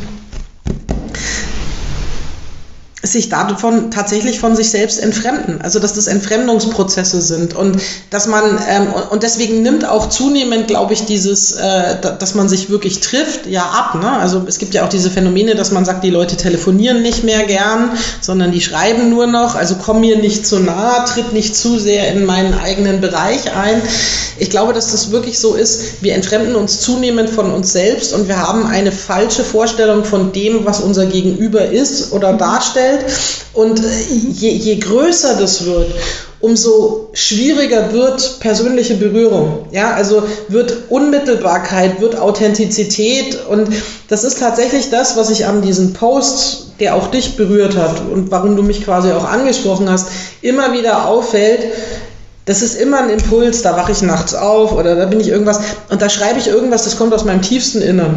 sich 3.03 3.29
davon 3.29 3.89
tatsächlich 3.89 4.39
von 4.39 4.55
sich 4.55 4.69
selbst 4.69 4.99
entfremden. 5.01 5.59
Also 5.61 5.79
dass 5.79 5.93
das 5.93 6.07
Entfremdungsprozesse 6.07 7.21
sind 7.21 7.55
und 7.55 7.77
dass 8.11 8.27
man 8.27 8.59
ähm, 8.69 8.87
und 9.09 9.23
deswegen 9.23 9.63
nimmt 9.63 9.85
auch 9.87 10.09
zunehmend, 10.09 10.67
glaube 10.67 10.93
ich, 10.93 11.05
dieses, 11.05 11.53
äh, 11.53 11.95
da- 12.01 12.11
dass 12.11 12.35
man 12.35 12.47
sich 12.47 12.69
wirklich 12.69 12.99
trifft, 12.99 13.47
ja 13.47 13.63
ab. 13.63 13.95
Ne? 14.01 14.09
Also 14.11 14.43
es 14.47 14.59
gibt 14.59 14.73
ja 14.75 14.85
auch 14.85 14.89
diese 14.89 15.09
Phänomene, 15.09 15.55
dass 15.55 15.71
man 15.71 15.83
sagt, 15.83 16.03
die 16.03 16.09
Leute 16.11 16.37
telefonieren 16.37 17.01
nicht 17.01 17.23
mehr 17.23 17.43
gern, 17.45 17.91
sondern 18.21 18.51
die 18.51 18.61
schreiben 18.61 19.09
nur 19.09 19.25
noch. 19.25 19.55
Also 19.55 19.75
komm 19.83 20.01
mir 20.01 20.17
nicht 20.17 20.45
zu 20.45 20.59
nah, 20.59 21.03
tritt 21.05 21.33
nicht 21.33 21.55
zu 21.55 21.79
sehr 21.79 22.13
in 22.13 22.25
meinen 22.25 22.53
eigenen 22.53 23.01
Bereich 23.01 23.55
ein. 23.55 23.81
Ich 24.37 24.49
glaube, 24.49 24.73
dass 24.73 24.91
das 24.91 25.11
wirklich 25.11 25.39
so 25.39 25.55
ist. 25.55 26.01
Wir 26.03 26.13
entfremden 26.15 26.55
uns 26.55 26.81
zunehmend 26.81 27.29
von 27.29 27.51
uns 27.51 27.71
selbst 27.71 28.13
und 28.13 28.27
wir 28.27 28.37
haben 28.37 28.65
eine 28.65 28.91
falsche 28.91 29.43
Vorstellung 29.43 30.03
von 30.03 30.31
dem, 30.31 30.65
was 30.65 30.79
unser 30.81 31.05
Gegenüber 31.07 31.65
ist 31.65 32.11
oder 32.11 32.33
darstellt. 32.33 32.90
Und 33.53 33.79
äh, 33.79 34.01
je, 34.31 34.49
je 34.49 34.75
größer 34.77 35.35
das 35.39 35.65
wird, 35.65 35.91
umso 36.41 37.09
schwieriger 37.13 37.93
wird 37.93 38.39
persönliche 38.39 38.95
Berührung. 38.95 39.67
Ja, 39.71 39.93
also 39.93 40.23
wird 40.47 40.89
Unmittelbarkeit, 40.89 42.01
wird 42.01 42.17
Authentizität 42.17 43.37
und 43.47 43.69
das 44.07 44.23
ist 44.23 44.39
tatsächlich 44.39 44.89
das, 44.89 45.15
was 45.15 45.29
ich 45.29 45.45
an 45.45 45.61
diesem 45.61 45.93
Post, 45.93 46.71
der 46.79 46.95
auch 46.95 47.11
dich 47.11 47.37
berührt 47.37 47.77
hat 47.77 48.01
und 48.11 48.31
warum 48.31 48.55
du 48.55 48.63
mich 48.63 48.83
quasi 48.83 49.11
auch 49.11 49.25
angesprochen 49.25 49.89
hast, 49.89 50.07
immer 50.41 50.73
wieder 50.73 51.07
auffällt. 51.07 51.65
Das 52.51 52.61
ist 52.61 52.75
immer 52.75 52.99
ein 52.99 53.09
Impuls, 53.09 53.61
da 53.61 53.77
wache 53.77 53.93
ich 53.93 54.01
nachts 54.01 54.33
auf 54.33 54.73
oder 54.73 54.97
da 54.97 55.05
bin 55.05 55.21
ich 55.21 55.29
irgendwas 55.29 55.61
und 55.87 56.01
da 56.01 56.09
schreibe 56.09 56.37
ich 56.37 56.49
irgendwas, 56.49 56.83
das 56.83 56.97
kommt 56.97 57.13
aus 57.13 57.23
meinem 57.23 57.41
tiefsten 57.41 57.81
Innern. 57.81 58.13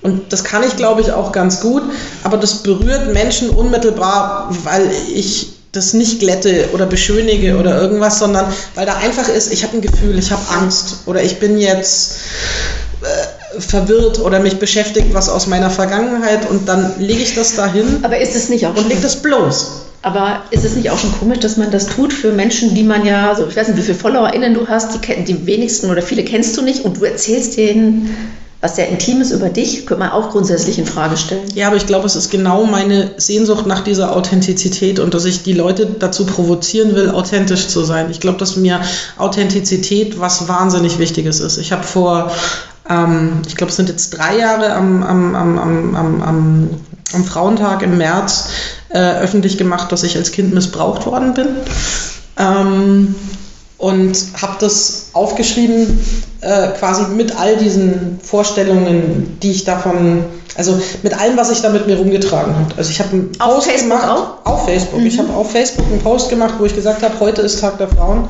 Und 0.00 0.32
das 0.32 0.42
kann 0.42 0.62
ich, 0.62 0.74
glaube 0.78 1.02
ich, 1.02 1.12
auch 1.12 1.32
ganz 1.32 1.60
gut, 1.60 1.82
aber 2.22 2.38
das 2.38 2.62
berührt 2.62 3.12
Menschen 3.12 3.50
unmittelbar, 3.50 4.48
weil 4.64 4.90
ich 5.12 5.52
das 5.72 5.92
nicht 5.92 6.20
glätte 6.20 6.70
oder 6.72 6.86
beschönige 6.86 7.58
oder 7.58 7.78
irgendwas, 7.78 8.18
sondern 8.18 8.46
weil 8.74 8.86
da 8.86 8.94
einfach 8.94 9.28
ist, 9.28 9.52
ich 9.52 9.64
habe 9.64 9.76
ein 9.76 9.82
Gefühl, 9.82 10.18
ich 10.18 10.32
habe 10.32 10.40
Angst 10.58 11.00
oder 11.04 11.22
ich 11.22 11.38
bin 11.38 11.58
jetzt 11.58 12.16
äh, 13.02 13.60
verwirrt 13.60 14.18
oder 14.18 14.40
mich 14.40 14.58
beschäftigt 14.58 15.12
was 15.12 15.28
aus 15.28 15.46
meiner 15.46 15.68
Vergangenheit 15.68 16.48
und 16.48 16.70
dann 16.70 16.98
lege 16.98 17.22
ich 17.22 17.34
das 17.34 17.54
dahin 17.54 17.98
aber 18.02 18.16
ist 18.16 18.34
es 18.34 18.48
nicht 18.48 18.66
auch 18.66 18.76
und 18.76 18.88
lege 18.88 19.02
das 19.02 19.16
bloß. 19.16 19.84
Aber 20.04 20.42
ist 20.50 20.66
es 20.66 20.76
nicht 20.76 20.90
auch 20.90 20.98
schon 20.98 21.12
komisch, 21.18 21.38
dass 21.38 21.56
man 21.56 21.70
das 21.70 21.86
tut 21.86 22.12
für 22.12 22.30
Menschen, 22.30 22.74
die 22.74 22.82
man 22.82 23.06
ja, 23.06 23.30
also 23.30 23.46
ich 23.48 23.56
weiß 23.56 23.68
nicht, 23.68 23.78
wie 23.78 23.82
viele 23.82 23.96
FollowerInnen 23.96 24.52
du 24.52 24.68
hast, 24.68 24.94
die, 24.94 25.24
die 25.24 25.46
wenigsten 25.46 25.90
oder 25.90 26.02
viele 26.02 26.24
kennst 26.24 26.54
du 26.58 26.62
nicht 26.62 26.84
und 26.84 26.98
du 26.98 27.04
erzählst 27.04 27.56
denen 27.56 28.14
was 28.60 28.76
sehr 28.76 28.88
Intimes 28.88 29.30
über 29.30 29.48
dich, 29.50 29.86
könnte 29.86 30.00
man 30.04 30.10
auch 30.10 30.30
grundsätzlich 30.30 30.78
in 30.78 30.86
Frage 30.86 31.18
stellen. 31.18 31.44
Ja, 31.54 31.66
aber 31.68 31.76
ich 31.76 31.86
glaube, 31.86 32.06
es 32.06 32.16
ist 32.16 32.30
genau 32.30 32.64
meine 32.64 33.12
Sehnsucht 33.18 33.66
nach 33.66 33.84
dieser 33.84 34.14
Authentizität 34.16 34.98
und 35.00 35.12
dass 35.14 35.26
ich 35.26 35.42
die 35.42 35.52
Leute 35.52 35.86
dazu 35.86 36.24
provozieren 36.24 36.94
will, 36.94 37.10
authentisch 37.10 37.68
zu 37.68 37.84
sein. 37.84 38.10
Ich 38.10 38.20
glaube, 38.20 38.38
dass 38.38 38.56
mir 38.56 38.80
Authentizität 39.18 40.18
was 40.18 40.48
wahnsinnig 40.48 40.98
Wichtiges 40.98 41.40
ist. 41.40 41.58
Ich 41.58 41.72
habe 41.72 41.82
vor, 41.82 42.30
ähm, 42.88 43.42
ich 43.46 43.56
glaube, 43.56 43.70
es 43.70 43.76
sind 43.76 43.90
jetzt 43.90 44.10
drei 44.10 44.38
Jahre 44.38 44.72
am, 44.72 45.02
am, 45.02 45.34
am, 45.34 45.58
am, 45.94 46.70
am, 47.14 47.24
Frauentag 47.24 47.82
im 47.82 47.98
März 47.98 48.48
äh, 48.90 48.98
öffentlich 48.98 49.58
gemacht, 49.58 49.90
dass 49.92 50.02
ich 50.02 50.16
als 50.16 50.32
Kind 50.32 50.54
missbraucht 50.54 51.06
worden 51.06 51.34
bin. 51.34 51.48
Ähm, 52.38 53.14
und 53.78 54.16
habe 54.40 54.54
das 54.60 55.10
aufgeschrieben, 55.12 55.98
äh, 56.40 56.68
quasi 56.78 57.04
mit 57.14 57.38
all 57.38 57.56
diesen 57.56 58.18
Vorstellungen, 58.22 59.38
die 59.42 59.50
ich 59.50 59.64
davon, 59.64 60.24
also 60.56 60.80
mit 61.02 61.18
allem, 61.20 61.36
was 61.36 61.50
ich 61.50 61.60
da 61.60 61.70
mit 61.70 61.86
mir 61.86 61.96
rumgetragen 61.96 62.54
habe. 62.54 62.74
Also 62.76 62.90
ich 62.90 63.00
habe 63.00 63.10
einen 63.10 63.32
Auf 63.40 63.54
Post 63.54 63.66
Facebook 63.66 64.00
gemacht, 64.00 64.08
auch? 64.08 64.50
auf 64.50 64.64
Facebook. 64.64 65.00
Ich 65.02 65.18
habe 65.18 65.32
auf 65.34 65.50
Facebook 65.50 65.86
einen 65.90 66.00
Post 66.00 66.30
gemacht, 66.30 66.54
wo 66.58 66.64
ich 66.64 66.74
gesagt 66.74 67.02
habe, 67.02 67.18
heute 67.20 67.42
ist 67.42 67.60
Tag 67.60 67.78
der 67.78 67.88
Frauen 67.88 68.28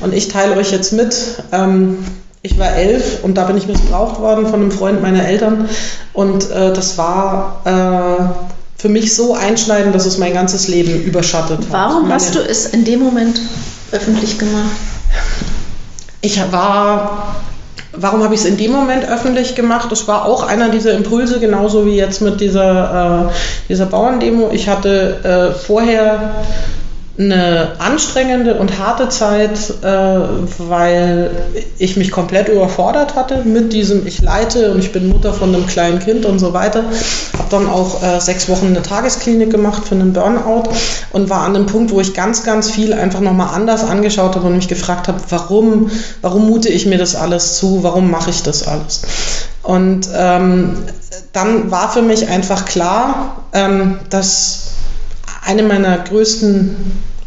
und 0.00 0.12
ich 0.12 0.28
teile 0.28 0.56
euch 0.56 0.70
jetzt 0.70 0.92
mit. 0.92 1.16
Ähm, 1.50 1.98
ich 2.44 2.58
war 2.58 2.76
elf 2.76 3.24
und 3.24 3.38
da 3.38 3.44
bin 3.44 3.56
ich 3.56 3.66
missbraucht 3.66 4.20
worden 4.20 4.46
von 4.46 4.60
einem 4.60 4.70
Freund 4.70 5.00
meiner 5.00 5.26
Eltern 5.26 5.66
und 6.12 6.50
äh, 6.50 6.74
das 6.74 6.98
war 6.98 7.62
äh, 7.64 8.80
für 8.80 8.90
mich 8.90 9.14
so 9.14 9.34
einschneidend, 9.34 9.94
dass 9.94 10.04
es 10.04 10.18
mein 10.18 10.34
ganzes 10.34 10.68
Leben 10.68 11.02
überschattet 11.04 11.60
hat. 11.60 11.72
Warum 11.72 12.12
hast 12.12 12.34
du 12.34 12.40
es 12.40 12.66
in 12.66 12.84
dem 12.84 13.00
Moment 13.00 13.40
öffentlich 13.92 14.38
gemacht? 14.38 14.70
ich 16.20 16.40
war 16.52 17.34
Warum 17.96 18.24
habe 18.24 18.34
ich 18.34 18.40
es 18.40 18.46
in 18.46 18.56
dem 18.56 18.72
Moment 18.72 19.08
öffentlich 19.08 19.54
gemacht? 19.54 19.90
Das 19.92 20.08
war 20.08 20.26
auch 20.26 20.42
einer 20.42 20.68
dieser 20.68 20.94
Impulse, 20.94 21.38
genauso 21.38 21.86
wie 21.86 21.94
jetzt 21.94 22.20
mit 22.20 22.40
dieser, 22.40 23.28
äh, 23.30 23.32
dieser 23.68 23.86
Bauerndemo. 23.86 24.50
Ich 24.52 24.68
hatte 24.68 25.52
äh, 25.54 25.58
vorher 25.58 26.34
eine 27.16 27.72
anstrengende 27.78 28.54
und 28.54 28.78
harte 28.78 29.08
Zeit, 29.08 29.58
äh, 29.82 30.18
weil 30.58 31.30
ich 31.78 31.96
mich 31.96 32.10
komplett 32.10 32.48
überfordert 32.48 33.14
hatte 33.14 33.42
mit 33.44 33.72
diesem, 33.72 34.04
ich 34.04 34.20
leite 34.20 34.72
und 34.72 34.80
ich 34.80 34.90
bin 34.90 35.08
Mutter 35.08 35.32
von 35.32 35.54
einem 35.54 35.66
kleinen 35.66 36.00
Kind 36.00 36.26
und 36.26 36.40
so 36.40 36.52
weiter. 36.52 36.82
Habe 37.38 37.48
dann 37.50 37.68
auch 37.68 38.02
äh, 38.02 38.20
sechs 38.20 38.48
Wochen 38.48 38.66
eine 38.66 38.82
Tagesklinik 38.82 39.50
gemacht 39.50 39.86
für 39.86 39.94
einen 39.94 40.12
Burnout 40.12 40.64
und 41.12 41.30
war 41.30 41.42
an 41.42 41.54
einem 41.54 41.66
Punkt, 41.66 41.92
wo 41.92 42.00
ich 42.00 42.14
ganz, 42.14 42.42
ganz 42.42 42.68
viel 42.68 42.92
einfach 42.92 43.20
nochmal 43.20 43.54
anders 43.54 43.84
angeschaut 43.84 44.34
habe 44.34 44.48
und 44.48 44.56
mich 44.56 44.68
gefragt 44.68 45.06
habe, 45.06 45.20
warum, 45.28 45.92
warum 46.20 46.46
mute 46.46 46.68
ich 46.68 46.84
mir 46.86 46.98
das 46.98 47.14
alles 47.14 47.58
zu, 47.58 47.84
warum 47.84 48.10
mache 48.10 48.30
ich 48.30 48.42
das 48.42 48.66
alles? 48.66 49.02
Und 49.62 50.08
ähm, 50.14 50.78
dann 51.32 51.70
war 51.70 51.92
für 51.92 52.02
mich 52.02 52.28
einfach 52.28 52.64
klar, 52.64 53.44
ähm, 53.52 53.98
dass 54.10 54.63
eine 55.44 55.62
meiner 55.62 55.98
größten, 55.98 56.76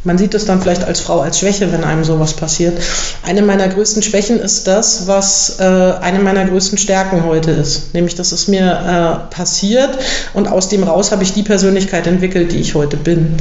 man 0.04 0.18
sieht 0.18 0.34
es 0.34 0.46
dann 0.46 0.62
vielleicht 0.62 0.84
als 0.84 1.00
Frau 1.00 1.22
als 1.22 1.40
Schwäche, 1.40 1.72
wenn 1.72 1.84
einem 1.84 2.04
sowas 2.04 2.34
passiert, 2.34 2.80
eine 3.24 3.42
meiner 3.42 3.68
größten 3.68 4.02
Schwächen 4.02 4.40
ist 4.40 4.68
das, 4.68 5.08
was 5.08 5.60
äh, 5.60 5.64
eine 5.64 6.20
meiner 6.20 6.46
größten 6.46 6.78
Stärken 6.78 7.26
heute 7.26 7.52
ist. 7.52 7.94
Nämlich, 7.94 8.16
dass 8.16 8.32
es 8.32 8.48
mir 8.48 9.30
äh, 9.32 9.34
passiert 9.34 9.98
und 10.34 10.48
aus 10.48 10.70
dem 10.70 10.84
raus 10.84 11.12
habe 11.12 11.24
ich 11.24 11.34
die 11.34 11.44
Persönlichkeit 11.44 12.08
entwickelt, 12.08 12.52
die 12.52 12.60
ich 12.60 12.76
heute 12.76 12.98
bin. 12.98 13.38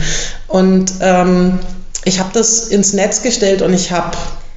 Und 0.49 0.93
ähm, 1.01 1.59
ich 2.05 2.21
habe 2.21 2.31
das 2.33 2.69
ins 2.69 2.93
Netz 2.93 3.23
gestellt 3.23 3.63
und 3.63 3.73
ich 3.75 3.93
habe 3.93 4.17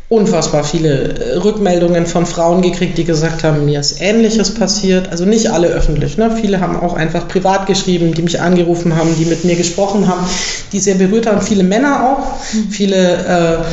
unfassbar 0.10 0.64
viele 0.64 1.20
äh, 1.20 1.38
Rückmeldungen 1.38 2.08
von 2.08 2.26
Frauen 2.26 2.64
gekriegt, 2.64 2.98
die 2.98 3.04
gesagt 3.06 3.44
haben, 3.44 3.66
mir 3.66 3.80
ist 3.80 4.02
Ähnliches 4.02 4.56
passiert. 4.56 5.10
Also 5.12 5.26
nicht 5.26 5.52
alle 5.52 5.68
öffentlich. 5.68 6.18
Ne? 6.18 6.36
Viele 6.42 6.60
haben 6.60 6.80
auch 6.80 6.96
einfach 6.96 7.28
privat 7.28 7.68
geschrieben, 7.68 8.14
die 8.16 8.24
mich 8.24 8.42
angerufen 8.42 8.96
haben, 8.96 9.16
die 9.18 9.26
mit 9.26 9.46
mir 9.46 9.56
gesprochen 9.56 10.08
haben, 10.08 10.26
die 10.72 10.80
sehr 10.80 10.96
berührt 10.96 11.28
haben. 11.28 11.42
Viele 11.42 11.64
Männer 11.64 12.10
auch, 12.10 12.40
viele 12.72 13.62
äh, 13.62 13.64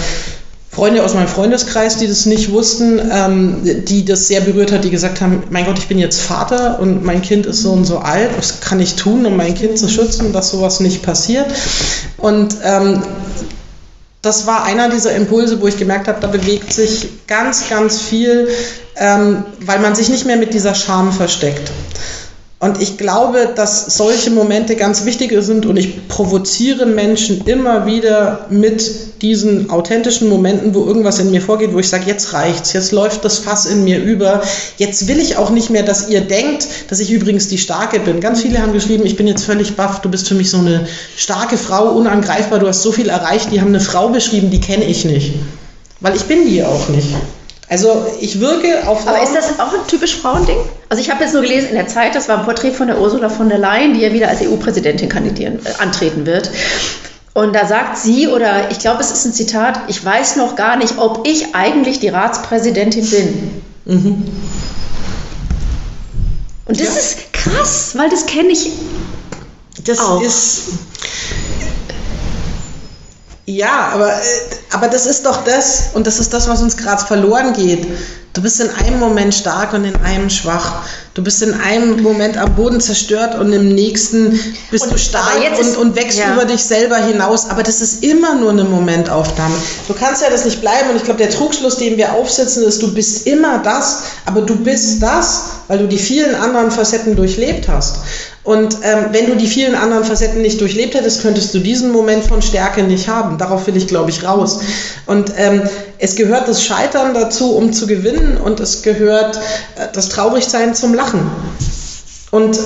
Freunde 0.71 1.03
aus 1.03 1.15
meinem 1.15 1.29
Freundeskreis, 1.29 1.97
die 1.97 2.07
das 2.07 2.27
nicht 2.27 2.53
wussten, 2.53 3.01
ähm, 3.11 3.63
die 3.87 4.05
das 4.05 4.29
sehr 4.29 4.43
berührt 4.43 4.73
hat, 4.73 4.85
die 4.85 4.91
gesagt 4.91 5.23
haben, 5.23 5.45
mein 5.49 5.65
Gott, 5.65 5.79
ich 5.79 5.89
bin 5.89 5.99
jetzt 5.99 6.21
Vater 6.21 6.79
und 6.81 7.03
mein 7.03 7.23
Kind 7.23 7.47
ist 7.47 7.63
so 7.63 7.73
und 7.73 7.87
so 7.87 8.01
alt, 8.01 8.29
was 8.37 8.61
kann 8.61 8.79
ich 8.79 8.95
tun, 8.95 9.25
um 9.25 9.39
mein 9.39 9.55
Kind 9.55 9.79
zu 9.79 9.89
schützen, 9.89 10.35
dass 10.35 10.51
sowas 10.51 10.81
nicht 10.81 11.03
passiert? 11.03 11.47
Und 12.19 12.59
ähm, 12.63 13.03
das 14.27 14.47
war 14.47 14.65
einer 14.65 14.89
dieser 14.89 15.15
Impulse, 15.15 15.61
wo 15.61 15.69
ich 15.69 15.79
gemerkt 15.79 16.09
habe, 16.09 16.21
da 16.21 16.27
bewegt 16.27 16.73
sich 16.73 17.27
ganz, 17.27 17.69
ganz 17.69 18.03
viel, 18.03 18.49
ähm, 18.97 19.45
weil 19.61 19.79
man 19.79 19.95
sich 19.95 20.09
nicht 20.09 20.27
mehr 20.27 20.37
mit 20.37 20.53
dieser 20.53 20.75
Scham 20.75 21.13
versteckt. 21.13 21.71
Und 22.59 22.81
ich 22.81 22.97
glaube, 22.97 23.51
dass 23.55 23.85
solche 23.99 24.31
Momente 24.31 24.77
ganz 24.77 25.05
wichtig 25.05 25.31
sind 25.43 25.67
und 25.67 25.77
ich 25.77 26.09
provoziere 26.09 26.87
Menschen 26.87 27.43
immer 27.45 27.85
wieder 27.85 28.47
mit 28.49 29.21
diesen 29.21 29.69
authentischen 29.69 30.31
Momenten, 30.31 30.75
wo 30.75 30.87
irgendwas 30.87 31.19
in 31.19 31.31
mir 31.31 31.43
vorgeht, 31.43 31.75
wo 31.75 31.79
ich 31.79 31.89
sage, 31.91 32.05
jetzt 32.07 32.33
reicht's, 32.33 32.73
jetzt 32.73 32.93
läuft 32.93 33.27
das 33.27 33.39
Fass 33.39 33.67
in 33.67 33.85
mir 33.85 34.03
über. 34.03 34.43
Jetzt 34.79 35.07
will 35.07 35.19
ich 35.19 35.37
auch 35.37 35.51
nicht 35.51 35.69
mehr, 35.69 35.83
dass 35.83 36.09
ihr 36.09 36.23
denkt, 36.23 36.67
dass 36.89 36.99
ich 36.99 37.13
übrigens 37.13 37.49
die 37.49 37.59
Starke 37.59 38.01
bin. 38.01 38.21
Ganz 38.21 38.41
viele 38.41 38.63
haben 38.63 38.73
geschrieben, 38.73 39.05
ich 39.05 39.17
bin 39.17 39.27
jetzt 39.27 39.45
völlig 39.45 39.77
baff, 39.77 40.01
du 40.01 40.09
bist 40.09 40.27
für 40.27 40.35
mich 40.35 40.49
so 40.49 40.57
eine 40.59 40.89
starke 41.15 41.59
Frau, 41.59 41.91
unangreifbar, 41.91 42.59
du 42.59 42.69
hast 42.69 42.83
so 42.83 42.91
viel 42.91 43.11
erreicht. 43.11 43.53
Die 43.53 43.61
haben 43.61 43.69
eine 43.69 43.81
Frau 43.81 44.09
beschrieben, 44.09 44.51
die 44.51 44.61
kenne 44.61 44.85
ich 44.85 45.05
nicht. 45.05 45.35
Weil 46.01 46.17
ich 46.17 46.25
bin 46.25 46.47
die 46.49 46.65
auch 46.65 46.89
nicht. 46.89 47.09
Also 47.69 48.07
ich 48.21 48.41
wirke 48.41 48.87
auf 48.87 49.03
Frauen. 49.03 49.17
Aber 49.17 49.25
ist 49.25 49.35
das 49.35 49.59
auch 49.59 49.73
ein 49.73 49.87
typisch 49.89 50.17
Frauending? 50.17 50.57
Also 50.89 51.03
ich 51.03 51.11
habe 51.11 51.25
jetzt 51.25 51.33
nur 51.33 51.43
gelesen 51.43 51.71
in 51.71 51.75
der 51.75 51.89
Zeit, 51.89 52.15
das 52.15 52.29
war 52.29 52.39
ein 52.39 52.45
Porträt 52.45 52.71
von 52.71 52.87
der 52.87 53.01
Ursula 53.01 53.29
von 53.29 53.49
der 53.49 53.59
Leyen, 53.59 53.95
die 53.95 54.01
ja 54.01 54.13
wieder 54.13 54.29
als 54.29 54.41
EU-Präsidentin 54.41 55.09
kandidieren, 55.09 55.59
äh, 55.65 55.83
antreten 55.83 56.27
wird. 56.27 56.51
Und 57.35 57.55
da 57.55 57.67
sagt 57.67 57.99
sie, 57.99 58.29
oder 58.29 58.71
ich 58.71 58.79
glaube, 58.79 59.03
es 59.03 59.11
ist 59.11 59.27
ein 59.27 59.35
Zitat, 59.35 59.81
ich 59.89 60.03
weiß 60.03 60.37
noch 60.37 60.57
gar 60.57 60.77
nicht, 60.77 60.97
ob 60.99 61.27
ich 61.27 61.55
eigentlich 61.55 61.99
die 61.99 62.09
Ratspräsidentin 62.09 63.11
bin. 63.11 63.63
Mhm. 63.85 64.25
Und 66.67 66.81
das 66.81 66.87
ja. 66.87 66.95
ist 66.95 67.33
krass, 67.33 67.93
weil 67.97 68.09
das 68.09 68.27
kenne 68.27 68.49
ich. 68.49 68.71
Das 69.85 69.99
auch. 69.99 70.23
ist 70.23 70.63
ja, 73.47 73.91
aber, 73.93 74.13
äh, 74.13 74.21
aber 74.73 74.89
das 74.89 75.07
ist 75.07 75.25
doch 75.25 75.45
das, 75.45 75.91
und 75.95 76.07
das 76.07 76.19
ist 76.19 76.33
das, 76.33 76.49
was 76.49 76.63
uns 76.63 76.77
gerade 76.77 77.05
verloren 77.05 77.53
geht. 77.53 77.87
Du 78.37 78.43
bist 78.43 78.61
in 78.61 78.69
einem 78.69 78.99
Moment 78.99 79.35
stark 79.35 79.73
und 79.73 79.85
in 79.85 79.97
einem 79.97 80.29
schwach. 80.29 80.83
Du 81.15 81.23
bist 81.23 81.41
in 81.43 81.55
einem 81.55 82.03
Moment 82.03 82.37
am 82.37 82.55
Boden 82.55 82.83
zerstört 82.83 83.35
und 83.35 83.51
im 83.51 83.75
nächsten 83.75 84.39
bist 84.71 84.85
und, 84.85 84.93
du 84.93 84.99
stark 84.99 85.39
und, 85.59 85.77
und 85.79 85.97
wächst 85.97 86.19
ja. 86.19 86.35
über 86.35 86.45
dich 86.45 86.63
selber 86.63 86.97
hinaus. 86.97 87.49
Aber 87.49 87.63
das 87.63 87.81
ist 87.81 88.05
immer 88.05 88.35
nur 88.35 88.51
eine 88.51 88.65
Momentaufnahme. 88.65 89.55
Du 89.89 89.95
kannst 89.95 90.21
ja 90.21 90.29
das 90.29 90.45
nicht 90.45 90.61
bleiben. 90.61 90.91
Und 90.91 90.97
ich 90.97 91.05
glaube, 91.05 91.17
der 91.19 91.31
Trugschluss, 91.31 91.79
den 91.79 91.97
wir 91.97 92.13
aufsetzen, 92.13 92.63
ist, 92.65 92.83
du 92.83 92.93
bist 92.93 93.27
immer 93.27 93.61
das, 93.61 94.03
aber 94.27 94.43
du 94.43 94.55
bist 94.57 95.03
das, 95.03 95.45
weil 95.69 95.79
du 95.79 95.89
die 95.89 95.97
vielen 95.97 96.35
anderen 96.35 96.71
Facetten 96.71 97.17
durchlebt 97.17 97.69
hast. 97.69 97.97
Und 98.47 98.79
ähm, 98.83 99.07
wenn 99.11 99.27
du 99.27 99.35
die 99.35 99.49
vielen 99.49 99.75
anderen 99.75 100.05
Facetten 100.05 100.41
nicht 100.41 100.61
durchlebt 100.61 100.95
hättest, 100.95 101.21
könntest 101.21 101.53
du 101.53 101.59
diesen 101.59 101.91
Moment 101.91 102.23
von 102.23 102.43
Stärke 102.43 102.85
nicht 102.85 103.09
haben. 103.09 103.39
Darauf 103.39 103.67
will 103.67 103.77
ich, 103.77 103.89
glaube 103.89 104.11
ich, 104.11 104.23
raus. 104.23 104.61
Und 105.05 105.33
ähm, 105.37 105.63
es 105.99 106.15
gehört 106.15 106.47
das 106.47 106.63
Scheitern 106.63 107.13
dazu, 107.13 107.57
um 107.57 107.73
zu 107.73 107.89
gewinnen, 107.89 108.37
und 108.37 108.61
es 108.61 108.83
gehört 108.83 109.37
äh, 109.37 109.89
das 109.93 110.11
Traurigsein 110.11 110.77
zum 110.77 110.95
Lachen. 110.95 111.29
Und 112.31 112.57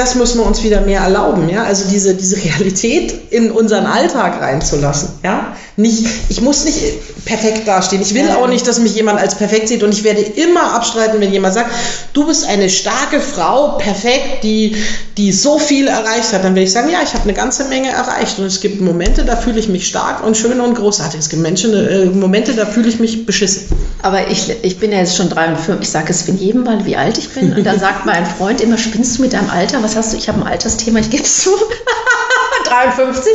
das 0.00 0.14
müssen 0.14 0.38
wir 0.40 0.46
uns 0.46 0.62
wieder 0.62 0.80
mehr 0.80 1.02
erlauben, 1.02 1.50
ja, 1.50 1.64
also 1.64 1.84
diese, 1.90 2.14
diese 2.14 2.36
Realität 2.42 3.14
in 3.30 3.50
unseren 3.50 3.84
Alltag 3.84 4.40
reinzulassen, 4.40 5.10
ja. 5.22 5.54
Nicht, 5.76 6.06
ich 6.28 6.40
muss 6.42 6.64
nicht 6.64 6.78
perfekt 7.24 7.66
dastehen. 7.66 8.02
Ich 8.02 8.12
will 8.12 8.28
auch 8.30 8.48
nicht, 8.48 8.66
dass 8.66 8.78
mich 8.80 8.94
jemand 8.94 9.18
als 9.18 9.34
perfekt 9.34 9.68
sieht 9.68 9.82
und 9.82 9.92
ich 9.92 10.04
werde 10.04 10.20
immer 10.20 10.74
abstreiten, 10.74 11.20
wenn 11.20 11.32
jemand 11.32 11.54
sagt, 11.54 11.70
du 12.12 12.26
bist 12.26 12.46
eine 12.46 12.68
starke 12.68 13.20
Frau, 13.20 13.78
perfekt, 13.78 14.42
die, 14.42 14.76
die 15.16 15.32
so 15.32 15.58
viel 15.58 15.86
erreicht 15.88 16.32
hat. 16.34 16.44
Dann 16.44 16.54
will 16.54 16.64
ich 16.64 16.72
sagen, 16.72 16.90
ja, 16.90 16.98
ich 17.02 17.14
habe 17.14 17.24
eine 17.24 17.32
ganze 17.32 17.64
Menge 17.64 17.90
erreicht 17.90 18.38
und 18.38 18.44
es 18.44 18.60
gibt 18.60 18.82
Momente, 18.82 19.24
da 19.24 19.36
fühle 19.36 19.58
ich 19.58 19.68
mich 19.68 19.86
stark 19.86 20.22
und 20.22 20.36
schön 20.36 20.60
und 20.60 20.74
großartig. 20.74 21.20
Es 21.20 21.28
gibt 21.30 21.40
Menschen, 21.40 21.72
äh, 21.72 22.06
Momente, 22.06 22.52
da 22.54 22.66
fühle 22.66 22.88
ich 22.88 23.00
mich 23.00 23.24
beschissen. 23.24 23.62
Aber 24.02 24.28
ich, 24.28 24.50
ich 24.62 24.78
bin 24.78 24.92
ja 24.92 24.98
jetzt 24.98 25.16
schon 25.16 25.28
53, 25.28 25.82
ich 25.82 25.90
sage 25.90 26.10
es 26.10 26.26
in 26.28 26.38
jedem 26.38 26.64
Mal, 26.64 26.86
wie 26.86 26.96
alt 26.96 27.18
ich 27.18 27.30
bin 27.30 27.52
und 27.52 27.64
dann 27.64 27.78
sagt 27.78 28.06
mein 28.06 28.24
Freund 28.24 28.60
immer, 28.60 28.78
spinnst 28.78 29.18
du 29.18 29.22
mit 29.22 29.32
deinem 29.32 29.50
Alter? 29.50 29.82
Was 29.82 29.96
hast 29.96 30.12
du? 30.12 30.16
Ich 30.16 30.28
habe 30.28 30.40
ein 30.40 30.46
Altersthema, 30.46 31.00
ich 31.00 31.10
gebe 31.10 31.22
es 31.22 31.42
zu. 31.42 31.50
53. 32.64 33.32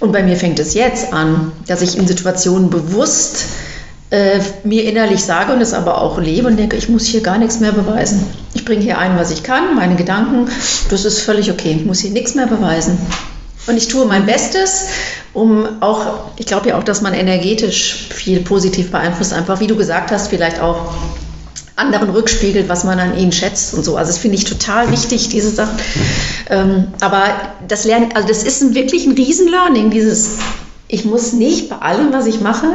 Und 0.00 0.12
bei 0.12 0.22
mir 0.22 0.36
fängt 0.36 0.58
es 0.58 0.74
jetzt 0.74 1.12
an, 1.12 1.52
dass 1.66 1.82
ich 1.82 1.96
in 1.96 2.06
Situationen 2.06 2.70
bewusst 2.70 3.44
äh, 4.10 4.40
mir 4.64 4.84
innerlich 4.84 5.22
sage 5.24 5.52
und 5.52 5.60
es 5.60 5.74
aber 5.74 6.00
auch 6.00 6.18
lebe 6.18 6.48
und 6.48 6.56
denke, 6.56 6.76
ich 6.76 6.88
muss 6.88 7.04
hier 7.04 7.20
gar 7.20 7.38
nichts 7.38 7.60
mehr 7.60 7.72
beweisen. 7.72 8.24
Ich 8.54 8.64
bringe 8.64 8.82
hier 8.82 8.98
ein, 8.98 9.16
was 9.18 9.30
ich 9.30 9.42
kann, 9.42 9.74
meine 9.74 9.96
Gedanken, 9.96 10.48
das 10.88 11.04
ist 11.04 11.20
völlig 11.20 11.50
okay. 11.50 11.76
Ich 11.78 11.84
muss 11.84 12.00
hier 12.00 12.10
nichts 12.10 12.34
mehr 12.34 12.46
beweisen. 12.46 12.98
Und 13.66 13.76
ich 13.76 13.88
tue 13.88 14.04
mein 14.06 14.26
Bestes, 14.26 14.86
um 15.34 15.82
auch, 15.82 16.30
ich 16.36 16.46
glaube 16.46 16.70
ja 16.70 16.78
auch, 16.78 16.84
dass 16.84 17.02
man 17.02 17.12
energetisch 17.12 18.06
viel 18.10 18.40
positiv 18.40 18.90
beeinflusst, 18.90 19.32
einfach 19.32 19.60
wie 19.60 19.66
du 19.66 19.76
gesagt 19.76 20.12
hast, 20.12 20.28
vielleicht 20.28 20.60
auch 20.60 20.92
anderen 21.76 22.10
rückspiegelt, 22.10 22.68
was 22.68 22.84
man 22.84 23.00
an 23.00 23.18
ihnen 23.18 23.32
schätzt 23.32 23.74
und 23.74 23.84
so. 23.84 23.96
Also 23.96 24.12
das 24.12 24.18
finde 24.18 24.36
ich 24.36 24.44
total 24.44 24.92
wichtig, 24.92 25.28
diese 25.28 25.50
Sachen. 25.50 25.76
Ähm, 26.48 26.86
aber 27.00 27.26
das 27.66 27.84
Lernen, 27.84 28.10
also 28.14 28.28
das 28.28 28.44
ist 28.44 28.62
ein, 28.62 28.74
wirklich 28.74 29.06
ein 29.06 29.12
Riesen-Learning, 29.12 29.90
dieses, 29.90 30.30
ich 30.86 31.04
muss 31.04 31.32
nicht 31.32 31.68
bei 31.68 31.76
allem, 31.76 32.12
was 32.12 32.26
ich 32.26 32.40
mache, 32.40 32.68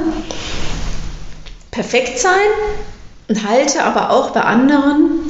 perfekt 1.72 2.20
sein 2.20 2.34
und 3.30 3.48
halte 3.48 3.84
aber 3.84 4.10
auch 4.10 4.32
bei 4.32 4.42
anderen 4.42 5.22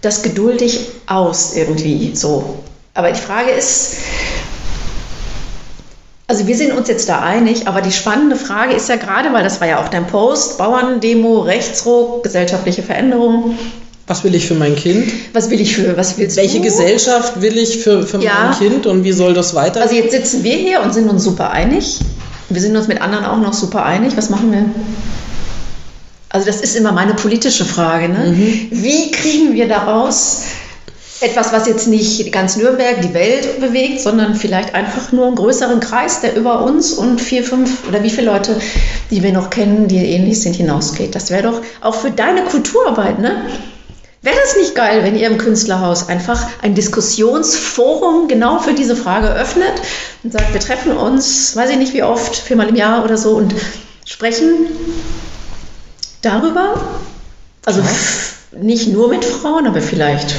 das 0.00 0.22
geduldig 0.22 0.80
aus 1.06 1.56
irgendwie 1.56 2.14
so. 2.14 2.62
Aber 2.92 3.10
die 3.10 3.20
Frage 3.20 3.50
ist, 3.50 3.94
also 6.26 6.46
wir 6.46 6.56
sind 6.56 6.72
uns 6.72 6.88
jetzt 6.88 7.08
da 7.08 7.20
einig, 7.20 7.68
aber 7.68 7.82
die 7.82 7.92
spannende 7.92 8.36
Frage 8.36 8.74
ist 8.74 8.88
ja 8.88 8.96
gerade, 8.96 9.32
weil 9.32 9.44
das 9.44 9.60
war 9.60 9.68
ja 9.68 9.82
auch 9.82 9.88
dein 9.88 10.06
Post, 10.06 10.58
Bauerndemo, 10.58 11.40
Rechtsruck, 11.40 12.22
gesellschaftliche 12.22 12.82
Veränderungen. 12.82 13.58
Was 14.06 14.24
will 14.24 14.34
ich 14.34 14.46
für 14.46 14.54
mein 14.54 14.76
Kind? 14.76 15.10
Was 15.32 15.50
will 15.50 15.60
ich 15.60 15.76
für, 15.76 15.96
was 15.96 16.18
willst 16.18 16.36
Welche 16.36 16.58
du? 16.58 16.64
Gesellschaft 16.64 17.40
will 17.40 17.56
ich 17.56 17.78
für, 17.78 18.06
für 18.06 18.22
ja. 18.22 18.32
mein 18.44 18.58
Kind 18.58 18.86
und 18.86 19.04
wie 19.04 19.12
soll 19.12 19.34
das 19.34 19.54
weiter? 19.54 19.80
Also 19.80 19.94
jetzt 19.94 20.12
sitzen 20.12 20.44
wir 20.44 20.56
hier 20.56 20.82
und 20.82 20.92
sind 20.92 21.08
uns 21.08 21.24
super 21.24 21.50
einig. 21.50 22.00
Wir 22.50 22.60
sind 22.60 22.76
uns 22.76 22.88
mit 22.88 23.00
anderen 23.00 23.24
auch 23.24 23.38
noch 23.38 23.54
super 23.54 23.84
einig. 23.84 24.16
Was 24.16 24.28
machen 24.28 24.52
wir? 24.52 24.66
Also 26.28 26.46
das 26.46 26.60
ist 26.60 26.76
immer 26.76 26.92
meine 26.92 27.14
politische 27.14 27.64
Frage. 27.64 28.08
Ne? 28.08 28.32
Mhm. 28.32 28.68
Wie 28.70 29.10
kriegen 29.10 29.54
wir 29.54 29.68
daraus 29.68 30.42
etwas, 31.24 31.52
was 31.52 31.66
jetzt 31.66 31.88
nicht 31.88 32.30
ganz 32.32 32.56
Nürnberg, 32.56 33.00
die 33.00 33.14
Welt 33.14 33.60
bewegt, 33.60 34.00
sondern 34.00 34.34
vielleicht 34.34 34.74
einfach 34.74 35.10
nur 35.12 35.26
einen 35.26 35.36
größeren 35.36 35.80
Kreis, 35.80 36.20
der 36.20 36.36
über 36.36 36.62
uns 36.62 36.92
und 36.92 37.20
vier, 37.20 37.42
fünf 37.42 37.88
oder 37.88 38.02
wie 38.02 38.10
viele 38.10 38.30
Leute, 38.30 38.60
die 39.10 39.22
wir 39.22 39.32
noch 39.32 39.50
kennen, 39.50 39.88
die 39.88 39.96
ähnlich 39.96 40.42
sind, 40.42 40.56
hinausgeht. 40.56 41.14
Das 41.14 41.30
wäre 41.30 41.42
doch 41.42 41.62
auch 41.80 41.94
für 41.94 42.10
deine 42.10 42.44
Kulturarbeit, 42.44 43.18
ne? 43.18 43.42
Wäre 44.20 44.36
das 44.42 44.56
nicht 44.56 44.74
geil, 44.74 45.02
wenn 45.02 45.16
ihr 45.16 45.26
im 45.26 45.36
Künstlerhaus 45.36 46.08
einfach 46.08 46.46
ein 46.62 46.74
Diskussionsforum 46.74 48.26
genau 48.26 48.58
für 48.58 48.72
diese 48.72 48.96
Frage 48.96 49.28
öffnet 49.28 49.74
und 50.22 50.32
sagt, 50.32 50.52
wir 50.54 50.60
treffen 50.60 50.96
uns, 50.96 51.54
weiß 51.54 51.70
ich 51.70 51.76
nicht 51.76 51.92
wie 51.92 52.02
oft, 52.02 52.34
viermal 52.34 52.68
im 52.68 52.76
Jahr 52.76 53.04
oder 53.04 53.18
so 53.18 53.32
und 53.32 53.54
sprechen 54.06 54.66
darüber? 56.22 56.80
Also 57.66 57.82
nicht 58.52 58.88
nur 58.88 59.08
mit 59.08 59.24
Frauen, 59.24 59.66
aber 59.66 59.82
vielleicht 59.82 60.34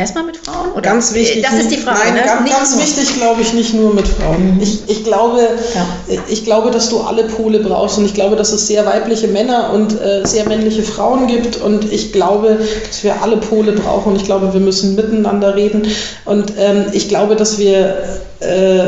Erstmal 0.00 0.24
mit 0.24 0.38
Frauen? 0.38 0.72
Oder? 0.72 0.80
Ganz 0.80 1.12
wichtig. 1.12 1.42
Das 1.42 1.52
ist 1.52 1.70
die 1.70 1.76
Frage. 1.76 1.98
Nein, 1.98 2.14
ne? 2.14 2.22
ganz, 2.24 2.50
ganz 2.50 2.78
wichtig, 2.78 3.16
glaube 3.16 3.42
ich, 3.42 3.52
nicht 3.52 3.74
nur 3.74 3.92
mit 3.92 4.08
Frauen. 4.08 4.54
Mhm. 4.54 4.62
Ich, 4.62 4.88
ich, 4.88 5.04
glaube, 5.04 5.40
ja. 5.74 5.86
ich 6.26 6.42
glaube, 6.44 6.70
dass 6.70 6.88
du 6.88 7.00
alle 7.00 7.24
Pole 7.24 7.58
brauchst 7.58 7.98
und 7.98 8.06
ich 8.06 8.14
glaube, 8.14 8.34
dass 8.34 8.50
es 8.50 8.66
sehr 8.66 8.86
weibliche 8.86 9.28
Männer 9.28 9.74
und 9.74 10.00
äh, 10.00 10.26
sehr 10.26 10.48
männliche 10.48 10.82
Frauen 10.84 11.26
gibt 11.26 11.58
und 11.58 11.92
ich 11.92 12.12
glaube, 12.12 12.60
dass 12.88 13.04
wir 13.04 13.20
alle 13.20 13.36
Pole 13.36 13.72
brauchen 13.72 14.12
und 14.12 14.16
ich 14.16 14.24
glaube, 14.24 14.54
wir 14.54 14.60
müssen 14.60 14.94
miteinander 14.94 15.54
reden 15.54 15.86
und 16.24 16.54
ähm, 16.56 16.86
ich 16.92 17.10
glaube, 17.10 17.36
dass 17.36 17.58
wir 17.58 18.02
äh, 18.40 18.82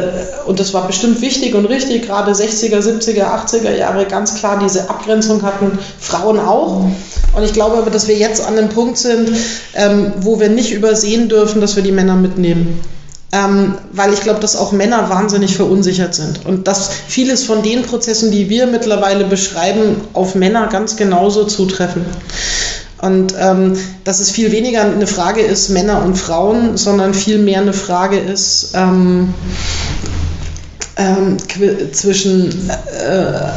und 0.47 0.61
das 0.61 0.75
war 0.75 0.87
bestimmt 0.87 1.21
wichtig 1.21 1.55
und 1.55 1.67
richtig, 1.67 2.07
gerade 2.07 2.33
60er, 2.33 2.81
70er, 2.81 3.25
80er 3.25 3.75
Jahre 3.75 4.07
ganz 4.07 4.35
klar 4.35 4.59
diese 4.63 4.89
Abgrenzung 4.91 5.43
hatten, 5.43 5.79
Frauen 5.99 6.39
auch. 6.39 6.87
Und 7.35 7.45
ich 7.45 7.53
glaube 7.53 7.79
aber, 7.79 7.91
dass 7.91 8.09
wir 8.09 8.17
jetzt 8.17 8.47
an 8.47 8.57
dem 8.57 8.69
Punkt 8.69 8.99
sind, 8.99 9.31
ähm, 9.75 10.13
wo 10.19 10.41
wir 10.41 10.49
nicht 10.49 10.73
übersehen 10.73 11.29
dürfen, 11.29 11.61
dass 11.61 11.77
wir 11.77 11.83
die 11.83 11.93
Männer 11.93 12.17
mitnehmen. 12.17 12.81
Ähm, 13.35 13.77
weil 13.93 14.13
ich 14.13 14.21
glaube, 14.21 14.41
dass 14.41 14.57
auch 14.57 14.73
Männer 14.73 15.09
wahnsinnig 15.09 15.57
verunsichert 15.57 16.15
sind 16.15 16.45
und 16.45 16.69
dass 16.69 16.91
vieles 17.09 17.45
von 17.45 17.63
den 17.63 17.81
Prozessen, 17.81 18.31
die 18.31 18.51
wir 18.51 18.67
mittlerweile 18.67 19.25
beschreiben, 19.25 20.03
auf 20.13 20.35
Männer 20.35 20.67
ganz 20.67 20.97
genauso 20.97 21.45
zutreffen. 21.45 22.05
Und 23.01 23.35
ähm, 23.37 23.77
dass 24.05 24.21
es 24.21 24.31
viel 24.31 24.53
weniger 24.53 24.83
eine 24.83 25.07
Frage 25.07 25.41
ist, 25.41 25.71
Männer 25.71 26.05
und 26.05 26.17
Frauen, 26.17 26.77
sondern 26.77 27.15
viel 27.15 27.39
mehr 27.39 27.61
eine 27.61 27.73
Frage 27.73 28.19
ist 28.19 28.75
ähm, 28.75 29.33
ähm, 30.97 31.37
zwischen 31.93 32.71
äh, 32.71 33.53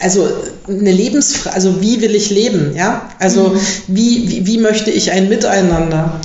also 0.00 0.28
eine 0.68 0.92
Lebensfrage, 0.92 1.54
also 1.54 1.80
wie 1.80 2.00
will 2.00 2.14
ich 2.14 2.30
leben, 2.30 2.74
ja? 2.76 3.10
Also 3.18 3.48
mhm. 3.48 3.60
wie, 3.88 4.30
wie, 4.30 4.46
wie 4.46 4.58
möchte 4.58 4.90
ich 4.90 5.10
ein 5.10 5.28
Miteinander? 5.28 6.20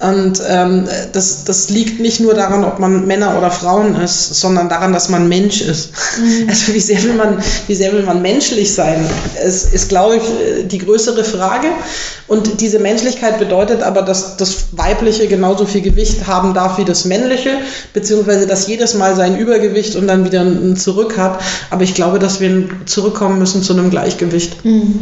Und 0.00 0.40
ähm, 0.48 0.84
das, 1.12 1.42
das 1.42 1.70
liegt 1.70 1.98
nicht 1.98 2.20
nur 2.20 2.34
daran, 2.34 2.64
ob 2.64 2.78
man 2.78 3.06
Männer 3.08 3.36
oder 3.36 3.50
Frauen 3.50 3.96
ist, 3.96 4.36
sondern 4.36 4.68
daran, 4.68 4.92
dass 4.92 5.08
man 5.08 5.28
Mensch 5.28 5.60
ist. 5.60 5.90
Mhm. 6.18 6.48
Also 6.58 6.72
wie 6.72 6.80
sehr 6.80 7.02
will 7.02 7.14
man, 7.14 7.42
wie 7.66 7.74
sehr 7.74 7.92
will 7.92 8.02
man 8.02 8.22
menschlich 8.22 8.72
sein? 8.72 9.04
Es 9.42 9.64
ist, 9.64 9.88
glaube 9.88 10.16
ich, 10.16 10.22
die 10.68 10.78
größere 10.78 11.24
Frage. 11.24 11.68
Und 12.28 12.60
diese 12.60 12.78
Menschlichkeit 12.78 13.38
bedeutet 13.38 13.82
aber, 13.82 14.02
dass 14.02 14.36
das 14.36 14.66
Weibliche 14.72 15.26
genauso 15.26 15.66
viel 15.66 15.80
Gewicht 15.80 16.26
haben 16.26 16.54
darf 16.54 16.78
wie 16.78 16.84
das 16.84 17.04
Männliche, 17.04 17.50
beziehungsweise 17.92 18.46
dass 18.46 18.66
jedes 18.68 18.94
Mal 18.94 19.16
sein 19.16 19.36
Übergewicht 19.36 19.96
und 19.96 20.06
dann 20.06 20.24
wieder 20.24 20.42
ein 20.42 20.76
Zurück 20.76 21.16
hat. 21.16 21.40
Aber 21.70 21.82
ich 21.82 21.94
glaube, 21.94 22.18
dass 22.18 22.40
wir 22.40 22.68
zurückkommen 22.86 23.38
müssen 23.38 23.62
zu 23.62 23.72
einem 23.72 23.90
Gleichgewicht. 23.90 24.64
Mhm. 24.64 25.00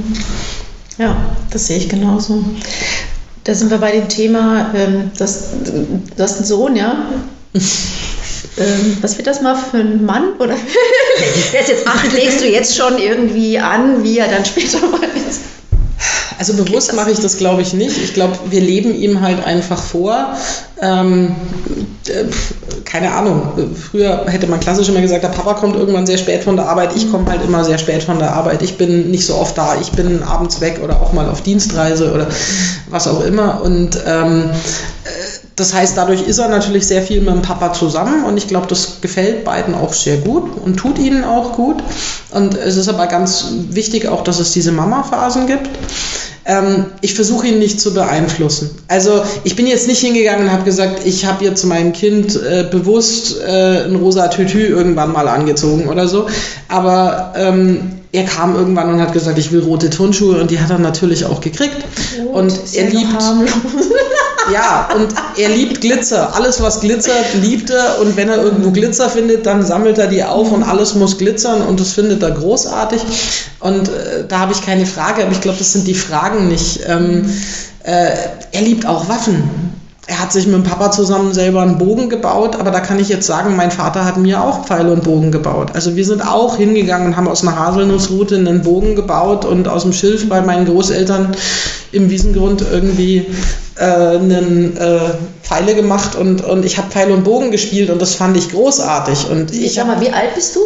Ja, 0.99 1.17
das 1.51 1.67
sehe 1.67 1.77
ich 1.77 1.89
genauso. 1.89 2.43
Da 3.47 3.55
sind 3.55 3.71
wir 3.71 3.79
bei 3.79 3.93
dem 3.93 4.09
Thema, 4.09 4.73
ähm, 4.75 5.13
das, 5.17 5.51
du 5.63 6.21
hast 6.21 6.39
einen 6.39 6.47
Sohn, 6.47 6.75
ja? 6.75 7.07
ähm, 7.55 8.99
was 9.01 9.17
wird 9.19 9.29
das 9.29 9.41
mal 9.41 9.55
für 9.55 9.77
ein 9.77 10.05
Mann? 10.05 10.33
Oder 10.41 10.57
der 11.53 11.61
ist 11.61 11.69
jetzt 11.69 11.87
acht, 11.87 12.13
legst 12.13 12.41
du 12.41 12.49
jetzt 12.49 12.77
schon 12.77 12.99
irgendwie 12.99 13.61
an, 13.61 14.03
wie 14.03 14.19
er 14.19 14.27
dann 14.27 14.45
später 14.45 14.85
mal 14.89 15.09
ist? 15.29 15.43
Also 16.39 16.55
bewusst 16.55 16.93
mache 16.95 17.11
ich 17.11 17.21
das, 17.21 17.39
glaube 17.39 17.63
ich, 17.63 17.73
nicht. 17.73 17.97
Ich 17.97 18.15
glaube, 18.15 18.37
wir 18.51 18.61
leben 18.61 18.95
ihm 18.95 19.21
halt 19.21 19.45
einfach 19.45 19.83
vor. 19.83 20.37
Ähm, 20.81 21.35
äh, 22.09 22.25
keine 22.85 23.13
Ahnung. 23.13 23.43
Früher 23.75 24.27
hätte 24.27 24.47
man 24.47 24.61
klassisch 24.61 24.89
immer 24.89 25.01
gesagt, 25.01 25.25
der 25.25 25.29
Papa 25.29 25.55
kommt 25.55 25.77
irgendwann 25.77 26.07
sehr 26.07 26.19
spät 26.19 26.45
von 26.45 26.57
der 26.57 26.69
Arbeit. 26.69 26.95
Ich 26.95 27.11
komme 27.11 27.29
halt 27.31 27.43
immer 27.43 27.65
sehr 27.65 27.79
spät 27.79 28.03
von 28.03 28.19
der 28.19 28.33
Arbeit. 28.35 28.63
Ich 28.63 28.77
bin 28.77 29.11
nicht 29.11 29.27
so 29.27 29.37
oft 29.37 29.57
da. 29.57 29.77
Ich 29.81 29.93
bin 29.93 30.23
abends 30.23 30.61
weg 30.61 30.81
oder 30.83 31.01
auch 31.01 31.13
mal 31.13 31.29
auf 31.29 31.43
Dienstreise 31.43 32.13
oder 32.13 32.29
was 32.91 33.09
auch 33.09 33.25
immer. 33.25 33.63
Und 33.63 33.99
ähm, 34.07 34.51
das 35.57 35.73
heißt, 35.73 35.97
dadurch 35.97 36.21
ist 36.21 36.39
er 36.39 36.49
natürlich 36.49 36.87
sehr 36.87 37.01
viel 37.01 37.21
mit 37.21 37.31
dem 37.31 37.41
Papa 37.41 37.73
zusammen 37.73 38.25
und 38.25 38.37
ich 38.37 38.47
glaube, 38.47 38.67
das 38.67 39.01
gefällt 39.01 39.45
beiden 39.45 39.75
auch 39.75 39.95
sehr 39.95 40.19
gut 40.19 40.51
und 40.63 40.77
tut 40.77 40.99
ihnen 40.99 41.25
auch 41.25 41.53
gut. 41.53 41.83
Und 42.31 42.55
es 42.59 42.77
ist 42.77 42.89
aber 42.89 43.07
ganz 43.07 43.47
wichtig 43.71 44.07
auch, 44.07 44.23
dass 44.23 44.39
es 44.39 44.53
diese 44.53 44.71
Mama-Phasen 44.73 45.47
gibt. 45.47 45.71
Ähm, 46.47 46.87
ich 47.01 47.15
versuche 47.15 47.49
ihn 47.49 47.59
nicht 47.59 47.81
zu 47.81 47.93
beeinflussen. 47.93 48.71
Also 48.89 49.23
ich 49.45 49.57
bin 49.57 49.67
jetzt 49.67 49.89
nicht 49.89 50.01
hingegangen 50.01 50.47
und 50.47 50.53
habe 50.53 50.65
gesagt, 50.65 51.05
ich 51.05 51.27
habe 51.27 51.45
jetzt 51.45 51.65
meinem 51.65 51.93
Kind 51.93 52.37
äh, 52.37 52.65
bewusst 52.71 53.41
äh, 53.41 53.85
ein 53.85 53.97
rosa 53.97 54.29
Tütü 54.29 54.67
irgendwann 54.67 55.13
mal 55.13 55.27
angezogen 55.29 55.89
oder 55.89 56.07
so. 56.07 56.27
Aber 56.69 57.35
ähm, 57.37 57.97
er 58.13 58.25
kam 58.25 58.55
irgendwann 58.55 58.95
und 58.95 59.01
hat 59.01 59.13
gesagt, 59.13 59.39
ich 59.39 59.53
will 59.53 59.61
rote 59.61 59.91
Turnschuhe 59.91 60.41
und 60.41 60.51
die 60.51 60.61
hat 60.61 60.71
er 60.71 60.79
natürlich 60.79 61.25
auch 61.25 61.41
gekriegt. 61.41 61.77
Rot, 62.19 62.35
und 62.35 62.53
er 62.75 62.91
liebt 62.91 63.23
ja 64.53 64.89
und 64.95 65.09
er 65.37 65.49
liebt 65.49 65.81
Glitzer. 65.81 66.35
Alles 66.35 66.63
was 66.63 66.81
glitzert, 66.81 67.35
liebt 67.41 67.71
er 67.71 68.01
und 68.01 68.17
wenn 68.17 68.29
er 68.29 68.43
irgendwo 68.43 68.71
Glitzer 68.71 69.09
findet, 69.09 69.47
dann 69.47 69.63
sammelt 69.63 69.99
er 69.99 70.07
die 70.07 70.25
auf 70.25 70.53
und 70.53 70.63
alles 70.63 70.95
muss 70.95 71.19
glitzern 71.19 71.63
und 71.63 71.81
das 71.81 71.93
findet 71.93 72.23
er 72.23 72.33
großartig. 72.33 73.03
Und 73.61 73.89
äh, 73.89 74.25
da 74.29 74.41
habe 74.41 74.53
ich 74.53 74.63
keine 74.65 74.87
Frage, 74.87 75.23
aber 75.23 75.33
ich 75.33 75.41
glaube, 75.41 75.59
das 75.59 75.73
sind 75.73 75.87
die 75.87 75.95
Fragen 75.95 76.49
nicht. 76.49 76.81
Ähm, 76.87 77.31
äh, 77.83 78.11
er 78.53 78.63
liebt 78.63 78.87
auch 78.87 79.09
Waffen 79.09 79.66
er 80.09 80.21
hat 80.21 80.33
sich 80.33 80.47
mit 80.47 80.55
dem 80.55 80.63
Papa 80.63 80.93
zusammen 80.93 81.35
selber 81.35 81.63
einen 81.63 81.79
Bogen 81.79 82.09
gebaut, 82.09 82.57
aber 82.61 82.71
da 82.71 82.79
kann 82.79 83.01
ich 83.01 83.09
jetzt 83.09 83.27
sagen, 83.27 83.57
mein 83.57 83.73
Vater 83.73 84.05
hat 84.05 84.17
mir 84.17 84.41
auch 84.41 84.65
Pfeile 84.65 84.93
und 84.93 85.03
Bogen 85.03 85.33
gebaut. 85.33 85.71
Also 85.75 85.97
wir 85.97 86.05
sind 86.05 86.25
auch 86.27 86.57
hingegangen 86.57 87.09
und 87.09 87.17
haben 87.17 87.27
aus 87.27 87.43
einer 87.43 87.59
Haselnussrute 87.59 88.37
einen 88.37 88.63
Bogen 88.63 88.95
gebaut 88.95 89.45
und 89.45 89.67
aus 89.67 89.83
dem 89.83 89.93
Schilf 89.93 90.29
bei 90.29 90.43
meinen 90.43 90.67
Großeltern 90.67 91.35
im 91.91 92.09
Wiesengrund 92.09 92.65
irgendwie 92.71 93.27
äh, 93.77 93.85
einen 93.85 94.77
äh, 94.77 95.01
Pfeile 95.43 95.75
gemacht 95.75 96.15
und, 96.15 96.45
und 96.45 96.65
ich 96.65 96.79
habe 96.79 96.89
Pfeile 96.89 97.13
und 97.13 97.25
Bogen 97.25 97.51
gespielt 97.51 97.91
und 97.91 98.01
das 98.01 98.15
fand 98.15 98.37
ich 98.37 98.51
großartig. 98.51 99.29
Und 99.29 99.53
ich, 99.53 99.65
ich 99.65 99.75
sag 99.75 99.89
mal, 99.89 100.01
wie 100.01 100.11
alt 100.11 100.37
bist 100.37 100.55
du? 100.55 100.61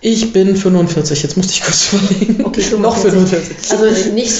Ich 0.00 0.32
bin 0.32 0.56
45, 0.56 1.22
jetzt 1.22 1.36
musste 1.36 1.52
ich 1.52 1.62
kurz 1.62 1.88
überlegen. 1.92 2.44
Okay, 2.44 2.60
45. 2.60 2.80
Noch 2.80 2.96
45. 2.96 3.56
Also 3.70 4.12
nicht, 4.12 4.32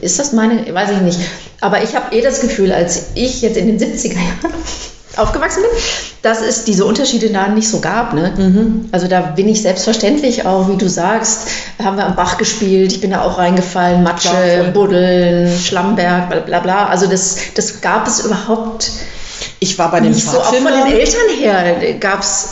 ist 0.00 0.18
das 0.18 0.32
meine, 0.32 0.72
weiß 0.72 0.90
ich 0.90 1.00
nicht. 1.00 1.18
Aber 1.60 1.82
ich 1.82 1.94
habe 1.96 2.14
eh 2.14 2.20
das 2.20 2.40
Gefühl, 2.40 2.72
als 2.72 3.06
ich 3.14 3.42
jetzt 3.42 3.56
in 3.56 3.66
den 3.66 3.78
70er 3.78 4.14
Jahren 4.14 4.54
aufgewachsen 5.16 5.62
bin, 5.62 5.82
dass 6.22 6.42
es 6.42 6.64
diese 6.64 6.84
Unterschiede 6.84 7.30
da 7.30 7.48
nicht 7.48 7.68
so 7.68 7.80
gab. 7.80 8.14
Ne? 8.14 8.32
Mhm. 8.36 8.88
Also 8.92 9.08
da 9.08 9.20
bin 9.20 9.48
ich 9.48 9.62
selbstverständlich 9.62 10.46
auch, 10.46 10.68
wie 10.68 10.76
du 10.76 10.88
sagst, 10.88 11.48
haben 11.82 11.96
wir 11.96 12.06
am 12.06 12.14
Bach 12.14 12.38
gespielt, 12.38 12.92
ich 12.92 13.00
bin 13.00 13.10
da 13.10 13.22
auch 13.22 13.38
reingefallen, 13.38 14.02
Matsche, 14.02 14.70
Buddeln, 14.72 15.58
Schlammberg, 15.58 16.28
bla 16.28 16.40
bla 16.40 16.60
bla. 16.60 16.86
Also 16.86 17.06
das, 17.06 17.36
das 17.54 17.80
gab 17.80 18.06
es 18.06 18.24
überhaupt 18.24 18.90
ich 19.60 19.78
war 19.78 19.90
bei 19.90 20.00
den 20.00 20.12
nicht 20.12 20.28
so 20.28 20.38
auch 20.38 20.54
von 20.54 20.64
den 20.64 20.86
Eltern 20.86 21.28
her 21.38 21.94
gab 21.98 22.20
es 22.20 22.48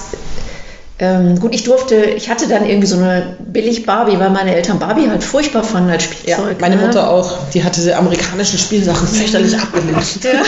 ähm, 0.99 1.39
gut, 1.39 1.55
ich 1.55 1.65
durfte, 1.65 1.97
ich 1.97 2.31
hatte 2.31 2.49
dann 2.49 2.65
irgendwie 2.65 2.87
so 2.87 2.97
eine 2.97 3.37
billig 3.39 3.85
Barbie, 3.85 4.19
weil 4.19 4.31
meine 4.31 4.55
Eltern 4.55 4.79
Barbie 4.79 5.11
halt 5.11 5.23
furchtbar 5.23 5.63
fanden 5.63 5.91
als 5.91 6.05
Spielzeug. 6.05 6.53
Ja, 6.53 6.57
meine 6.61 6.77
ne? 6.77 6.87
Mutter 6.87 7.11
auch, 7.11 7.51
die 7.53 7.63
hatte 7.63 7.81
diese 7.81 7.97
amerikanischen 7.97 8.59
Spielsachen 8.59 9.07
fürchterlich 9.07 9.59
abgelehnt. 9.59 10.25
Ja. 10.25 10.41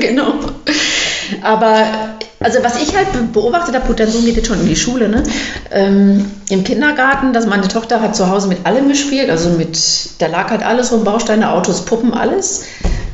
genau. 0.00 0.34
Aber 1.42 1.84
also 2.40 2.58
was 2.62 2.82
ich 2.82 2.96
halt 2.96 3.32
beobachtet 3.32 3.74
habe, 3.74 3.86
gut, 3.86 4.00
dein 4.00 4.10
Sohn 4.10 4.24
geht 4.24 4.36
jetzt 4.36 4.48
schon 4.48 4.60
in 4.60 4.66
die 4.66 4.76
Schule, 4.76 5.08
ne? 5.08 5.22
Ähm, 5.70 6.30
Im 6.48 6.64
Kindergarten, 6.64 7.32
dass 7.32 7.46
meine 7.46 7.68
Tochter 7.68 8.00
hat 8.00 8.16
zu 8.16 8.28
Hause 8.28 8.48
mit 8.48 8.66
allem 8.66 8.88
gespielt, 8.88 9.30
also 9.30 9.50
mit, 9.50 9.78
da 10.18 10.26
lag 10.26 10.50
halt 10.50 10.64
alles 10.64 10.92
rum, 10.92 11.04
Bausteine, 11.04 11.52
Autos, 11.52 11.84
Puppen, 11.84 12.12
alles. 12.12 12.64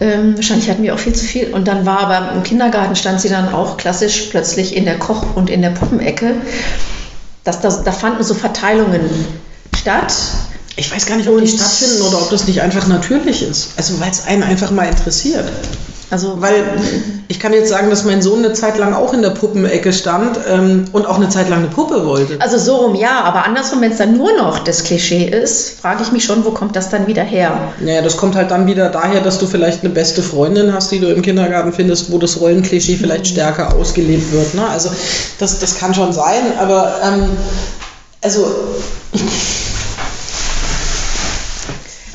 Ähm, 0.01 0.37
wahrscheinlich 0.37 0.71
hatten 0.71 0.83
wir 0.83 0.95
auch 0.95 0.99
viel 0.99 1.15
zu 1.15 1.25
viel. 1.25 1.53
Und 1.53 1.67
dann 1.67 1.85
war 1.85 2.01
aber 2.01 2.33
im 2.33 2.43
Kindergarten 2.43 2.95
stand 2.95 3.21
sie 3.21 3.29
dann 3.29 3.53
auch 3.53 3.77
klassisch 3.77 4.29
plötzlich 4.31 4.77
in 4.77 4.85
der 4.85 4.99
Koch- 4.99 5.35
und 5.35 5.51
in 5.51 5.63
der 5.63 5.71
Puppenecke. 5.71 6.37
Das, 7.45 7.61
das, 7.61 7.83
da 7.83 7.93
fanden 7.93 8.23
so 8.23 8.35
Verteilungen 8.35 9.09
statt. 9.77 10.13
Ich 10.77 10.93
weiß 10.93 11.07
gar 11.07 11.17
nicht, 11.17 11.29
ob 11.29 11.41
die 11.41 11.49
stattfinden 11.49 12.03
oder 12.03 12.23
ob 12.23 12.31
das 12.31 12.47
nicht 12.47 12.61
einfach 12.61 12.87
natürlich 12.87 13.43
ist. 13.43 13.71
Also 13.77 13.99
weil 14.01 14.11
es 14.11 14.27
einen 14.27 14.45
einfach 14.45 14.71
mal 14.71 14.87
interessiert. 14.87 15.51
Also, 16.11 16.41
weil 16.41 16.65
ich 17.29 17.39
kann 17.39 17.53
jetzt 17.53 17.69
sagen, 17.69 17.91
dass 17.91 18.05
mein 18.05 18.23
Sohn 18.23 18.39
eine 18.39 18.55
Zeit 18.55 18.79
lang 18.79 18.95
auch 18.95 19.13
in 19.13 19.21
der 19.21 19.31
Puppenecke 19.31 19.93
stand 19.93 20.39
ähm, 20.49 20.87
und 20.93 21.07
auch 21.07 21.17
eine 21.17 21.29
Zeit 21.29 21.51
lang 21.51 21.59
eine 21.59 21.69
Puppe 21.69 22.07
wollte. 22.07 22.41
Also 22.41 22.57
so 22.57 22.77
rum 22.77 22.95
ja, 22.95 23.21
aber 23.21 23.45
andersrum, 23.45 23.83
wenn 23.83 23.93
es 23.93 23.99
dann 23.99 24.17
nur 24.17 24.35
noch 24.37 24.61
das 24.61 24.85
Klischee 24.85 25.29
ist, 25.29 25.81
frage 25.81 26.03
ich 26.03 26.11
mich 26.11 26.25
schon, 26.25 26.47
wo 26.47 26.51
kommt 26.51 26.77
das 26.77 26.89
dann 26.89 27.07
wieder 27.07 27.23
her? 27.23 27.73
Naja, 27.81 28.01
das 28.01 28.17
kommt 28.17 28.37
halt 28.37 28.51
dann 28.51 28.67
wieder 28.67 28.89
daher, 28.89 29.21
dass 29.21 29.39
du 29.39 29.47
vielleicht 29.47 29.85
eine 29.85 29.93
beste 29.93 30.23
Freundin 30.23 30.73
hast, 30.73 30.91
die 30.91 31.01
du 31.01 31.09
im 31.09 31.21
Kindergarten 31.21 31.75
findest, 31.75 32.11
wo 32.11 32.19
das 32.19 32.41
Rollenklischee 32.41 32.97
vielleicht 32.97 33.25
mhm. 33.25 33.29
stärker 33.29 33.75
ausgelebt 33.75 34.33
wird. 34.33 34.55
Ne? 34.55 34.67
Also 34.67 34.91
das, 35.39 35.59
das 35.59 35.79
kann 35.79 35.93
schon 35.93 36.15
sein, 36.15 36.43
aber 36.59 36.95
ähm, 37.05 37.29
also 38.23 38.47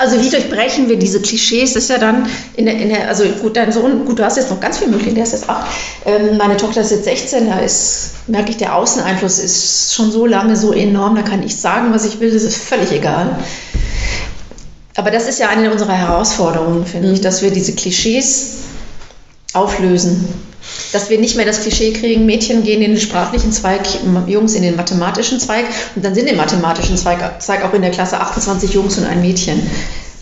also 0.04 0.22
wie 0.22 0.30
durchbrechen 0.30 0.90
wir 0.90 0.98
diese 0.98 1.22
Klischees? 1.22 1.74
Das 1.74 1.84
ist 1.84 1.90
ja 1.90 1.98
dann 1.98 2.28
in 2.56 2.66
der, 2.66 2.76
in 2.76 2.90
der, 2.90 3.08
also 3.08 3.24
gut, 3.42 3.56
dein 3.56 3.72
Sohn, 3.72 4.04
gut, 4.06 4.20
du 4.20 4.26
hast 4.26 4.36
jetzt 4.36 4.50
noch 4.50 4.60
ganz 4.60 4.78
viel 4.78 4.90
Möglichkeiten, 4.90 5.16
der 5.16 5.24
ist 5.24 5.32
jetzt 5.32 5.50
acht. 5.50 5.66
Ähm, 6.06 6.38
meine 6.38 6.58
Tochter 6.58 6.82
ist 6.82 6.92
jetzt 6.92 7.06
16, 7.06 7.48
da 7.48 7.60
ist, 7.60 8.28
merke 8.28 8.52
ich, 8.52 8.58
der 8.58 8.76
Außeneinfluss 8.76 9.40
ist 9.40 9.94
schon 9.94 10.12
so 10.12 10.26
lange 10.26 10.58
so 10.58 10.74
enorm, 10.74 11.16
da 11.16 11.22
kann 11.22 11.42
ich 11.42 11.56
sagen, 11.56 11.94
was 11.94 12.06
ich 12.06 12.20
will, 12.20 12.32
das 12.32 12.44
ist 12.44 12.58
völlig 12.58 12.92
egal. 12.92 13.38
Aber 14.96 15.10
das 15.10 15.28
ist 15.28 15.40
ja 15.40 15.48
eine 15.48 15.72
unserer 15.72 15.94
Herausforderungen, 15.94 16.86
finde 16.86 17.08
mhm. 17.08 17.14
ich, 17.14 17.22
dass 17.22 17.42
wir 17.42 17.52
diese 17.52 17.74
Klischees 17.74 18.58
auflösen. 19.54 20.28
Dass 20.94 21.10
wir 21.10 21.20
nicht 21.20 21.36
mehr 21.36 21.46
das 21.46 21.62
Klischee 21.62 21.92
kriegen, 21.92 22.26
Mädchen 22.26 22.64
gehen 22.64 22.82
in 22.82 22.92
den 22.92 23.00
sprachlichen 23.00 23.52
Zweig, 23.52 23.82
Jungs 24.28 24.54
in 24.54 24.62
den 24.62 24.78
mathematischen 24.78 25.40
Zweig 25.40 25.66
und 25.96 26.06
dann 26.06 26.16
sind 26.16 26.28
im 26.28 26.38
mathematischen 26.38 26.96
Zweig, 26.96 27.42
Zweig 27.42 27.66
auch 27.66 27.74
in 27.74 27.82
der 27.82 27.92
Klasse 27.92 28.20
28 28.20 28.74
Jungs 28.74 28.98
und 28.98 29.06
ein 29.06 29.22
Mädchen. 29.22 29.70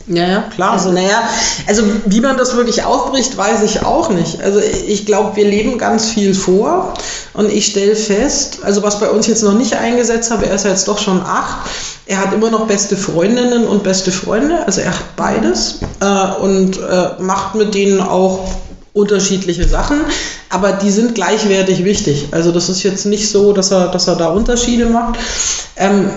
Ja, 0.08 0.28
ja, 0.28 0.42
klar. 0.54 0.72
Also, 0.72 0.92
naja, 0.92 1.24
also 1.68 1.84
wie 2.06 2.22
man 2.22 2.38
das 2.38 2.56
wirklich 2.56 2.84
aufbricht, 2.84 3.38
weiß 3.38 3.62
ich 3.64 3.86
auch 3.86 4.10
nicht. 4.10 4.42
Also 4.42 4.60
ich 4.60 5.06
glaube, 5.06 5.36
wir 5.36 5.46
leben 5.46 5.78
ganz 5.78 6.10
viel 6.10 6.34
vor 6.34 6.94
und 7.34 7.52
ich 7.52 7.68
stelle 7.68 7.96
fest, 7.96 8.60
also 8.64 8.84
was 8.84 9.00
bei 9.00 9.10
uns 9.10 9.28
jetzt 9.28 9.44
noch 9.44 9.54
nicht 9.54 9.74
eingesetzt 9.74 10.32
habe, 10.32 10.48
er 10.48 10.56
ist 10.56 10.66
jetzt 10.66 10.88
doch 10.88 10.98
schon 10.98 11.22
acht, 11.22 11.70
er 12.06 12.20
hat 12.20 12.34
immer 12.34 12.50
noch 12.50 12.68
beste 12.68 12.98
Freundinnen 12.98 13.66
und 13.66 13.84
beste 13.84 14.12
Freunde, 14.12 14.66
also 14.66 14.82
er 14.82 14.92
hat 14.92 15.16
beides 15.16 15.80
äh, 16.02 16.42
und 16.42 16.78
äh, 16.78 17.22
macht 17.22 17.56
mit 17.56 17.74
denen 17.74 18.02
auch 18.02 18.50
unterschiedliche 18.94 19.68
Sachen, 19.68 20.02
aber 20.50 20.74
die 20.74 20.92
sind 20.92 21.16
gleichwertig 21.16 21.84
wichtig. 21.84 22.28
Also 22.32 22.52
das 22.52 22.70
ist 22.70 22.84
jetzt 22.84 23.06
nicht 23.06 23.30
so, 23.30 23.54
dass 23.54 23.72
er, 23.72 23.88
dass 23.88 24.08
er 24.08 24.16
da 24.16 24.28
Unterschiede 24.30 24.86
macht. 24.86 25.20
Ähm, 25.78 26.10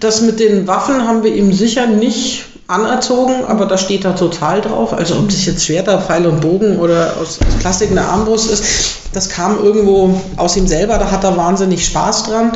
das 0.00 0.20
mit 0.22 0.40
den 0.40 0.66
Waffen 0.66 1.06
haben 1.06 1.22
wir 1.22 1.34
ihm 1.34 1.52
sicher 1.52 1.86
nicht 1.86 2.46
anerzogen, 2.66 3.44
aber 3.46 3.66
da 3.66 3.76
steht 3.76 4.04
er 4.04 4.16
total 4.16 4.60
drauf. 4.62 4.92
Also 4.92 5.16
ob 5.16 5.28
das 5.28 5.44
jetzt 5.44 5.66
Schwerter, 5.66 6.00
Pfeil 6.00 6.26
und 6.26 6.40
Bogen 6.40 6.78
oder 6.78 7.14
aus, 7.20 7.38
aus 7.40 7.54
Plastik 7.60 7.90
eine 7.90 8.06
Armbrust 8.06 8.50
ist, 8.50 8.64
das 9.12 9.28
kam 9.28 9.62
irgendwo 9.62 10.20
aus 10.36 10.56
ihm 10.56 10.66
selber, 10.66 10.98
da 10.98 11.10
hat 11.10 11.24
er 11.24 11.36
wahnsinnig 11.36 11.84
Spaß 11.84 12.24
dran. 12.24 12.52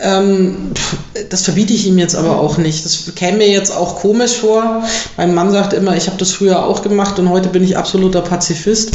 Ähm, 0.00 0.72
das 1.30 1.42
verbiete 1.42 1.72
ich 1.72 1.86
ihm 1.86 1.98
jetzt 1.98 2.14
aber 2.14 2.38
auch 2.38 2.56
nicht. 2.58 2.84
Das 2.84 3.14
käme 3.16 3.38
mir 3.38 3.48
jetzt 3.48 3.74
auch 3.74 3.96
komisch 3.96 4.36
vor. 4.36 4.84
Mein 5.16 5.34
Mann 5.34 5.50
sagt 5.50 5.72
immer, 5.72 5.96
ich 5.96 6.06
habe 6.06 6.18
das 6.18 6.30
früher 6.30 6.64
auch 6.64 6.82
gemacht 6.82 7.18
und 7.18 7.30
heute 7.30 7.48
bin 7.48 7.64
ich 7.64 7.76
absoluter 7.76 8.20
Pazifist. 8.20 8.92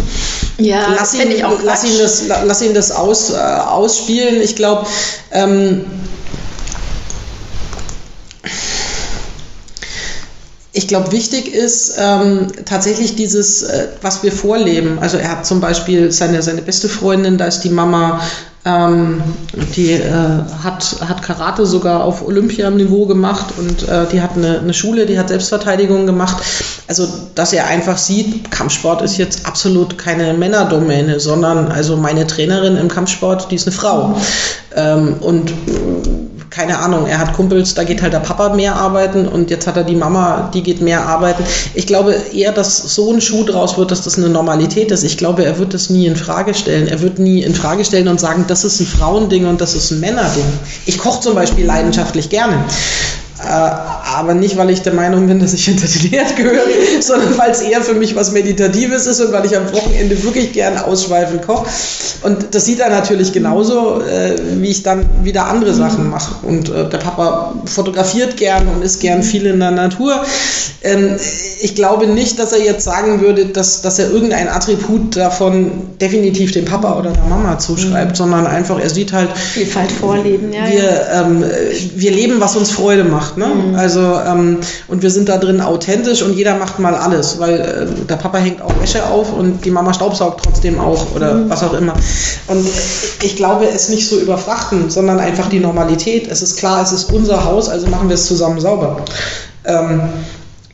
Ja, 0.59 0.93
lass 0.95 1.13
ihn, 1.13 1.31
ich 1.31 1.43
auch 1.43 1.61
lass 1.63 1.83
ihn 1.83 1.97
das, 1.99 2.23
lass 2.27 2.61
ihn 2.61 2.73
das 2.73 2.91
aus, 2.91 3.31
äh, 3.31 3.35
ausspielen. 3.35 4.39
Ich 4.41 4.55
glaube, 4.55 4.85
ähm, 5.31 5.83
ich 10.75 10.87
glaube, 10.87 11.11
wichtig 11.11 11.53
ist 11.53 11.97
ähm, 11.99 12.47
tatsächlich 12.65 13.15
dieses, 13.15 13.61
äh, 13.61 13.89
was 14.01 14.23
wir 14.23 14.31
vorleben. 14.31 14.97
Also 14.99 15.17
er 15.17 15.29
hat 15.29 15.45
zum 15.45 15.61
Beispiel 15.61 16.11
seine, 16.11 16.41
seine 16.41 16.63
beste 16.63 16.89
Freundin, 16.89 17.37
da 17.37 17.45
ist 17.45 17.61
die 17.61 17.69
Mama, 17.69 18.21
ähm, 18.65 19.21
die 19.75 19.91
äh, 19.91 20.09
hat, 20.63 20.95
hat 21.07 21.21
Karate 21.21 21.67
sogar 21.67 22.03
auf 22.03 22.25
Olympianiveau 22.25 23.05
gemacht 23.05 23.45
und 23.57 23.87
äh, 23.87 24.07
die 24.11 24.21
hat 24.21 24.35
eine, 24.35 24.59
eine 24.59 24.73
Schule, 24.73 25.05
die 25.05 25.19
hat 25.19 25.27
Selbstverteidigung 25.27 26.07
gemacht. 26.07 26.37
Also, 26.87 27.07
dass 27.35 27.53
er 27.53 27.67
einfach 27.67 27.99
sieht, 27.99 28.49
Kampfsport 28.49 29.03
ist 29.03 29.17
jetzt 29.17 29.45
absolut 29.45 29.99
keine 29.99 30.33
Männerdomäne, 30.33 31.19
sondern 31.19 31.67
also 31.67 31.97
meine 31.97 32.25
Trainerin 32.25 32.77
im 32.77 32.87
Kampfsport, 32.87 33.51
die 33.51 33.55
ist 33.55 33.67
eine 33.67 33.75
Frau. 33.75 34.15
Ähm, 34.75 35.17
und 35.19 35.53
keine 36.53 36.77
Ahnung, 36.77 37.07
er 37.07 37.17
hat 37.17 37.33
Kumpels, 37.33 37.73
da 37.73 37.83
geht 37.83 38.03
halt 38.03 38.13
der 38.13 38.19
Papa 38.19 38.53
mehr 38.53 38.75
arbeiten 38.75 39.27
und 39.27 39.49
jetzt 39.49 39.65
hat 39.65 39.75
er 39.75 39.83
die 39.83 39.95
Mama, 39.95 40.51
die 40.53 40.61
geht 40.61 40.81
mehr 40.81 41.01
arbeiten. 41.01 41.43
Ich 41.73 41.87
glaube 41.87 42.13
eher, 42.31 42.51
dass 42.51 42.77
so 42.77 43.11
ein 43.11 43.21
Schuh 43.21 43.43
draus 43.43 43.75
wird, 43.75 43.89
dass 43.89 44.03
das 44.03 44.19
eine 44.19 44.29
Normalität 44.29 44.91
ist. 44.91 45.03
Ich 45.03 45.17
glaube, 45.17 45.43
er 45.43 45.57
wird 45.57 45.73
das 45.73 45.89
nie 45.89 46.05
in 46.05 46.15
Frage 46.15 46.53
stellen. 46.53 46.87
Er 46.87 47.01
wird 47.01 47.17
nie 47.17 47.41
in 47.41 47.55
Frage 47.55 47.83
stellen 47.83 48.07
und 48.07 48.19
sagen, 48.19 48.45
das 48.47 48.65
ist 48.65 48.79
ein 48.79 48.85
Frauending 48.85 49.47
und 49.47 49.61
das 49.61 49.73
ist 49.73 49.89
ein 49.89 49.99
Männerding. 49.99 50.45
Ich 50.85 50.99
koche 50.99 51.21
zum 51.21 51.33
Beispiel 51.33 51.65
leidenschaftlich 51.65 52.29
gerne. 52.29 52.63
Äh, 53.45 54.13
aber 54.15 54.33
nicht, 54.33 54.57
weil 54.57 54.69
ich 54.69 54.81
der 54.81 54.93
Meinung 54.93 55.27
bin, 55.27 55.39
dass 55.39 55.53
ich 55.53 55.65
hinter 55.65 55.87
die 55.87 56.09
Lehre 56.09 56.33
gehöre, 56.35 56.61
sondern 57.01 57.37
weil 57.37 57.51
es 57.51 57.61
eher 57.61 57.81
für 57.81 57.93
mich 57.93 58.15
was 58.15 58.31
Meditatives 58.31 59.05
ist 59.05 59.19
und 59.21 59.33
weil 59.33 59.45
ich 59.45 59.57
am 59.57 59.71
Wochenende 59.73 60.23
wirklich 60.23 60.53
gern 60.53 60.77
ausschweifend 60.77 61.45
koche. 61.45 61.65
Und 62.21 62.55
das 62.55 62.65
sieht 62.65 62.79
er 62.79 62.89
natürlich 62.89 63.33
genauso, 63.33 64.01
äh, 64.01 64.35
wie 64.59 64.69
ich 64.69 64.83
dann 64.83 65.05
wieder 65.23 65.47
andere 65.47 65.73
Sachen 65.73 66.09
mache. 66.09 66.45
Und 66.45 66.69
äh, 66.69 66.87
der 66.89 66.97
Papa 66.97 67.53
fotografiert 67.65 68.37
gern 68.37 68.67
und 68.67 68.81
ist 68.81 69.01
gern 69.01 69.23
viel 69.23 69.45
in 69.45 69.59
der 69.59 69.71
Natur. 69.71 70.23
Ähm, 70.83 71.17
ich 71.61 71.75
glaube 71.75 72.07
nicht, 72.07 72.39
dass 72.39 72.53
er 72.53 72.63
jetzt 72.63 72.83
sagen 72.83 73.21
würde, 73.21 73.47
dass, 73.47 73.81
dass 73.81 73.99
er 73.99 74.09
irgendein 74.09 74.47
Attribut 74.47 75.15
davon 75.15 75.71
definitiv 75.99 76.51
dem 76.51 76.65
Papa 76.65 76.97
oder 76.97 77.11
der 77.11 77.23
Mama 77.23 77.57
zuschreibt, 77.59 78.11
mhm. 78.11 78.15
sondern 78.15 78.47
einfach, 78.47 78.79
er 78.79 78.89
sieht 78.89 79.11
halt. 79.11 79.29
Vielfalt 79.37 79.91
vorleben, 79.91 80.53
ja. 80.53 80.67
Wir. 80.67 81.07
Ähm, 81.13 81.43
wir 81.95 82.11
leben, 82.11 82.39
was 82.39 82.55
uns 82.55 82.71
Freude 82.71 83.03
macht 83.03 83.32
macht. 83.35 83.37
Ne? 83.37 83.45
Mhm. 83.45 83.75
Also, 83.75 83.99
ähm, 83.99 84.59
und 84.87 85.01
wir 85.01 85.09
sind 85.09 85.29
da 85.29 85.37
drin 85.37 85.61
authentisch 85.61 86.21
und 86.21 86.33
jeder 86.33 86.55
macht 86.55 86.79
mal 86.79 86.95
alles, 86.95 87.39
weil 87.39 87.59
äh, 87.59 88.05
der 88.05 88.15
Papa 88.15 88.37
hängt 88.37 88.61
auch 88.61 88.73
Wäsche 88.81 89.05
auf 89.05 89.33
und 89.33 89.65
die 89.65 89.71
Mama 89.71 89.93
staubsaugt 89.93 90.43
trotzdem 90.43 90.79
auch 90.79 91.15
oder 91.15 91.35
mhm. 91.35 91.49
was 91.49 91.63
auch 91.63 91.73
immer. 91.73 91.93
Und 92.47 92.67
ich 93.21 93.35
glaube, 93.35 93.67
es 93.67 93.89
nicht 93.89 94.07
so 94.07 94.19
überfrachten, 94.19 94.89
sondern 94.89 95.19
einfach 95.19 95.49
die 95.49 95.59
Normalität. 95.59 96.27
Es 96.29 96.41
ist 96.41 96.57
klar, 96.57 96.81
es 96.81 96.91
ist 96.91 97.11
unser 97.11 97.45
Haus, 97.45 97.69
also 97.69 97.87
machen 97.87 98.09
wir 98.09 98.15
es 98.15 98.27
zusammen 98.27 98.59
sauber. 98.59 99.03
Ähm, 99.65 100.01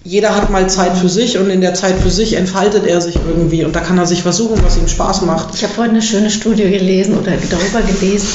jeder 0.03 0.33
hat 0.33 0.49
mal 0.49 0.67
Zeit 0.69 0.97
für 0.97 1.09
sich 1.09 1.37
und 1.37 1.49
in 1.49 1.61
der 1.61 1.73
Zeit 1.73 1.95
für 1.99 2.09
sich 2.09 2.33
entfaltet 2.33 2.85
er 2.87 3.01
sich 3.01 3.15
irgendwie 3.15 3.65
und 3.65 3.75
da 3.75 3.81
kann 3.81 3.97
er 3.97 4.05
sich 4.05 4.23
versuchen, 4.23 4.57
was 4.63 4.77
ihm 4.77 4.87
Spaß 4.87 5.23
macht. 5.23 5.53
Ich 5.53 5.63
habe 5.63 5.73
vorhin 5.73 5.91
eine 5.91 6.01
schöne 6.01 6.29
Studie 6.29 6.63
gelesen 6.63 7.17
oder 7.17 7.33
darüber 7.49 7.81
gelesen, 7.81 8.27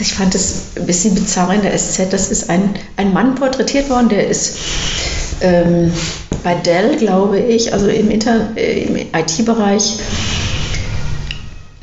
ich 0.00 0.14
fand 0.14 0.34
es 0.34 0.62
ein 0.76 0.86
bisschen 0.86 1.14
bizarr 1.14 1.52
in 1.54 1.62
der 1.62 1.76
SZ. 1.76 2.10
Das 2.10 2.30
ist 2.30 2.50
ein, 2.50 2.74
ein 2.96 3.12
Mann 3.12 3.34
porträtiert 3.34 3.90
worden, 3.90 4.08
der 4.08 4.28
ist 4.28 4.56
ähm, 5.40 5.92
bei 6.42 6.54
Dell, 6.54 6.96
glaube 6.96 7.38
ich, 7.38 7.72
also 7.72 7.88
im, 7.88 8.10
äh, 8.10 8.82
im 8.82 8.96
IT-Bereich 8.96 9.98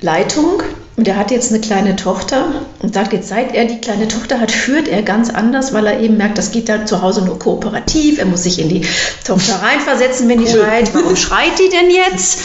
Leitung. 0.02 0.64
Und 0.96 1.08
er 1.08 1.16
hat 1.16 1.32
jetzt 1.32 1.54
eine 1.54 1.62
kleine 1.62 1.96
Tochter 1.96 2.66
und 2.82 2.94
sagt 2.94 3.14
jetzt, 3.14 3.30
seit 3.30 3.56
er 3.56 3.64
die 3.64 3.80
kleine 3.80 4.10
Tochter 4.10 4.42
hat, 4.42 4.52
führt 4.52 4.90
er 4.90 5.02
ganz 5.02 5.30
anders, 5.30 5.74
weil 5.74 5.88
er 5.88 6.02
eben 6.02 6.18
merkt, 6.18 6.38
das 6.38 6.52
geht 6.52 6.68
da 6.68 6.86
zu 6.86 7.02
Hause 7.02 7.24
nur 7.24 7.40
kooperativ. 7.40 8.20
Er 8.20 8.26
muss 8.26 8.44
sich 8.44 8.60
in 8.60 8.68
die 8.68 8.82
Tochter 9.24 9.62
reinversetzen, 9.62 10.28
wenn 10.28 10.40
die 10.40 10.52
cool. 10.52 10.60
schreit. 10.60 10.94
Warum 10.94 11.16
schreit 11.16 11.58
die 11.58 11.70
denn 11.70 11.90
jetzt? 11.90 12.40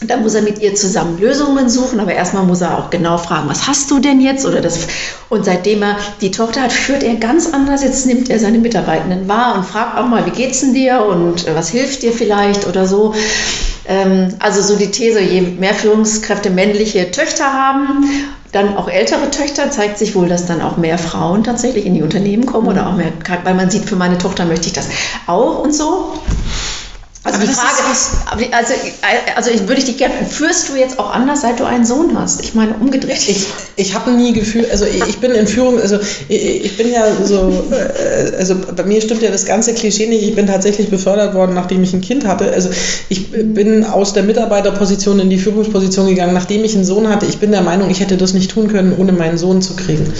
Und 0.00 0.10
dann 0.10 0.22
muss 0.22 0.34
er 0.34 0.42
mit 0.42 0.60
ihr 0.60 0.76
zusammen 0.76 1.18
Lösungen 1.18 1.68
suchen, 1.68 1.98
aber 1.98 2.12
erstmal 2.12 2.44
muss 2.44 2.60
er 2.60 2.78
auch 2.78 2.88
genau 2.88 3.18
fragen, 3.18 3.48
was 3.48 3.66
hast 3.66 3.90
du 3.90 3.98
denn 3.98 4.20
jetzt? 4.20 4.46
Oder 4.46 4.60
das, 4.60 4.86
und 5.28 5.44
seitdem 5.44 5.82
er 5.82 5.96
die 6.20 6.30
Tochter 6.30 6.62
hat, 6.62 6.72
führt 6.72 7.02
er 7.02 7.16
ganz 7.16 7.52
anders. 7.52 7.82
Jetzt 7.82 8.06
nimmt 8.06 8.30
er 8.30 8.38
seine 8.38 8.58
Mitarbeitenden 8.58 9.26
wahr 9.26 9.56
und 9.56 9.64
fragt 9.64 9.98
auch 9.98 10.06
mal, 10.06 10.24
wie 10.24 10.30
geht's 10.30 10.60
denn 10.60 10.72
dir 10.72 11.04
und 11.04 11.48
äh, 11.48 11.54
was 11.56 11.70
hilft 11.70 12.02
dir 12.02 12.12
vielleicht 12.12 12.68
oder 12.68 12.86
so. 12.86 13.12
Ähm, 13.88 14.34
also 14.38 14.62
so 14.62 14.76
die 14.78 14.92
These, 14.92 15.20
je 15.20 15.40
mehr 15.40 15.74
Führungskräfte 15.74 16.50
männliche 16.50 17.10
Töchter 17.10 17.52
haben, 17.52 18.08
dann 18.52 18.76
auch 18.76 18.88
ältere 18.88 19.30
Töchter, 19.30 19.70
zeigt 19.70 19.98
sich 19.98 20.14
wohl, 20.14 20.28
dass 20.28 20.46
dann 20.46 20.62
auch 20.62 20.76
mehr 20.76 20.98
Frauen 20.98 21.42
tatsächlich 21.42 21.86
in 21.86 21.94
die 21.94 22.02
Unternehmen 22.02 22.46
kommen 22.46 22.68
oder 22.68 22.86
auch 22.86 22.94
mehr, 22.94 23.12
weil 23.42 23.54
man 23.54 23.68
sieht, 23.68 23.84
für 23.84 23.96
meine 23.96 24.16
Tochter 24.16 24.44
möchte 24.44 24.68
ich 24.68 24.72
das 24.72 24.86
auch 25.26 25.58
und 25.58 25.74
so. 25.74 26.12
Also 27.28 27.46
die 27.46 27.52
Frage 27.52 27.92
ist, 27.92 28.10
also, 28.52 28.74
also 29.36 29.50
ich 29.50 29.60
würde 29.68 29.80
ich 29.80 29.84
dich 29.84 29.98
gerne, 29.98 30.14
führst 30.28 30.68
du 30.68 30.76
jetzt 30.76 30.98
auch 30.98 31.12
anders, 31.12 31.42
seit 31.42 31.60
du 31.60 31.64
einen 31.64 31.84
Sohn 31.84 32.18
hast? 32.18 32.42
Ich 32.42 32.54
meine, 32.54 32.74
umgedreht. 32.74 33.28
Ich, 33.28 33.46
ich 33.76 33.94
habe 33.94 34.12
nie 34.12 34.32
gefühlt, 34.32 34.70
also 34.70 34.86
ich, 34.86 35.06
ich, 35.06 35.18
bin 35.18 35.32
in 35.32 35.46
Führung, 35.46 35.78
also 35.78 35.98
ich, 36.28 36.64
ich, 36.64 36.76
bin 36.78 36.90
ja 36.90 37.04
so, 37.22 37.52
äh, 37.70 38.36
also 38.36 38.56
bei 38.74 38.82
mir 38.84 39.00
stimmt 39.02 39.22
ja 39.22 39.30
das 39.30 39.44
ganze 39.44 39.74
Klischee 39.74 40.06
nicht, 40.06 40.22
ich 40.22 40.34
bin 40.34 40.46
tatsächlich 40.46 40.88
befördert 40.88 41.34
worden, 41.34 41.54
nachdem 41.54 41.82
ich 41.82 41.92
ein 41.92 42.00
Kind 42.00 42.26
hatte. 42.26 42.50
Also 42.50 42.70
ich 43.08 43.30
bin 43.30 43.84
aus 43.84 44.14
der 44.14 44.22
Mitarbeiterposition 44.22 45.20
in 45.20 45.28
die 45.28 45.38
Führungsposition 45.38 46.06
gegangen, 46.06 46.32
nachdem 46.32 46.64
ich 46.64 46.74
einen 46.74 46.84
Sohn 46.84 47.08
hatte. 47.08 47.26
Ich 47.26 47.38
bin 47.38 47.50
der 47.50 47.62
Meinung, 47.62 47.90
ich 47.90 48.00
hätte 48.00 48.16
das 48.16 48.32
nicht 48.32 48.50
tun 48.50 48.68
können, 48.68 48.94
ohne 48.96 49.12
meinen 49.12 49.36
Sohn 49.36 49.60
zu 49.60 49.76
kriegen. 49.76 50.12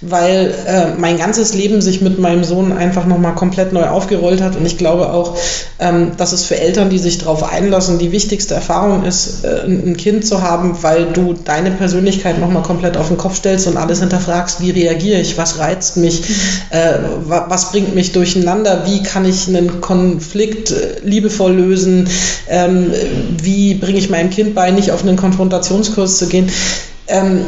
Weil 0.00 0.54
äh, 0.66 0.98
mein 0.98 1.18
ganzes 1.18 1.54
Leben 1.54 1.82
sich 1.82 2.00
mit 2.00 2.18
meinem 2.18 2.44
Sohn 2.44 2.72
einfach 2.72 3.04
nochmal 3.04 3.34
komplett 3.34 3.72
neu 3.72 3.84
aufgerollt 3.84 4.40
hat 4.40 4.56
und 4.56 4.64
ich 4.64 4.78
glaube 4.78 5.12
auch, 5.12 5.36
ähm, 5.78 6.12
dass 6.16 6.32
es 6.32 6.44
für 6.44 6.53
für 6.54 6.60
Eltern, 6.60 6.90
die 6.90 6.98
sich 6.98 7.18
darauf 7.18 7.42
einlassen, 7.42 7.98
die 7.98 8.12
wichtigste 8.12 8.54
Erfahrung 8.54 9.04
ist, 9.04 9.44
äh, 9.44 9.64
ein 9.64 9.96
Kind 9.96 10.26
zu 10.26 10.42
haben, 10.42 10.82
weil 10.82 11.06
du 11.06 11.32
deine 11.32 11.70
Persönlichkeit 11.70 12.38
nochmal 12.38 12.62
komplett 12.62 12.96
auf 12.96 13.08
den 13.08 13.16
Kopf 13.16 13.36
stellst 13.36 13.66
und 13.66 13.76
alles 13.76 14.00
hinterfragst, 14.00 14.60
wie 14.60 14.70
reagiere 14.70 15.20
ich, 15.20 15.36
was 15.36 15.58
reizt 15.58 15.96
mich, 15.96 16.22
äh, 16.70 16.98
was 17.26 17.72
bringt 17.72 17.94
mich 17.94 18.12
durcheinander, 18.12 18.84
wie 18.86 19.02
kann 19.02 19.24
ich 19.24 19.48
einen 19.48 19.80
Konflikt 19.80 20.70
äh, 20.70 21.00
liebevoll 21.04 21.54
lösen, 21.54 22.08
ähm, 22.48 22.92
wie 23.42 23.74
bringe 23.74 23.98
ich 23.98 24.10
meinem 24.10 24.30
Kind 24.30 24.54
bei, 24.54 24.70
nicht 24.70 24.92
auf 24.92 25.02
einen 25.02 25.16
Konfrontationskurs 25.16 26.18
zu 26.18 26.28
gehen. 26.28 26.50
Ähm, 27.08 27.40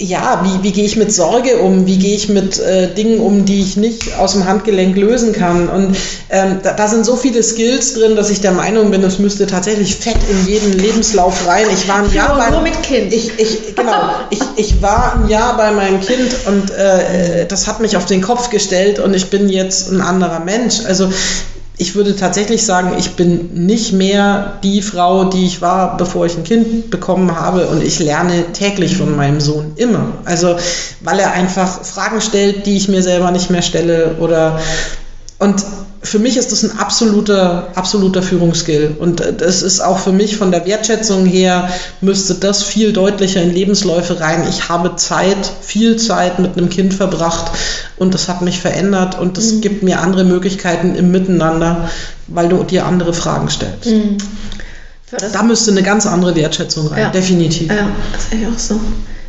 ja, 0.00 0.42
wie, 0.44 0.62
wie 0.62 0.72
gehe 0.72 0.84
ich 0.84 0.96
mit 0.96 1.12
Sorge 1.12 1.58
um? 1.58 1.86
Wie 1.86 1.98
gehe 1.98 2.14
ich 2.14 2.28
mit 2.28 2.58
äh, 2.58 2.92
Dingen 2.92 3.20
um, 3.20 3.44
die 3.44 3.60
ich 3.60 3.76
nicht 3.76 4.16
aus 4.18 4.32
dem 4.32 4.46
Handgelenk 4.46 4.96
lösen 4.96 5.32
kann? 5.32 5.68
Und 5.68 5.96
ähm, 6.30 6.60
da, 6.62 6.72
da, 6.72 6.88
sind 6.88 7.04
so 7.04 7.16
viele 7.16 7.42
Skills 7.42 7.94
drin, 7.94 8.16
dass 8.16 8.30
ich 8.30 8.40
der 8.40 8.52
Meinung 8.52 8.90
bin, 8.90 9.02
es 9.04 9.18
müsste 9.18 9.46
tatsächlich 9.46 9.96
fett 9.96 10.16
in 10.30 10.46
jeden 10.46 10.72
Lebenslauf 10.72 11.46
rein. 11.46 11.66
Ich 11.72 11.86
war 11.86 12.02
ein 12.02 12.12
Jahr 12.12 12.36
bei, 12.36 12.50
nur 12.50 12.62
mit 12.62 12.82
Kind. 12.82 13.12
Ich, 13.12 13.38
ich, 13.38 13.76
genau, 13.76 14.10
ich, 14.30 14.40
ich 14.56 14.82
war 14.82 15.16
ein 15.16 15.28
Jahr 15.28 15.56
bei 15.56 15.70
meinem 15.70 16.00
Kind 16.00 16.34
und 16.46 16.70
äh, 16.70 17.46
das 17.46 17.66
hat 17.66 17.80
mich 17.80 17.96
auf 17.96 18.06
den 18.06 18.22
Kopf 18.22 18.50
gestellt 18.50 18.98
und 18.98 19.14
ich 19.14 19.28
bin 19.28 19.48
jetzt 19.48 19.90
ein 19.90 20.00
anderer 20.00 20.40
Mensch. 20.40 20.80
Also 20.86 21.10
ich 21.80 21.94
würde 21.94 22.14
tatsächlich 22.14 22.66
sagen, 22.66 22.92
ich 22.98 23.12
bin 23.16 23.64
nicht 23.64 23.94
mehr 23.94 24.58
die 24.62 24.82
Frau, 24.82 25.24
die 25.24 25.46
ich 25.46 25.62
war, 25.62 25.96
bevor 25.96 26.26
ich 26.26 26.36
ein 26.36 26.44
Kind 26.44 26.90
bekommen 26.90 27.40
habe. 27.40 27.68
Und 27.68 27.82
ich 27.82 27.98
lerne 27.98 28.52
täglich 28.52 28.98
von 28.98 29.16
meinem 29.16 29.40
Sohn 29.40 29.72
immer. 29.76 30.12
Also, 30.26 30.56
weil 31.00 31.18
er 31.18 31.32
einfach 31.32 31.82
Fragen 31.82 32.20
stellt, 32.20 32.66
die 32.66 32.76
ich 32.76 32.88
mir 32.88 33.02
selber 33.02 33.30
nicht 33.30 33.48
mehr 33.48 33.62
stelle 33.62 34.16
oder 34.20 34.60
und 35.38 35.64
für 36.02 36.18
mich 36.18 36.36
ist 36.38 36.50
das 36.50 36.62
ein 36.62 36.78
absoluter, 36.78 37.68
absoluter 37.74 38.22
Führungsskill. 38.22 38.96
Und 38.98 39.22
das 39.38 39.62
ist 39.62 39.80
auch 39.80 39.98
für 39.98 40.12
mich 40.12 40.36
von 40.36 40.50
der 40.50 40.66
Wertschätzung 40.66 41.26
her, 41.26 41.70
müsste 42.00 42.34
das 42.34 42.62
viel 42.62 42.92
deutlicher 42.92 43.42
in 43.42 43.52
Lebensläufe 43.52 44.18
rein. 44.18 44.46
Ich 44.48 44.68
habe 44.70 44.96
Zeit, 44.96 45.50
viel 45.60 45.96
Zeit 45.96 46.38
mit 46.38 46.56
einem 46.56 46.70
Kind 46.70 46.94
verbracht 46.94 47.52
und 47.96 48.14
das 48.14 48.28
hat 48.28 48.40
mich 48.40 48.60
verändert 48.60 49.18
und 49.18 49.36
das 49.36 49.52
mhm. 49.52 49.60
gibt 49.60 49.82
mir 49.82 50.00
andere 50.00 50.24
Möglichkeiten 50.24 50.94
im 50.94 51.10
Miteinander, 51.10 51.90
weil 52.28 52.48
du 52.48 52.62
dir 52.64 52.86
andere 52.86 53.12
Fragen 53.12 53.50
stellst. 53.50 53.86
Mhm. 53.86 54.16
Da 55.32 55.42
müsste 55.42 55.72
eine 55.72 55.82
ganz 55.82 56.06
andere 56.06 56.34
Wertschätzung 56.34 56.86
rein, 56.86 57.00
ja. 57.00 57.10
definitiv. 57.10 57.68
Ja, 57.68 57.88
das 58.12 58.30
sehe 58.30 58.40
ich 58.40 58.46
auch 58.46 58.58
so. 58.58 58.80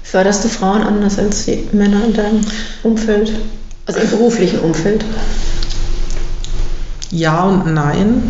Förderst 0.03 0.43
du 0.43 0.47
Frauen 0.47 0.83
anders 0.83 1.17
als 1.17 1.45
die 1.45 1.67
Männer 1.71 2.05
in 2.05 2.13
deinem 2.13 2.41
Umfeld? 2.83 3.31
Also 3.87 3.99
im 3.99 4.09
beruflichen 4.09 4.59
Umfeld? 4.59 5.03
Ja 7.11 7.43
und 7.43 7.73
nein. 7.73 8.23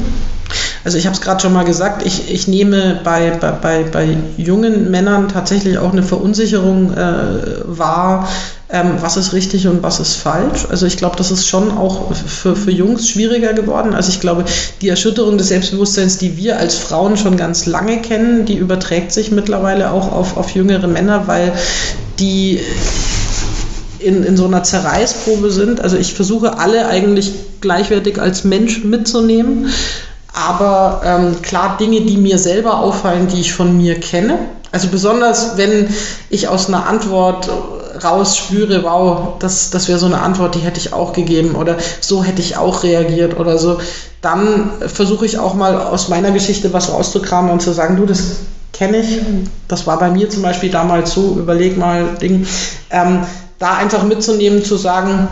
Also 0.84 0.98
ich 0.98 1.06
habe 1.06 1.16
es 1.16 1.22
gerade 1.22 1.40
schon 1.40 1.54
mal 1.54 1.64
gesagt, 1.64 2.06
ich, 2.06 2.32
ich 2.32 2.48
nehme 2.48 3.00
bei, 3.04 3.30
bei, 3.62 3.84
bei 3.84 4.18
jungen 4.38 4.90
Männern 4.90 5.30
tatsächlich 5.30 5.78
auch 5.78 5.92
eine 5.92 6.02
Verunsicherung 6.02 6.92
äh, 6.94 7.62
wahr, 7.66 8.28
ähm, 8.70 8.94
was 9.00 9.16
ist 9.16 9.34
richtig 9.34 9.68
und 9.68 9.84
was 9.84 10.00
ist 10.00 10.16
falsch. 10.16 10.66
Also 10.70 10.88
ich 10.88 10.98
glaube, 10.98 11.16
das 11.18 11.30
ist 11.30 11.48
schon 11.48 11.78
auch 11.78 12.16
für, 12.16 12.56
für 12.56 12.72
Jungs 12.72 13.08
schwieriger 13.08 13.54
geworden. 13.54 13.94
Also 13.94 14.10
ich 14.10 14.20
glaube, 14.20 14.46
die 14.82 14.90
Erschütterung 14.90 15.38
des 15.38 15.50
Selbstbewusstseins, 15.50 16.18
die 16.18 16.36
wir 16.38 16.58
als 16.58 16.76
Frauen 16.76 17.16
schon 17.16 17.38
ganz 17.38 17.68
lange 17.68 18.02
kennen, 18.02 18.46
die 18.46 18.56
überträgt 18.56 19.12
sich 19.12 19.30
mittlerweile 19.30 19.92
auch 19.92 20.12
auf, 20.12 20.36
auf 20.36 20.52
jüngere 20.52 20.88
Männer, 20.88 21.28
weil 21.28 21.54
die 22.18 22.60
in, 24.04 24.24
in 24.24 24.38
so 24.38 24.46
einer 24.46 24.64
Zerreißprobe 24.64 25.52
sind. 25.52 25.82
Also 25.82 25.98
ich 25.98 26.14
versuche 26.14 26.58
alle 26.58 26.88
eigentlich 26.88 27.32
gleichwertig 27.62 28.20
als 28.20 28.44
Mensch 28.44 28.84
mitzunehmen. 28.84 29.70
Aber 30.34 31.02
ähm, 31.04 31.42
klar, 31.42 31.78
Dinge, 31.80 32.02
die 32.02 32.18
mir 32.18 32.38
selber 32.38 32.80
auffallen, 32.80 33.28
die 33.28 33.42
ich 33.42 33.54
von 33.54 33.78
mir 33.78 34.00
kenne. 34.00 34.40
Also 34.72 34.88
besonders, 34.88 35.58
wenn 35.58 35.94
ich 36.30 36.48
aus 36.48 36.68
einer 36.68 36.88
Antwort 36.88 37.50
raus 38.04 38.38
spüre, 38.38 38.84
wow, 38.84 39.34
das, 39.40 39.70
das 39.70 39.90
wäre 39.90 40.00
so 40.00 40.06
eine 40.06 40.22
Antwort, 40.22 40.56
die 40.56 40.60
hätte 40.60 40.80
ich 40.80 40.94
auch 40.94 41.12
gegeben 41.12 41.56
oder 41.56 41.78
so 42.00 42.24
hätte 42.24 42.42
ich 42.42 42.56
auch 42.56 42.84
reagiert 42.84 43.38
oder 43.38 43.58
so, 43.58 43.80
dann 44.22 44.72
versuche 44.80 45.26
ich 45.26 45.40
auch 45.40 45.56
mal 45.56 45.78
aus 45.78 46.08
meiner 46.08 46.32
Geschichte 46.32 46.72
was 46.72 46.92
rauszukramen 46.92 47.52
und 47.52 47.62
zu 47.62 47.74
sagen, 47.74 47.98
du, 47.98 48.06
das 48.06 48.38
kenne 48.72 48.98
ich, 48.98 49.20
das 49.68 49.88
war 49.88 50.00
bei 50.00 50.10
mir 50.10 50.30
zum 50.30 50.42
Beispiel 50.42 50.70
damals 50.70 51.12
so, 51.12 51.36
überleg 51.38 51.78
mal, 51.78 52.16
Ding. 52.22 52.48
Ähm, 52.90 53.24
da 53.62 53.76
einfach 53.76 54.04
mitzunehmen, 54.04 54.66
zu 54.66 54.76
sagen, 54.76 55.28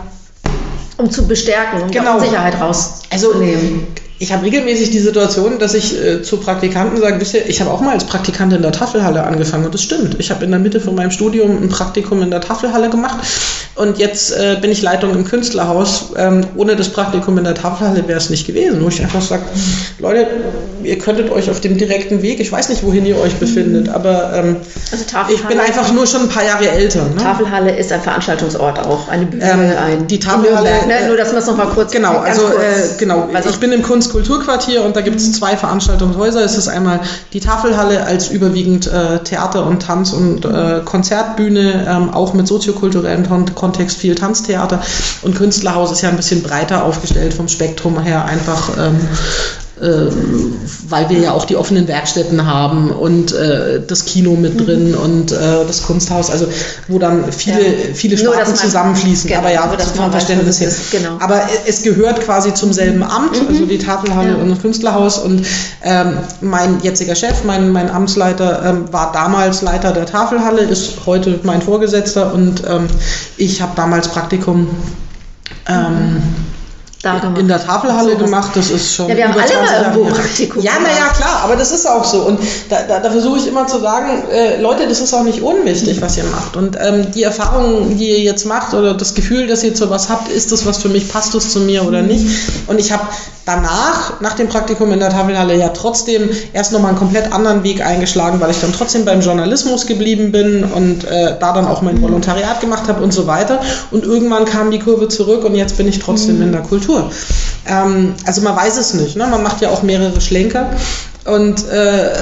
um 0.96 1.10
zu 1.10 1.26
bestärken, 1.26 1.82
um 1.82 1.90
genau. 1.90 2.20
Sicherheit 2.20 2.60
rauszunehmen. 2.60 3.08
Also 3.10 3.32
ich 4.22 4.32
habe 4.32 4.44
regelmäßig 4.44 4.90
die 4.90 4.98
Situation, 4.98 5.58
dass 5.58 5.72
ich 5.72 5.98
äh, 5.98 6.20
zu 6.20 6.36
Praktikanten 6.36 7.00
sage, 7.00 7.18
wisst 7.18 7.32
ihr, 7.32 7.48
ich 7.48 7.62
habe 7.62 7.70
auch 7.70 7.80
mal 7.80 7.92
als 7.92 8.04
Praktikant 8.04 8.52
in 8.52 8.60
der 8.60 8.70
Tafelhalle 8.70 9.24
angefangen 9.24 9.64
und 9.64 9.72
das 9.72 9.82
stimmt. 9.82 10.16
Ich 10.18 10.30
habe 10.30 10.44
in 10.44 10.50
der 10.50 10.60
Mitte 10.60 10.78
von 10.78 10.94
meinem 10.94 11.10
Studium 11.10 11.62
ein 11.62 11.70
Praktikum 11.70 12.20
in 12.20 12.30
der 12.30 12.42
Tafelhalle 12.42 12.90
gemacht 12.90 13.16
und 13.76 13.96
jetzt 13.96 14.32
äh, 14.32 14.58
bin 14.60 14.70
ich 14.70 14.82
Leitung 14.82 15.12
im 15.12 15.24
Künstlerhaus. 15.24 16.12
Ähm, 16.18 16.42
ohne 16.54 16.76
das 16.76 16.90
Praktikum 16.90 17.38
in 17.38 17.44
der 17.44 17.54
Tafelhalle 17.54 18.06
wäre 18.08 18.18
es 18.18 18.28
nicht 18.28 18.46
gewesen, 18.46 18.84
wo 18.84 18.88
ich 18.88 19.00
einfach 19.00 19.22
sage, 19.22 19.44
Leute, 19.98 20.26
ihr 20.82 20.98
könntet 20.98 21.30
euch 21.30 21.48
auf 21.48 21.62
dem 21.62 21.78
direkten 21.78 22.20
Weg, 22.20 22.40
ich 22.40 22.52
weiß 22.52 22.68
nicht, 22.68 22.82
wohin 22.82 23.06
ihr 23.06 23.18
euch 23.18 23.36
befindet, 23.36 23.88
aber 23.88 24.34
ähm, 24.34 24.56
also 24.92 25.04
ich 25.32 25.42
bin 25.44 25.58
einfach 25.58 25.94
nur 25.94 26.06
schon 26.06 26.24
ein 26.24 26.28
paar 26.28 26.44
Jahre 26.44 26.68
älter. 26.68 27.04
Ne? 27.04 27.22
Tafelhalle 27.22 27.74
ist 27.74 27.90
ein 27.90 28.02
Veranstaltungsort 28.02 28.86
auch, 28.86 29.08
eine 29.08 29.24
Bühne, 29.24 29.50
ähm, 29.50 29.72
ein 29.82 30.06
die 30.08 30.18
Tafelhalle. 30.18 30.68
Ne? 30.86 31.06
Nur, 31.08 31.16
dass 31.16 31.32
wir 31.32 31.38
es 31.38 31.46
nochmal 31.46 31.68
kurz 31.68 31.92
Genau, 31.92 32.18
also 32.18 32.42
kurz, 32.42 32.60
äh, 32.60 32.98
genau. 32.98 33.28
ich 33.48 33.58
bin 33.58 33.72
im 33.72 33.80
Kunst 33.80 34.09
Kulturquartier 34.10 34.84
und 34.84 34.96
da 34.96 35.00
gibt 35.00 35.16
es 35.16 35.32
zwei 35.32 35.56
Veranstaltungshäuser. 35.56 36.44
Es 36.44 36.56
ist 36.56 36.68
einmal 36.68 37.00
die 37.32 37.40
Tafelhalle 37.40 38.04
als 38.04 38.28
überwiegend 38.28 38.86
äh, 38.86 39.20
Theater 39.20 39.66
und 39.66 39.82
Tanz 39.82 40.12
und 40.12 40.44
äh, 40.44 40.80
Konzertbühne, 40.84 41.86
ähm, 41.88 42.10
auch 42.10 42.34
mit 42.34 42.46
soziokulturellem 42.46 43.54
Kontext 43.54 43.98
viel 43.98 44.14
Tanztheater. 44.14 44.82
Und 45.22 45.36
Künstlerhaus 45.36 45.92
ist 45.92 46.02
ja 46.02 46.08
ein 46.08 46.16
bisschen 46.16 46.42
breiter 46.42 46.84
aufgestellt 46.84 47.34
vom 47.34 47.48
Spektrum 47.48 48.00
her, 48.00 48.24
einfach 48.24 48.70
ähm, 48.78 48.96
äh, 48.96 49.69
weil 49.80 51.08
wir 51.08 51.18
ja 51.18 51.32
auch 51.32 51.46
die 51.46 51.56
offenen 51.56 51.88
Werkstätten 51.88 52.46
haben 52.46 52.90
und 52.90 53.32
äh, 53.32 53.80
das 53.86 54.04
Kino 54.04 54.36
mit 54.36 54.66
drin 54.66 54.92
mhm. 54.92 54.98
und 54.98 55.32
äh, 55.32 55.64
das 55.66 55.84
Kunsthaus, 55.84 56.30
also 56.30 56.46
wo 56.88 56.98
dann 56.98 57.32
viele, 57.32 57.62
ja. 57.62 57.94
viele 57.94 58.18
Sparten 58.18 58.54
zusammenfließen. 58.54 59.28
Genau, 59.28 59.40
aber 59.40 59.52
ja, 59.52 59.62
vom 59.94 60.10
Verständnis 60.10 60.60
her. 60.60 60.70
Genau. 60.90 61.16
Aber 61.20 61.42
es 61.66 61.82
gehört 61.82 62.20
quasi 62.20 62.52
zum 62.52 62.72
selben 62.72 63.02
Amt, 63.02 63.40
mhm. 63.40 63.48
also 63.48 63.64
die 63.64 63.78
Tafelhalle 63.78 64.30
ja. 64.30 64.36
und 64.36 64.50
das 64.50 64.60
Künstlerhaus. 64.60 65.18
Und 65.18 65.46
ähm, 65.82 66.18
mein 66.42 66.80
jetziger 66.82 67.14
Chef, 67.14 67.44
mein, 67.44 67.70
mein 67.70 67.90
Amtsleiter, 67.90 68.62
ähm, 68.64 68.92
war 68.92 69.12
damals 69.12 69.62
Leiter 69.62 69.92
der 69.92 70.04
Tafelhalle, 70.04 70.60
ist 70.60 71.06
heute 71.06 71.40
mein 71.42 71.62
Vorgesetzter 71.62 72.34
und 72.34 72.62
ähm, 72.68 72.86
ich 73.38 73.62
habe 73.62 73.72
damals 73.76 74.08
Praktikum. 74.08 74.68
Ähm, 75.66 76.14
mhm 76.14 76.49
da 77.02 77.18
gemacht. 77.18 77.38
In 77.38 77.48
der 77.48 77.64
Tafelhalle 77.64 78.12
so 78.12 78.24
gemacht, 78.24 78.50
das 78.54 78.70
ist 78.70 78.94
schon. 78.94 79.08
Ja, 79.08 79.16
wir 79.16 79.28
haben 79.28 79.38
alle 79.38 79.54
mal 79.54 79.82
irgendwo 79.82 80.14
Praktikum. 80.14 80.62
Ja, 80.62 80.72
naja, 80.74 81.08
klar, 81.14 81.40
aber 81.44 81.56
das 81.56 81.72
ist 81.72 81.86
auch 81.86 82.04
so. 82.04 82.22
Und 82.22 82.40
da, 82.68 82.82
da, 82.82 83.00
da 83.00 83.10
versuche 83.10 83.38
ich 83.38 83.46
immer 83.46 83.66
zu 83.66 83.80
sagen, 83.80 84.24
äh, 84.30 84.60
Leute, 84.60 84.86
das 84.86 85.00
ist 85.00 85.14
auch 85.14 85.22
nicht 85.22 85.40
unwichtig, 85.40 86.02
was 86.02 86.16
ihr 86.16 86.24
macht. 86.24 86.56
Und 86.56 86.76
ähm, 86.80 87.10
die 87.12 87.22
Erfahrung, 87.22 87.96
die 87.96 88.10
ihr 88.10 88.20
jetzt 88.20 88.44
macht 88.44 88.74
oder 88.74 88.94
das 88.94 89.14
Gefühl, 89.14 89.46
dass 89.46 89.64
ihr 89.64 89.74
zu 89.74 89.88
was 89.88 90.10
habt, 90.10 90.28
ist 90.28 90.52
das 90.52 90.66
was 90.66 90.78
für 90.78 90.88
mich, 90.88 91.10
passt 91.10 91.34
das 91.34 91.50
zu 91.50 91.60
mir 91.60 91.86
oder 91.86 92.02
nicht? 92.02 92.26
Und 92.66 92.78
ich 92.78 92.92
habe 92.92 93.04
danach, 93.46 94.20
nach 94.20 94.34
dem 94.34 94.48
Praktikum 94.48 94.92
in 94.92 95.00
der 95.00 95.10
Tafelhalle, 95.10 95.56
ja 95.56 95.70
trotzdem 95.70 96.28
erst 96.52 96.72
nochmal 96.72 96.90
einen 96.90 96.98
komplett 96.98 97.32
anderen 97.32 97.64
Weg 97.64 97.84
eingeschlagen, 97.84 98.40
weil 98.40 98.50
ich 98.50 98.60
dann 98.60 98.72
trotzdem 98.72 99.04
beim 99.04 99.20
Journalismus 99.20 99.86
geblieben 99.86 100.32
bin 100.32 100.64
und 100.64 101.04
äh, 101.04 101.36
da 101.38 101.52
dann 101.52 101.66
auch 101.66 101.82
mein 101.82 102.00
Volontariat 102.02 102.60
gemacht 102.60 102.88
habe 102.88 103.02
und 103.02 103.12
so 103.12 103.26
weiter. 103.26 103.60
Und 103.90 104.04
irgendwann 104.04 104.44
kam 104.44 104.70
die 104.70 104.78
Kurve 104.78 105.08
zurück 105.08 105.44
und 105.44 105.54
jetzt 105.54 105.76
bin 105.76 105.88
ich 105.88 105.98
trotzdem 105.98 106.36
mhm. 106.36 106.42
in 106.42 106.52
der 106.52 106.62
Kultur. 106.62 106.89
Ähm, 107.66 108.14
also 108.26 108.40
man 108.42 108.56
weiß 108.56 108.76
es 108.76 108.94
nicht, 108.94 109.16
ne? 109.16 109.26
man 109.26 109.42
macht 109.42 109.60
ja 109.60 109.70
auch 109.70 109.82
mehrere 109.82 110.20
Schlenker. 110.20 110.70
Und 111.26 111.68
äh, 111.68 112.12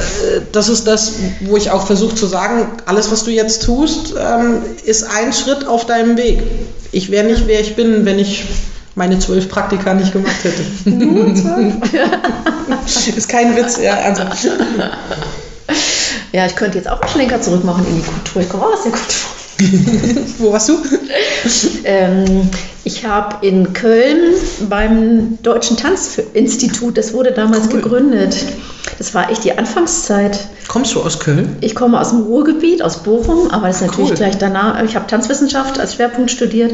das 0.52 0.68
ist 0.68 0.86
das, 0.86 1.12
wo 1.42 1.56
ich 1.56 1.70
auch 1.70 1.86
versuche 1.86 2.14
zu 2.14 2.26
sagen, 2.26 2.66
alles, 2.86 3.10
was 3.12 3.24
du 3.24 3.30
jetzt 3.30 3.62
tust, 3.62 4.14
ähm, 4.18 4.62
ist 4.84 5.04
ein 5.04 5.32
Schritt 5.32 5.66
auf 5.66 5.86
deinem 5.86 6.16
Weg. 6.16 6.42
Ich 6.90 7.10
wäre 7.10 7.24
nicht, 7.26 7.46
wer 7.46 7.60
ich 7.60 7.76
bin, 7.76 8.04
wenn 8.04 8.18
ich 8.18 8.46
meine 8.96 9.18
zwölf 9.20 9.48
Praktika 9.48 9.94
nicht 9.94 10.12
gemacht 10.12 10.42
hätte. 10.42 10.90
Nur 10.90 11.34
zwölf? 11.34 11.74
ist 13.16 13.28
kein 13.28 13.56
Witz, 13.56 13.76
ja, 13.76 13.94
ernsthaft. 13.94 14.48
Ja, 16.32 16.46
ich 16.46 16.56
könnte 16.56 16.78
jetzt 16.78 16.88
auch 16.88 17.00
einen 17.00 17.10
Schlenker 17.10 17.40
zurückmachen 17.40 17.86
in 17.86 17.96
die 17.96 18.02
Kultur. 18.02 18.42
Ich 18.42 18.48
komme 18.48 18.64
auch 18.64 18.72
aus 18.72 18.82
der 18.82 18.92
Kultur. 18.92 19.37
Wo 20.38 20.52
warst 20.52 20.68
du? 20.68 20.78
Ähm, 21.84 22.48
ich 22.84 23.04
habe 23.04 23.44
in 23.46 23.72
Köln 23.72 24.34
beim 24.68 25.38
Deutschen 25.42 25.76
Tanzinstitut, 25.76 26.96
das 26.96 27.12
wurde 27.12 27.32
damals 27.32 27.66
cool. 27.66 27.80
gegründet. 27.80 28.36
Das 28.98 29.14
war 29.14 29.30
echt 29.30 29.44
die 29.44 29.56
Anfangszeit. 29.56 30.48
Kommst 30.68 30.94
du 30.94 31.02
aus 31.02 31.18
Köln? 31.18 31.56
Ich 31.60 31.74
komme 31.74 32.00
aus 32.00 32.10
dem 32.10 32.22
Ruhrgebiet, 32.22 32.82
aus 32.82 33.02
Bochum, 33.02 33.50
aber 33.50 33.66
das 33.68 33.80
ist 33.80 33.88
natürlich 33.88 34.10
cool. 34.10 34.16
gleich 34.16 34.38
danach. 34.38 34.82
Ich 34.84 34.96
habe 34.96 35.06
Tanzwissenschaft 35.06 35.78
als 35.78 35.94
Schwerpunkt 35.94 36.30
studiert 36.30 36.72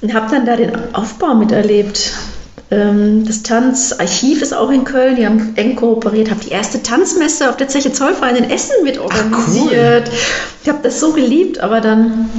und 0.00 0.14
habe 0.14 0.30
dann 0.30 0.46
da 0.46 0.56
den 0.56 0.72
Aufbau 0.94 1.34
miterlebt. 1.34 2.12
Ähm, 2.70 3.24
das 3.26 3.42
Tanzarchiv 3.42 4.42
ist 4.42 4.54
auch 4.54 4.70
in 4.70 4.84
Köln. 4.84 5.16
Die 5.16 5.26
haben 5.26 5.54
eng 5.56 5.76
kooperiert, 5.76 6.30
habe 6.30 6.40
die 6.44 6.50
erste 6.50 6.82
Tanzmesse 6.82 7.48
auf 7.48 7.56
der 7.56 7.68
Zeche 7.68 7.92
Zollverein 7.92 8.36
in 8.36 8.50
Essen 8.50 8.84
mit 8.84 8.98
organisiert. 8.98 10.04
Ach, 10.06 10.12
cool. 10.12 10.18
Ich 10.62 10.68
habe 10.68 10.78
das 10.82 11.00
so 11.00 11.12
geliebt, 11.12 11.58
aber 11.60 11.80
dann 11.80 12.30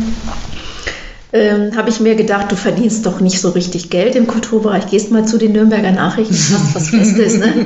ähm, 1.33 1.75
habe 1.75 1.89
ich 1.89 1.99
mir 1.99 2.15
gedacht, 2.15 2.51
du 2.51 2.55
verdienst 2.55 3.05
doch 3.05 3.19
nicht 3.19 3.41
so 3.41 3.49
richtig 3.49 3.89
Geld 3.89 4.15
im 4.15 4.27
Kulturbereich. 4.27 4.87
Gehst 4.87 5.11
mal 5.11 5.25
zu 5.25 5.37
den 5.37 5.51
Nürnberger 5.51 5.91
Nachrichten, 5.91 6.33
hast 6.33 6.75
was 6.75 6.89
Festes, 6.91 7.37
ne? 7.37 7.65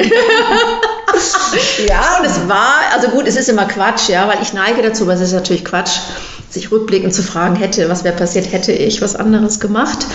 ja, 1.87 2.17
und 2.19 2.25
es 2.25 2.47
war, 2.47 2.79
also 2.93 3.09
gut, 3.09 3.27
es 3.27 3.35
ist 3.35 3.49
immer 3.49 3.65
Quatsch, 3.65 4.09
ja, 4.09 4.27
weil 4.27 4.37
ich 4.41 4.53
neige 4.53 4.81
dazu, 4.81 5.03
aber 5.03 5.13
es 5.13 5.21
ist 5.21 5.33
natürlich 5.33 5.65
Quatsch, 5.65 5.99
sich 6.49 6.71
rückblickend 6.71 7.13
zu 7.13 7.21
fragen, 7.21 7.55
hätte, 7.55 7.89
was 7.89 8.03
wäre 8.03 8.15
passiert, 8.15 8.51
hätte 8.51 8.71
ich 8.71 9.01
was 9.01 9.15
anderes 9.15 9.59
gemacht. 9.59 10.05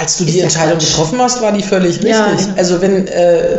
Als 0.00 0.16
du 0.16 0.24
die 0.24 0.40
Entscheidung 0.40 0.78
getroffen 0.78 1.20
hast, 1.20 1.42
war 1.42 1.52
die 1.52 1.62
völlig 1.62 1.96
richtig. 1.96 2.10
Ja, 2.10 2.32
ja. 2.32 2.54
Also 2.56 2.80
wenn 2.80 3.06
äh, 3.06 3.58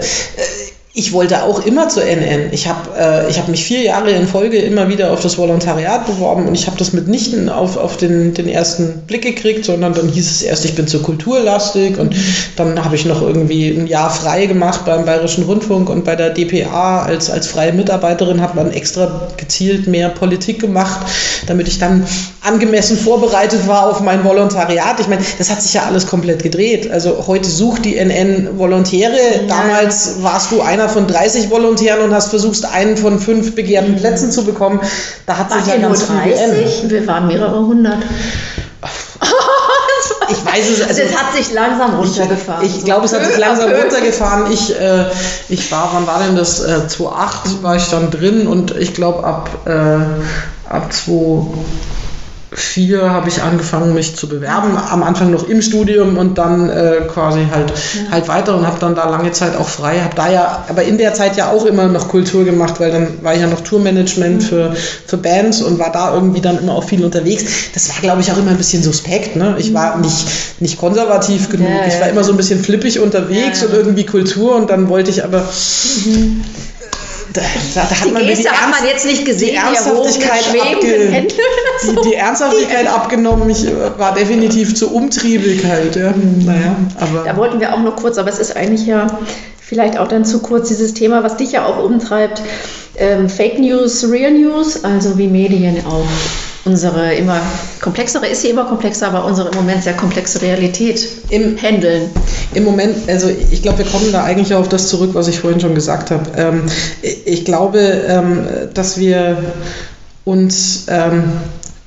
ich 0.94 1.14
wollte 1.14 1.44
auch 1.44 1.66
immer 1.66 1.88
zur 1.88 2.04
NN. 2.04 2.52
Ich 2.52 2.68
habe 2.68 2.90
äh, 2.98 3.32
hab 3.32 3.48
mich 3.48 3.64
vier 3.64 3.82
Jahre 3.82 4.12
in 4.12 4.28
Folge 4.28 4.58
immer 4.58 4.90
wieder 4.90 5.14
auf 5.14 5.22
das 5.22 5.38
Volontariat 5.38 6.06
beworben 6.06 6.48
und 6.48 6.54
ich 6.54 6.68
habe 6.68 6.78
das 6.78 6.92
mitnichten 6.92 7.48
auf, 7.48 7.78
auf 7.78 7.96
den, 7.96 8.34
den 8.34 8.50
ersten 8.50 9.04
Blick 9.08 9.22
gekriegt, 9.22 9.64
sondern 9.64 9.94
dann 9.94 10.10
hieß 10.10 10.30
es 10.30 10.42
erst, 10.42 10.66
ich 10.66 10.76
bin 10.76 10.88
zur 10.88 11.02
Kulturlastig 11.02 11.98
und 11.98 12.14
dann 12.58 12.84
habe 12.84 12.96
ich 12.96 13.06
noch 13.06 13.22
irgendwie 13.22 13.70
ein 13.70 13.88
Jahr 13.88 14.10
frei 14.10 14.48
gemacht 14.48 14.82
beim 14.84 15.06
Bayerischen 15.06 15.46
Rundfunk 15.46 15.90
und 15.90 16.04
bei 16.04 16.18
der 16.18 16.32
DPA 16.32 17.04
als, 17.04 17.30
als 17.30 17.48
freie 17.48 17.72
Mitarbeiterin 17.72 18.42
hat 18.42 18.56
man 18.56 18.72
extra 18.72 19.30
gezielt 19.38 19.88
mehr 19.88 20.10
Politik 20.10 20.60
gemacht, 20.60 21.08
damit 21.48 21.70
ich 21.70 21.80
dann 21.80 22.06
angemessen 22.42 22.98
vorbereitet 22.98 23.66
war 23.66 23.90
auf 23.90 24.02
mein 24.02 24.26
Volontariat. 24.26 25.00
Ich 25.00 25.08
meine, 25.08 25.22
das 25.38 25.50
hat 25.50 25.62
sich 25.62 25.74
ja 25.74 25.84
alles 25.84 26.08
komplett 26.08 26.44
gedreht. 26.44 26.92
Also 26.92 27.28
heute 27.28 27.48
sucht 27.48 27.86
die 27.86 27.96
NN 27.96 28.58
Volontäre. 28.58 29.46
Damals 29.48 30.22
warst 30.22 30.52
du 30.52 30.62
einer 30.62 30.81
einer 30.82 30.90
von 30.90 31.08
30 31.08 31.50
Volontären 31.50 32.02
und 32.02 32.14
hast 32.14 32.30
versucht, 32.30 32.66
einen 32.66 32.98
von 32.98 33.20
fünf 33.20 33.56
begehrten 33.56 33.96
Plätzen 33.96 34.32
zu 34.32 34.44
bekommen. 34.44 34.80
Da 35.26 35.38
hat 35.38 35.52
sich 35.52 35.68
ja 35.68 35.78
ganz 35.78 36.04
viel 36.04 36.34
geändert. 36.34 36.90
Wir 36.90 37.08
waren 37.08 37.28
mehrere 37.28 37.66
hundert. 37.66 38.00
ich 40.30 40.46
weiß 40.46 40.70
es. 40.70 40.88
Also, 40.88 41.02
es 41.02 41.16
hat 41.16 41.34
sich 41.36 41.54
langsam 41.54 41.96
runtergefahren. 41.96 42.66
Ich, 42.66 42.78
ich 42.78 42.86
glaube, 42.86 43.06
es 43.06 43.14
hat 43.14 43.26
sich 43.26 43.38
langsam 43.38 43.72
runtergefahren. 43.72 44.52
Ich, 44.52 44.78
äh, 44.80 45.06
ich 45.50 45.72
war, 45.72 45.92
wann 45.94 46.08
war 46.08 46.20
denn 46.24 46.36
das? 46.36 46.62
Äh, 46.62 46.88
2008 46.88 47.64
war 47.64 47.76
ich 47.76 47.88
dann 47.90 48.10
drin 48.10 48.48
und 48.48 48.76
ich 48.76 48.94
glaube 48.94 49.24
ab, 49.24 49.50
äh, 49.66 50.70
ab 50.70 50.92
2 50.92 51.48
vier 52.54 53.10
habe 53.10 53.30
ich 53.30 53.42
angefangen, 53.42 53.94
mich 53.94 54.18
zu 54.18 54.28
bewerben. 54.28 54.78
Am 54.78 55.04
Anfang 55.04 55.32
noch 55.32 55.48
im 55.48 55.62
Studium 55.62 56.18
und 56.18 56.38
dann 56.38 56.70
äh, 56.70 57.02
quasi 57.08 57.48
halt, 57.50 57.72
ja. 57.72 58.12
halt 58.12 58.28
weiter 58.28 58.58
und 58.58 58.68
habe 58.68 58.78
dann 58.80 58.94
da 58.94 59.10
lange 59.10 59.32
Zeit 59.32 59.56
auch 59.56 59.70
frei. 59.70 60.02
Habe 60.02 60.16
da 60.16 60.30
ja, 60.30 60.66
aber 60.68 60.84
in 60.84 60.98
der 60.98 61.14
Zeit 61.14 61.38
ja 61.38 61.50
auch 61.50 61.66
immer 61.66 61.88
noch 61.88 62.10
Kultur 62.10 62.44
gemacht, 62.44 62.80
weil 62.80 62.92
dann 62.92 63.24
war 63.24 63.34
ich 63.34 63.40
ja 63.40 63.48
noch 63.48 63.62
Tourmanagement 63.62 64.42
mhm. 64.42 64.46
für, 64.46 64.76
für 65.08 65.18
Bands 65.18 65.62
und 65.62 65.80
war 65.80 65.94
da 65.94 66.14
irgendwie 66.14 66.42
dann 66.42 66.60
immer 66.60 66.76
auch 66.76 66.84
viel 66.84 67.06
unterwegs. 67.06 67.46
Das 67.74 67.88
war, 67.90 68.02
glaube 68.02 68.20
ich, 68.20 68.32
auch 68.32 68.38
immer 68.38 68.52
ein 68.52 68.58
bisschen 68.58 68.84
suspekt. 68.84 69.38
Ne? 69.38 69.56
Ich 69.58 69.74
war 69.74 69.96
mhm. 69.96 70.02
nicht, 70.02 70.28
nicht 70.60 70.78
konservativ 70.78 71.48
genug. 71.50 71.70
Ja, 71.70 71.88
ich 71.88 72.02
war 72.02 72.10
immer 72.10 72.26
so 72.26 72.32
ein 72.32 72.38
bisschen 72.38 72.62
flippig 72.62 73.00
unterwegs 73.00 73.64
und 73.64 73.74
irgendwie 73.74 74.06
Kultur 74.06 74.58
und 74.58 74.70
dann 74.70 74.90
wollte 74.90 75.10
ich 75.10 75.24
aber. 75.24 75.48
Mhm 76.06 76.44
da, 77.34 77.42
da, 77.76 77.90
hat 77.90 78.12
man 78.12 78.26
die, 78.26 78.34
die 78.34 78.50
hat 78.50 78.70
man 78.70 78.88
jetzt 78.88 79.06
nicht 79.06 79.26
gesehen, 79.26 79.52
die 79.52 79.56
Ernsthaftigkeit, 79.56 80.44
abge 80.60 81.28
die, 81.84 82.10
die, 82.10 82.16
Ernsthaftigkeit 82.16 82.88
abgenommen. 82.94 83.50
Ich 83.50 83.66
äh, 83.66 83.98
war 83.98 84.14
definitiv 84.14 84.76
zu 84.76 84.94
umtriebig 84.94 85.66
halt. 85.66 85.96
Ja. 85.96 86.14
Naja, 86.46 86.76
aber 87.00 87.24
da 87.24 87.38
wollten 87.38 87.60
wir 87.60 87.74
auch 87.74 87.80
noch 87.80 87.96
kurz, 87.96 88.18
aber 88.18 88.30
es 88.30 88.40
ist 88.40 88.56
eigentlich 88.56 88.86
ja 88.86 89.08
vielleicht 89.60 89.98
auch 89.98 90.08
dann 90.08 90.26
zu 90.26 90.40
kurz 90.40 90.68
dieses 90.68 90.94
Thema, 90.94 91.24
was 91.24 91.38
dich 91.38 91.54
ja 91.54 91.66
auch 91.66 91.84
umtreibt. 91.84 92.42
Ähm, 92.98 93.30
Fake 93.30 93.60
News, 93.60 94.10
Real 94.10 94.32
News, 94.32 94.84
also 94.84 95.18
wie 95.18 95.28
Medien 95.28 95.86
auch 95.86 96.06
unsere 96.66 97.16
immer 97.16 97.42
komplexere, 97.82 98.28
ist 98.28 98.42
sie 98.42 98.50
immer 98.50 98.66
komplexer, 98.66 99.08
aber 99.08 99.26
unsere 99.26 99.50
im 99.50 99.56
Moment 99.56 99.84
sehr 99.84 99.94
komplexe 99.94 100.42
Realität 100.42 101.08
im 101.30 101.58
Handeln. 101.62 102.10
Im 102.54 102.64
Moment, 102.64 103.10
also 103.10 103.30
ich 103.30 103.62
glaube, 103.62 103.80
wir 103.80 103.86
kommen 103.86 104.12
da 104.12 104.24
eigentlich 104.24 104.54
auf 104.54 104.70
das 104.70 104.88
zurück, 104.88 105.12
was 105.14 105.28
ich 105.28 105.40
vorhin 105.40 105.60
schon 105.60 105.76
gesagt 105.76 106.12
habe. 106.12 106.24
Ähm, 106.38 106.64
ich 107.02 107.46
glaube, 107.46 107.80
ähm, 107.80 108.48
dass 108.74 108.98
wir 108.98 109.38
uns 110.24 110.86
ähm, 110.88 111.24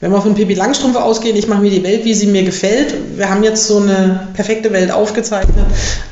wenn 0.05 0.13
wir 0.13 0.21
von 0.21 0.35
Pippi 0.35 0.53
Langstrumpf 0.53 0.97
ausgehen, 0.97 1.35
ich 1.35 1.49
mache 1.49 1.63
mir 1.63 1.71
die 1.71 1.83
Welt, 1.83 2.05
wie 2.05 2.13
sie 2.13 2.27
mir 2.27 2.43
gefällt. 2.43 2.95
Wir 3.17 3.31
haben 3.31 3.43
jetzt 3.43 3.67
so 3.67 3.79
eine 3.79 4.29
perfekte 4.35 4.71
Welt 4.71 4.91
aufgezeichnet, 4.91 5.65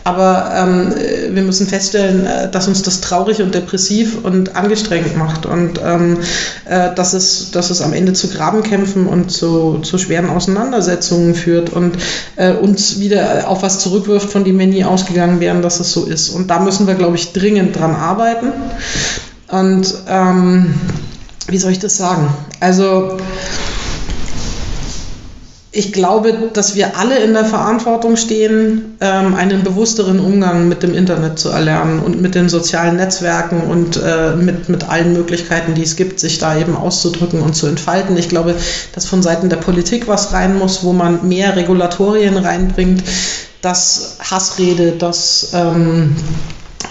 aber 0.03 0.51
ähm, 0.57 0.95
wir 1.35 1.43
müssen 1.43 1.67
feststellen, 1.67 2.25
äh, 2.25 2.51
dass 2.51 2.69
uns 2.69 2.81
das 2.81 3.03
traurig 3.03 3.43
und 3.43 3.55
depressiv 3.55 4.25
und 4.25 4.57
angestrengt 4.57 5.15
macht 5.19 5.45
und 5.45 5.79
ähm, 5.85 6.17
äh, 6.65 6.95
dass, 6.95 7.13
es, 7.13 7.51
dass 7.51 7.69
es 7.69 7.83
am 7.83 7.93
Ende 7.93 8.15
zu 8.15 8.29
Grabenkämpfen 8.29 9.07
und 9.07 9.31
zu, 9.31 9.81
zu 9.83 9.99
schweren 9.99 10.31
Auseinandersetzungen 10.31 11.35
führt 11.35 11.69
und 11.69 11.99
äh, 12.37 12.55
uns 12.55 12.99
wieder 12.99 13.47
auf 13.47 13.63
was 13.63 13.81
zurückwirft, 13.81 14.31
von 14.31 14.43
dem 14.43 14.59
wir 14.59 14.69
nie 14.69 14.87
ausgegangen 14.87 15.39
wären, 15.39 15.61
dass 15.61 15.81
es 15.81 15.93
so 15.93 16.07
ist. 16.07 16.31
Und 16.31 16.49
da 16.49 16.61
müssen 16.61 16.87
wir, 16.87 16.95
glaube 16.95 17.17
ich, 17.17 17.35
dringend 17.35 17.79
dran 17.79 17.95
arbeiten. 17.95 18.53
Und 19.49 19.93
ähm, 20.09 20.77
wie 21.49 21.59
soll 21.59 21.73
ich 21.73 21.79
das 21.79 21.99
sagen? 21.99 22.33
Also 22.59 23.19
ich 25.75 25.95
glaube, 25.95 26.51
dass 26.53 26.75
wir 26.75 26.99
alle 26.99 27.17
in 27.17 27.33
der 27.33 27.47
Verantwortung 27.47 28.17
stehen, 28.17 28.99
ähm, 29.01 29.35
einen 29.35 29.63
bewussteren 29.63 30.21
Umgang 30.21 30.69
mit 30.69 30.83
dem 30.83 30.95
Internet 30.95 31.39
zu 31.39 31.49
erlernen 31.49 32.01
und 32.01 32.21
mit 32.21 32.35
den 32.35 32.51
sozialen 32.51 32.97
Netzwerken 32.97 33.63
und 33.63 33.97
äh, 33.97 34.37
mit, 34.37 34.69
mit 34.69 34.87
allen 34.91 35.15
Möglichkeiten, 35.15 35.75
die 35.75 35.83
es 35.83 35.97
gibt, 35.97 36.21
sich 36.21 36.39
da 36.39 36.59
eben 36.59 36.77
auszudrücken 36.77 37.41
und 37.41 37.55
zu 37.55 37.67
entfalten. 37.67 38.19
Ich 38.19 38.29
glaube, 38.29 38.55
dass 38.95 39.07
von 39.07 39.23
Seiten 39.23 39.49
der 39.49 39.57
Politik 39.57 40.09
was 40.09 40.35
rein 40.35 40.59
muss, 40.59 40.85
wo 40.85 40.93
man 40.93 41.27
mehr 41.27 41.57
Regulatorien 41.57 42.37
reinbringt, 42.37 43.03
dass 43.63 44.19
Hassrede, 44.21 44.93
dass 44.93 45.53
ähm, 45.55 46.15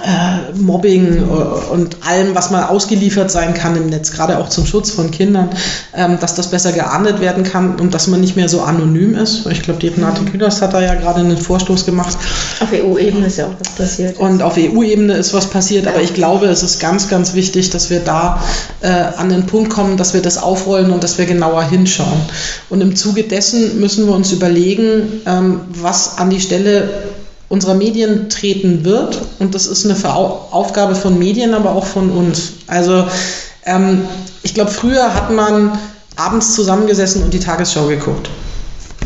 äh, 0.04 0.58
Mobbing 0.58 1.18
äh, 1.18 1.72
und 1.72 1.98
allem, 2.08 2.36
was 2.36 2.52
mal 2.52 2.66
ausgeliefert 2.66 3.32
sein 3.32 3.54
kann 3.54 3.76
im 3.76 3.88
Netz, 3.88 4.12
gerade 4.12 4.40
auch 4.40 4.50
zum 4.50 4.66
Schutz 4.66 4.92
von 4.92 5.12
Kindern, 5.12 5.50
ähm, 5.96 6.18
dass 6.20 6.36
das 6.36 6.50
besser 6.50 6.72
geahndet 6.72 7.22
werden 7.22 7.44
kann 7.44 7.80
und 7.80 7.94
dass 7.94 8.08
man 8.08 8.22
nicht 8.22 8.36
mehr 8.36 8.50
so 8.50 8.62
anonym 8.62 9.16
ist. 9.16 9.46
Ich 9.48 9.62
glaube, 9.62 9.80
die 9.80 9.90
Renate 9.90 10.24
Künast 10.26 10.62
hat 10.62 10.74
da 10.74 10.82
ja 10.82 10.96
gerade 10.96 11.20
einen 11.20 11.38
Vorstoß 11.38 11.86
gemacht. 11.86 12.18
Auf 12.60 12.70
EU-Ebene 12.74 13.28
ist 13.28 13.38
ja 13.38 13.46
auch 13.46 13.56
was 13.60 13.70
passiert. 13.70 14.18
Und 14.18 14.42
auf 14.42 14.58
EU-Ebene 14.58 15.14
ist 15.14 15.34
was 15.34 15.48
passiert, 15.48 15.88
aber 15.88 16.02
ich 16.02 16.14
glaube, 16.14 16.48
es 16.48 16.64
ist 16.64 16.80
ganz, 16.80 17.10
ganz 17.10 17.34
wichtig, 17.34 17.70
dass 17.70 17.90
wir 17.90 18.00
da 18.00 18.42
äh, 18.82 18.88
an 18.90 19.30
den 19.30 19.46
Punkt 19.46 19.70
kommen, 19.70 19.98
dass 19.98 20.14
wir 20.14 20.22
das 20.22 20.38
aufrollen 20.38 20.92
und 20.92 21.04
dass 21.04 21.18
wir 21.18 21.26
genauer 21.26 21.64
hinschauen. 21.64 22.22
Und 22.70 22.82
im 22.82 22.96
Zuge 22.96 23.24
dessen 23.24 23.80
müssen 23.80 24.08
wir 24.08 24.16
uns 24.16 24.32
überlegen, 24.32 25.22
ähm, 25.26 25.62
was 25.70 26.18
an 26.18 26.30
die 26.30 26.42
Stelle 26.42 26.90
unserer 27.52 27.74
Medien 27.74 28.30
treten 28.30 28.86
wird. 28.86 29.20
Und 29.40 29.54
das 29.54 29.68
ist 29.68 29.86
eine 29.86 30.16
Aufgabe 30.16 30.96
von 30.96 31.20
Medien, 31.20 31.54
aber 31.54 31.72
auch 31.72 31.86
von 31.86 32.10
uns. 32.10 32.54
Also 32.68 33.06
ähm, 33.66 34.06
ich 34.42 34.54
glaube, 34.54 34.72
früher 34.72 35.14
hat 35.14 35.32
man 35.32 35.78
abends 36.16 36.56
zusammengesessen 36.56 37.24
und 37.24 37.34
die 37.34 37.40
Tagesschau 37.40 37.88
geguckt. 37.88 38.30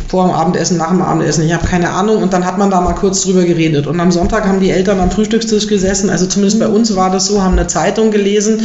Vor 0.07 0.27
dem 0.27 0.35
Abendessen, 0.35 0.77
nach 0.77 0.89
dem 0.89 1.01
Abendessen, 1.01 1.43
ich 1.43 1.53
habe 1.53 1.65
keine 1.65 1.89
Ahnung. 1.89 2.21
Und 2.21 2.33
dann 2.33 2.45
hat 2.45 2.59
man 2.59 2.69
da 2.69 2.79
mal 2.81 2.93
kurz 2.93 3.23
drüber 3.23 3.43
geredet. 3.43 3.87
Und 3.87 3.99
am 3.99 4.11
Sonntag 4.11 4.45
haben 4.45 4.59
die 4.59 4.69
Eltern 4.69 4.99
am 4.99 5.09
Frühstückstisch 5.09 5.65
gesessen. 5.65 6.11
Also 6.11 6.27
zumindest 6.27 6.59
bei 6.59 6.67
uns 6.67 6.95
war 6.95 7.09
das 7.09 7.25
so, 7.25 7.41
haben 7.41 7.57
eine 7.57 7.65
Zeitung 7.65 8.11
gelesen. 8.11 8.61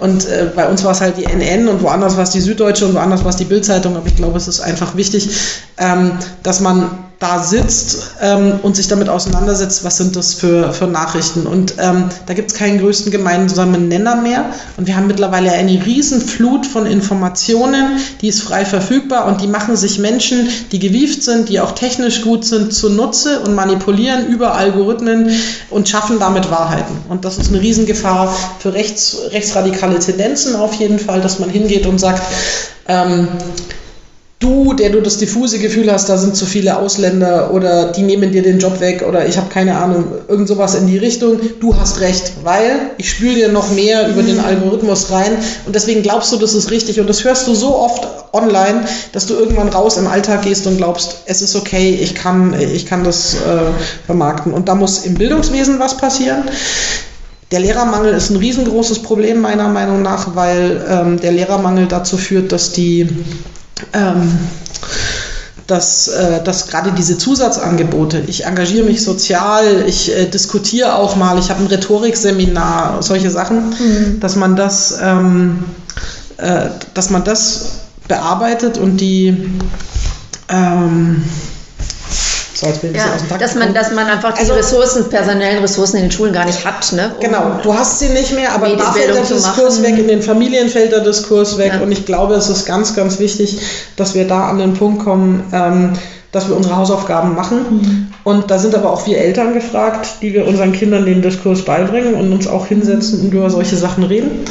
Und 0.00 0.26
äh, 0.26 0.50
bei 0.54 0.68
uns 0.68 0.82
war 0.82 0.90
es 0.90 1.00
halt 1.00 1.16
die 1.18 1.26
NN 1.26 1.68
und 1.68 1.82
woanders 1.82 2.16
war 2.16 2.24
es 2.24 2.30
die 2.30 2.40
Süddeutsche 2.40 2.84
und 2.84 2.94
woanders 2.94 3.22
war 3.22 3.30
es 3.30 3.36
die 3.36 3.44
Bildzeitung. 3.44 3.96
Aber 3.96 4.08
ich 4.08 4.16
glaube, 4.16 4.36
es 4.36 4.48
ist 4.48 4.60
einfach 4.60 4.96
wichtig, 4.96 5.30
ähm, 5.78 6.10
dass 6.42 6.58
man 6.58 6.90
da 7.20 7.42
sitzt 7.42 8.14
ähm, 8.22 8.60
und 8.62 8.76
sich 8.76 8.88
damit 8.88 9.10
auseinandersetzt, 9.10 9.84
was 9.84 9.98
sind 9.98 10.16
das 10.16 10.32
für, 10.32 10.72
für 10.72 10.86
Nachrichten. 10.86 11.46
Und 11.46 11.74
ähm, 11.78 12.06
da 12.24 12.32
gibt 12.32 12.50
es 12.50 12.56
keinen 12.56 12.80
größten 12.80 13.12
gemeinsamen 13.12 13.88
Nenner 13.88 14.16
mehr. 14.16 14.46
Und 14.78 14.86
wir 14.86 14.96
haben 14.96 15.06
mittlerweile 15.06 15.52
eine 15.52 15.84
Riesenflut 15.84 16.66
von 16.66 16.86
Informationen, 16.86 17.98
die 18.22 18.28
ist 18.28 18.40
frei 18.40 18.64
verfügbar 18.64 19.26
und 19.26 19.42
die 19.42 19.48
machen 19.48 19.76
sich 19.76 19.98
Menschen, 19.98 20.48
die 20.72 20.78
gewieft 20.78 21.22
sind, 21.22 21.50
die 21.50 21.60
auch 21.60 21.72
technisch 21.72 22.22
gut 22.22 22.46
sind, 22.46 22.72
zunutze 22.72 23.40
und 23.40 23.54
manipulieren 23.54 24.26
über 24.28 24.54
Algorithmen 24.54 25.30
und 25.68 25.90
schaffen 25.90 26.18
damit 26.18 26.50
Wahrheiten. 26.50 26.96
Und 27.10 27.26
das 27.26 27.36
ist 27.36 27.50
eine 27.50 27.60
Riesengefahr 27.60 28.34
für 28.60 28.72
rechts, 28.72 29.18
rechtsradikale 29.30 29.98
Tendenzen 29.98 30.56
auf 30.56 30.72
jeden 30.76 30.98
Fall, 30.98 31.20
dass 31.20 31.38
man 31.38 31.50
hingeht 31.50 31.84
und 31.84 32.00
sagt, 32.00 32.22
ähm, 32.88 33.28
du, 34.40 34.72
der 34.72 34.90
du 34.90 35.00
das 35.00 35.18
diffuse 35.18 35.58
Gefühl 35.58 35.92
hast, 35.92 36.08
da 36.08 36.16
sind 36.16 36.34
zu 36.34 36.46
viele 36.46 36.78
Ausländer 36.78 37.52
oder 37.52 37.92
die 37.92 38.02
nehmen 38.02 38.32
dir 38.32 38.42
den 38.42 38.58
Job 38.58 38.80
weg 38.80 39.04
oder 39.06 39.28
ich 39.28 39.36
habe 39.36 39.50
keine 39.50 39.76
Ahnung, 39.76 40.06
irgend 40.28 40.48
sowas 40.48 40.74
in 40.74 40.86
die 40.86 40.96
Richtung, 40.96 41.38
du 41.60 41.76
hast 41.76 42.00
recht, 42.00 42.32
weil 42.42 42.90
ich 42.96 43.10
spüle 43.10 43.34
dir 43.34 43.48
noch 43.48 43.70
mehr 43.70 44.08
über 44.08 44.22
den 44.22 44.40
Algorithmus 44.40 45.10
rein 45.10 45.32
und 45.66 45.74
deswegen 45.74 46.02
glaubst 46.02 46.32
du, 46.32 46.38
das 46.38 46.54
ist 46.54 46.70
richtig 46.70 46.98
und 47.00 47.06
das 47.06 47.22
hörst 47.22 47.46
du 47.46 47.54
so 47.54 47.76
oft 47.76 48.08
online, 48.32 48.84
dass 49.12 49.26
du 49.26 49.34
irgendwann 49.34 49.68
raus 49.68 49.98
im 49.98 50.06
Alltag 50.06 50.42
gehst 50.42 50.66
und 50.66 50.78
glaubst, 50.78 51.18
es 51.26 51.42
ist 51.42 51.54
okay, 51.54 51.98
ich 52.00 52.14
kann, 52.14 52.58
ich 52.58 52.86
kann 52.86 53.04
das 53.04 53.34
äh, 53.34 53.70
vermarkten. 54.06 54.52
Und 54.52 54.68
da 54.68 54.74
muss 54.74 55.04
im 55.04 55.14
Bildungswesen 55.14 55.78
was 55.78 55.96
passieren. 55.96 56.44
Der 57.50 57.60
Lehrermangel 57.60 58.14
ist 58.14 58.30
ein 58.30 58.36
riesengroßes 58.36 59.00
Problem 59.00 59.40
meiner 59.40 59.68
Meinung 59.68 60.02
nach, 60.02 60.36
weil 60.36 60.80
ähm, 60.88 61.20
der 61.20 61.32
Lehrermangel 61.32 61.86
dazu 61.88 62.16
führt, 62.16 62.52
dass 62.52 62.72
die 62.72 63.08
ähm, 63.92 64.38
dass, 65.66 66.08
äh, 66.08 66.42
dass 66.42 66.66
gerade 66.66 66.92
diese 66.92 67.16
Zusatzangebote, 67.16 68.24
ich 68.26 68.44
engagiere 68.44 68.84
mich 68.84 69.04
sozial, 69.04 69.84
ich 69.86 70.10
äh, 70.12 70.26
diskutiere 70.26 70.96
auch 70.96 71.16
mal, 71.16 71.38
ich 71.38 71.50
habe 71.50 71.60
ein 71.60 71.68
Rhetorikseminar, 71.68 73.02
solche 73.02 73.30
Sachen, 73.30 73.70
mhm. 73.70 74.20
dass 74.20 74.34
man 74.36 74.56
das, 74.56 74.98
ähm, 75.00 75.64
äh, 76.38 76.66
dass 76.94 77.10
man 77.10 77.22
das 77.24 77.66
bearbeitet 78.08 78.78
und 78.78 78.96
die 78.96 79.48
ähm, 80.48 81.22
so, 82.60 82.66
ja, 82.86 83.38
dass 83.38 83.54
man, 83.54 83.72
dass 83.72 83.90
man 83.90 84.06
einfach 84.06 84.34
die 84.34 84.40
also, 84.40 84.52
Ressourcen, 84.52 85.08
personellen 85.08 85.60
Ressourcen 85.60 85.96
in 85.96 86.02
den 86.04 86.10
Schulen 86.10 86.34
gar 86.34 86.44
nicht 86.44 86.64
hat. 86.64 86.92
Ne? 86.92 87.12
Um 87.14 87.20
genau, 87.20 87.58
du 87.62 87.72
hast 87.72 88.00
sie 88.00 88.10
nicht 88.10 88.34
mehr, 88.34 88.52
aber 88.52 88.68
da 88.76 88.92
fällt 88.92 89.14
der 89.14 89.22
Diskurs 89.22 89.82
weg, 89.82 89.96
in 89.98 90.08
den 90.08 90.20
Familien 90.20 90.68
fällt 90.68 90.92
der 90.92 91.00
Diskurs 91.00 91.56
weg 91.56 91.72
ja. 91.74 91.80
und 91.80 91.90
ich 91.90 92.04
glaube, 92.04 92.34
es 92.34 92.50
ist 92.50 92.66
ganz, 92.66 92.94
ganz 92.94 93.18
wichtig, 93.18 93.60
dass 93.96 94.14
wir 94.14 94.26
da 94.26 94.48
an 94.48 94.58
den 94.58 94.74
Punkt 94.74 95.02
kommen, 95.02 95.44
ähm, 95.52 95.92
dass 96.32 96.48
wir 96.48 96.56
unsere 96.56 96.76
Hausaufgaben 96.76 97.34
machen. 97.34 97.58
Mhm. 97.70 98.06
Und 98.22 98.50
da 98.50 98.58
sind 98.58 98.74
aber 98.74 98.92
auch 98.92 99.06
wir 99.06 99.18
Eltern 99.18 99.54
gefragt, 99.54 100.18
die 100.20 100.34
wir 100.34 100.46
unseren 100.46 100.72
Kindern 100.72 101.06
den 101.06 101.22
Diskurs 101.22 101.62
beibringen 101.62 102.14
und 102.14 102.30
uns 102.32 102.46
auch 102.46 102.66
hinsetzen 102.66 103.22
und 103.22 103.32
über 103.32 103.48
solche 103.48 103.76
Sachen 103.76 104.04
reden. 104.04 104.44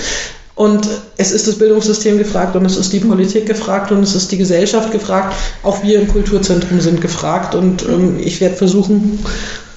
Und 0.59 0.89
es 1.15 1.31
ist 1.31 1.47
das 1.47 1.57
Bildungssystem 1.57 2.17
gefragt 2.17 2.53
und 2.57 2.65
es 2.65 2.75
ist 2.75 2.91
die 2.91 2.99
Politik 2.99 3.45
gefragt 3.45 3.93
und 3.93 4.03
es 4.03 4.13
ist 4.13 4.29
die 4.33 4.37
Gesellschaft 4.37 4.91
gefragt. 4.91 5.33
Auch 5.63 5.83
wir 5.83 6.01
im 6.01 6.09
Kulturzentrum 6.09 6.81
sind 6.81 6.99
gefragt 6.99 7.55
und 7.55 7.83
ähm, 7.83 8.19
ich 8.19 8.41
werde 8.41 8.57
versuchen, 8.57 9.23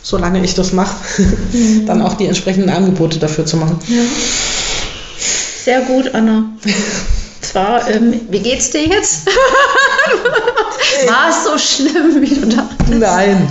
solange 0.03 0.43
ich 0.43 0.57
das 0.57 0.73
mache, 0.73 0.97
dann 1.87 2.03
auch 2.03 2.15
die 2.15 2.27
entsprechenden 2.27 2.69
Angebote 2.69 3.21
dafür 3.21 3.47
zu 3.47 3.59
machen. 3.59 3.79
Ja. 3.87 4.03
Sehr 5.65 5.83
gut, 5.83 6.13
Anna. 6.17 6.51
Zwar, 7.43 7.89
ähm, 7.91 8.21
wie 8.31 8.39
geht's 8.39 8.71
dir 8.71 8.87
jetzt? 8.87 9.27
War 11.07 11.29
es 11.29 11.45
so 11.45 11.59
schlimm, 11.59 12.23
wie 12.23 12.35
du 12.35 12.47
dachtest? 12.47 12.95
Nein, 12.95 13.49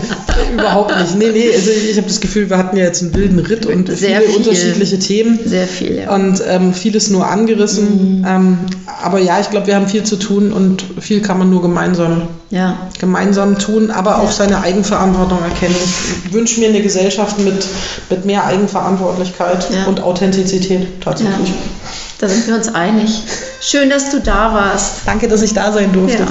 überhaupt 0.54 0.98
nicht. 0.98 1.16
Nee, 1.18 1.32
nee, 1.32 1.54
also 1.54 1.70
ich, 1.72 1.98
habe 1.98 2.08
das 2.08 2.22
Gefühl, 2.22 2.50
wir 2.50 2.58
hatten 2.58 2.78
ja 2.78 2.86
jetzt 2.86 3.02
einen 3.02 3.14
wilden 3.14 3.40
Ritt 3.40 3.66
und 3.66 3.88
Sehr 3.90 4.22
viele 4.22 4.30
viel. 4.30 4.38
unterschiedliche 4.38 4.98
Themen. 4.98 5.40
Sehr 5.46 5.68
viel, 5.68 5.98
ja. 5.98 6.16
Und 6.16 6.42
ähm, 6.48 6.74
vieles 6.74 7.10
nur 7.10 7.28
angerissen. 7.28 8.20
Mhm. 8.20 8.26
Ähm, 8.26 8.58
aber 9.04 9.20
ja, 9.20 9.42
ich 9.42 9.50
glaube, 9.50 9.68
wir 9.68 9.76
haben 9.76 9.88
viel 9.88 10.04
zu 10.04 10.16
tun 10.16 10.54
und 10.54 10.86
viel 11.02 11.22
kann 11.22 11.38
man 11.38 11.50
nur 11.50 11.62
gemeinsam, 11.62 12.30
ja. 12.50 12.90
gemeinsam 13.00 13.60
tun, 13.60 13.92
aber 13.92 14.12
ja. 14.12 14.18
auch 14.20 14.32
seine 14.32 14.62
Eigenverantwortung 14.62 15.40
erkennen. 15.44 15.76
Ich 16.26 16.34
wünsche 16.34 16.62
mir 16.62 16.70
eine 16.70 16.82
Gesellschaft 16.82 17.40
mit, 17.40 17.66
mit 18.10 18.26
mehr 18.26 18.46
Eigenverantwortlichkeit 18.46 19.68
ja. 19.70 19.86
und 19.86 20.02
Authentizität 20.02 21.02
tatsächlich. 21.02 21.52
Da 22.22 22.30
sind 22.30 22.48
wir 22.48 22.54
uns 22.54 22.68
einig. 22.74 23.24
Schön, 23.62 23.90
dass 23.90 24.12
du 24.12 24.20
da 24.20 24.54
warst. 24.54 25.08
Danke, 25.08 25.28
dass 25.28 25.42
ich 25.42 25.56
da 25.56 25.72
sein 25.72 25.92
durfte. 25.92 26.28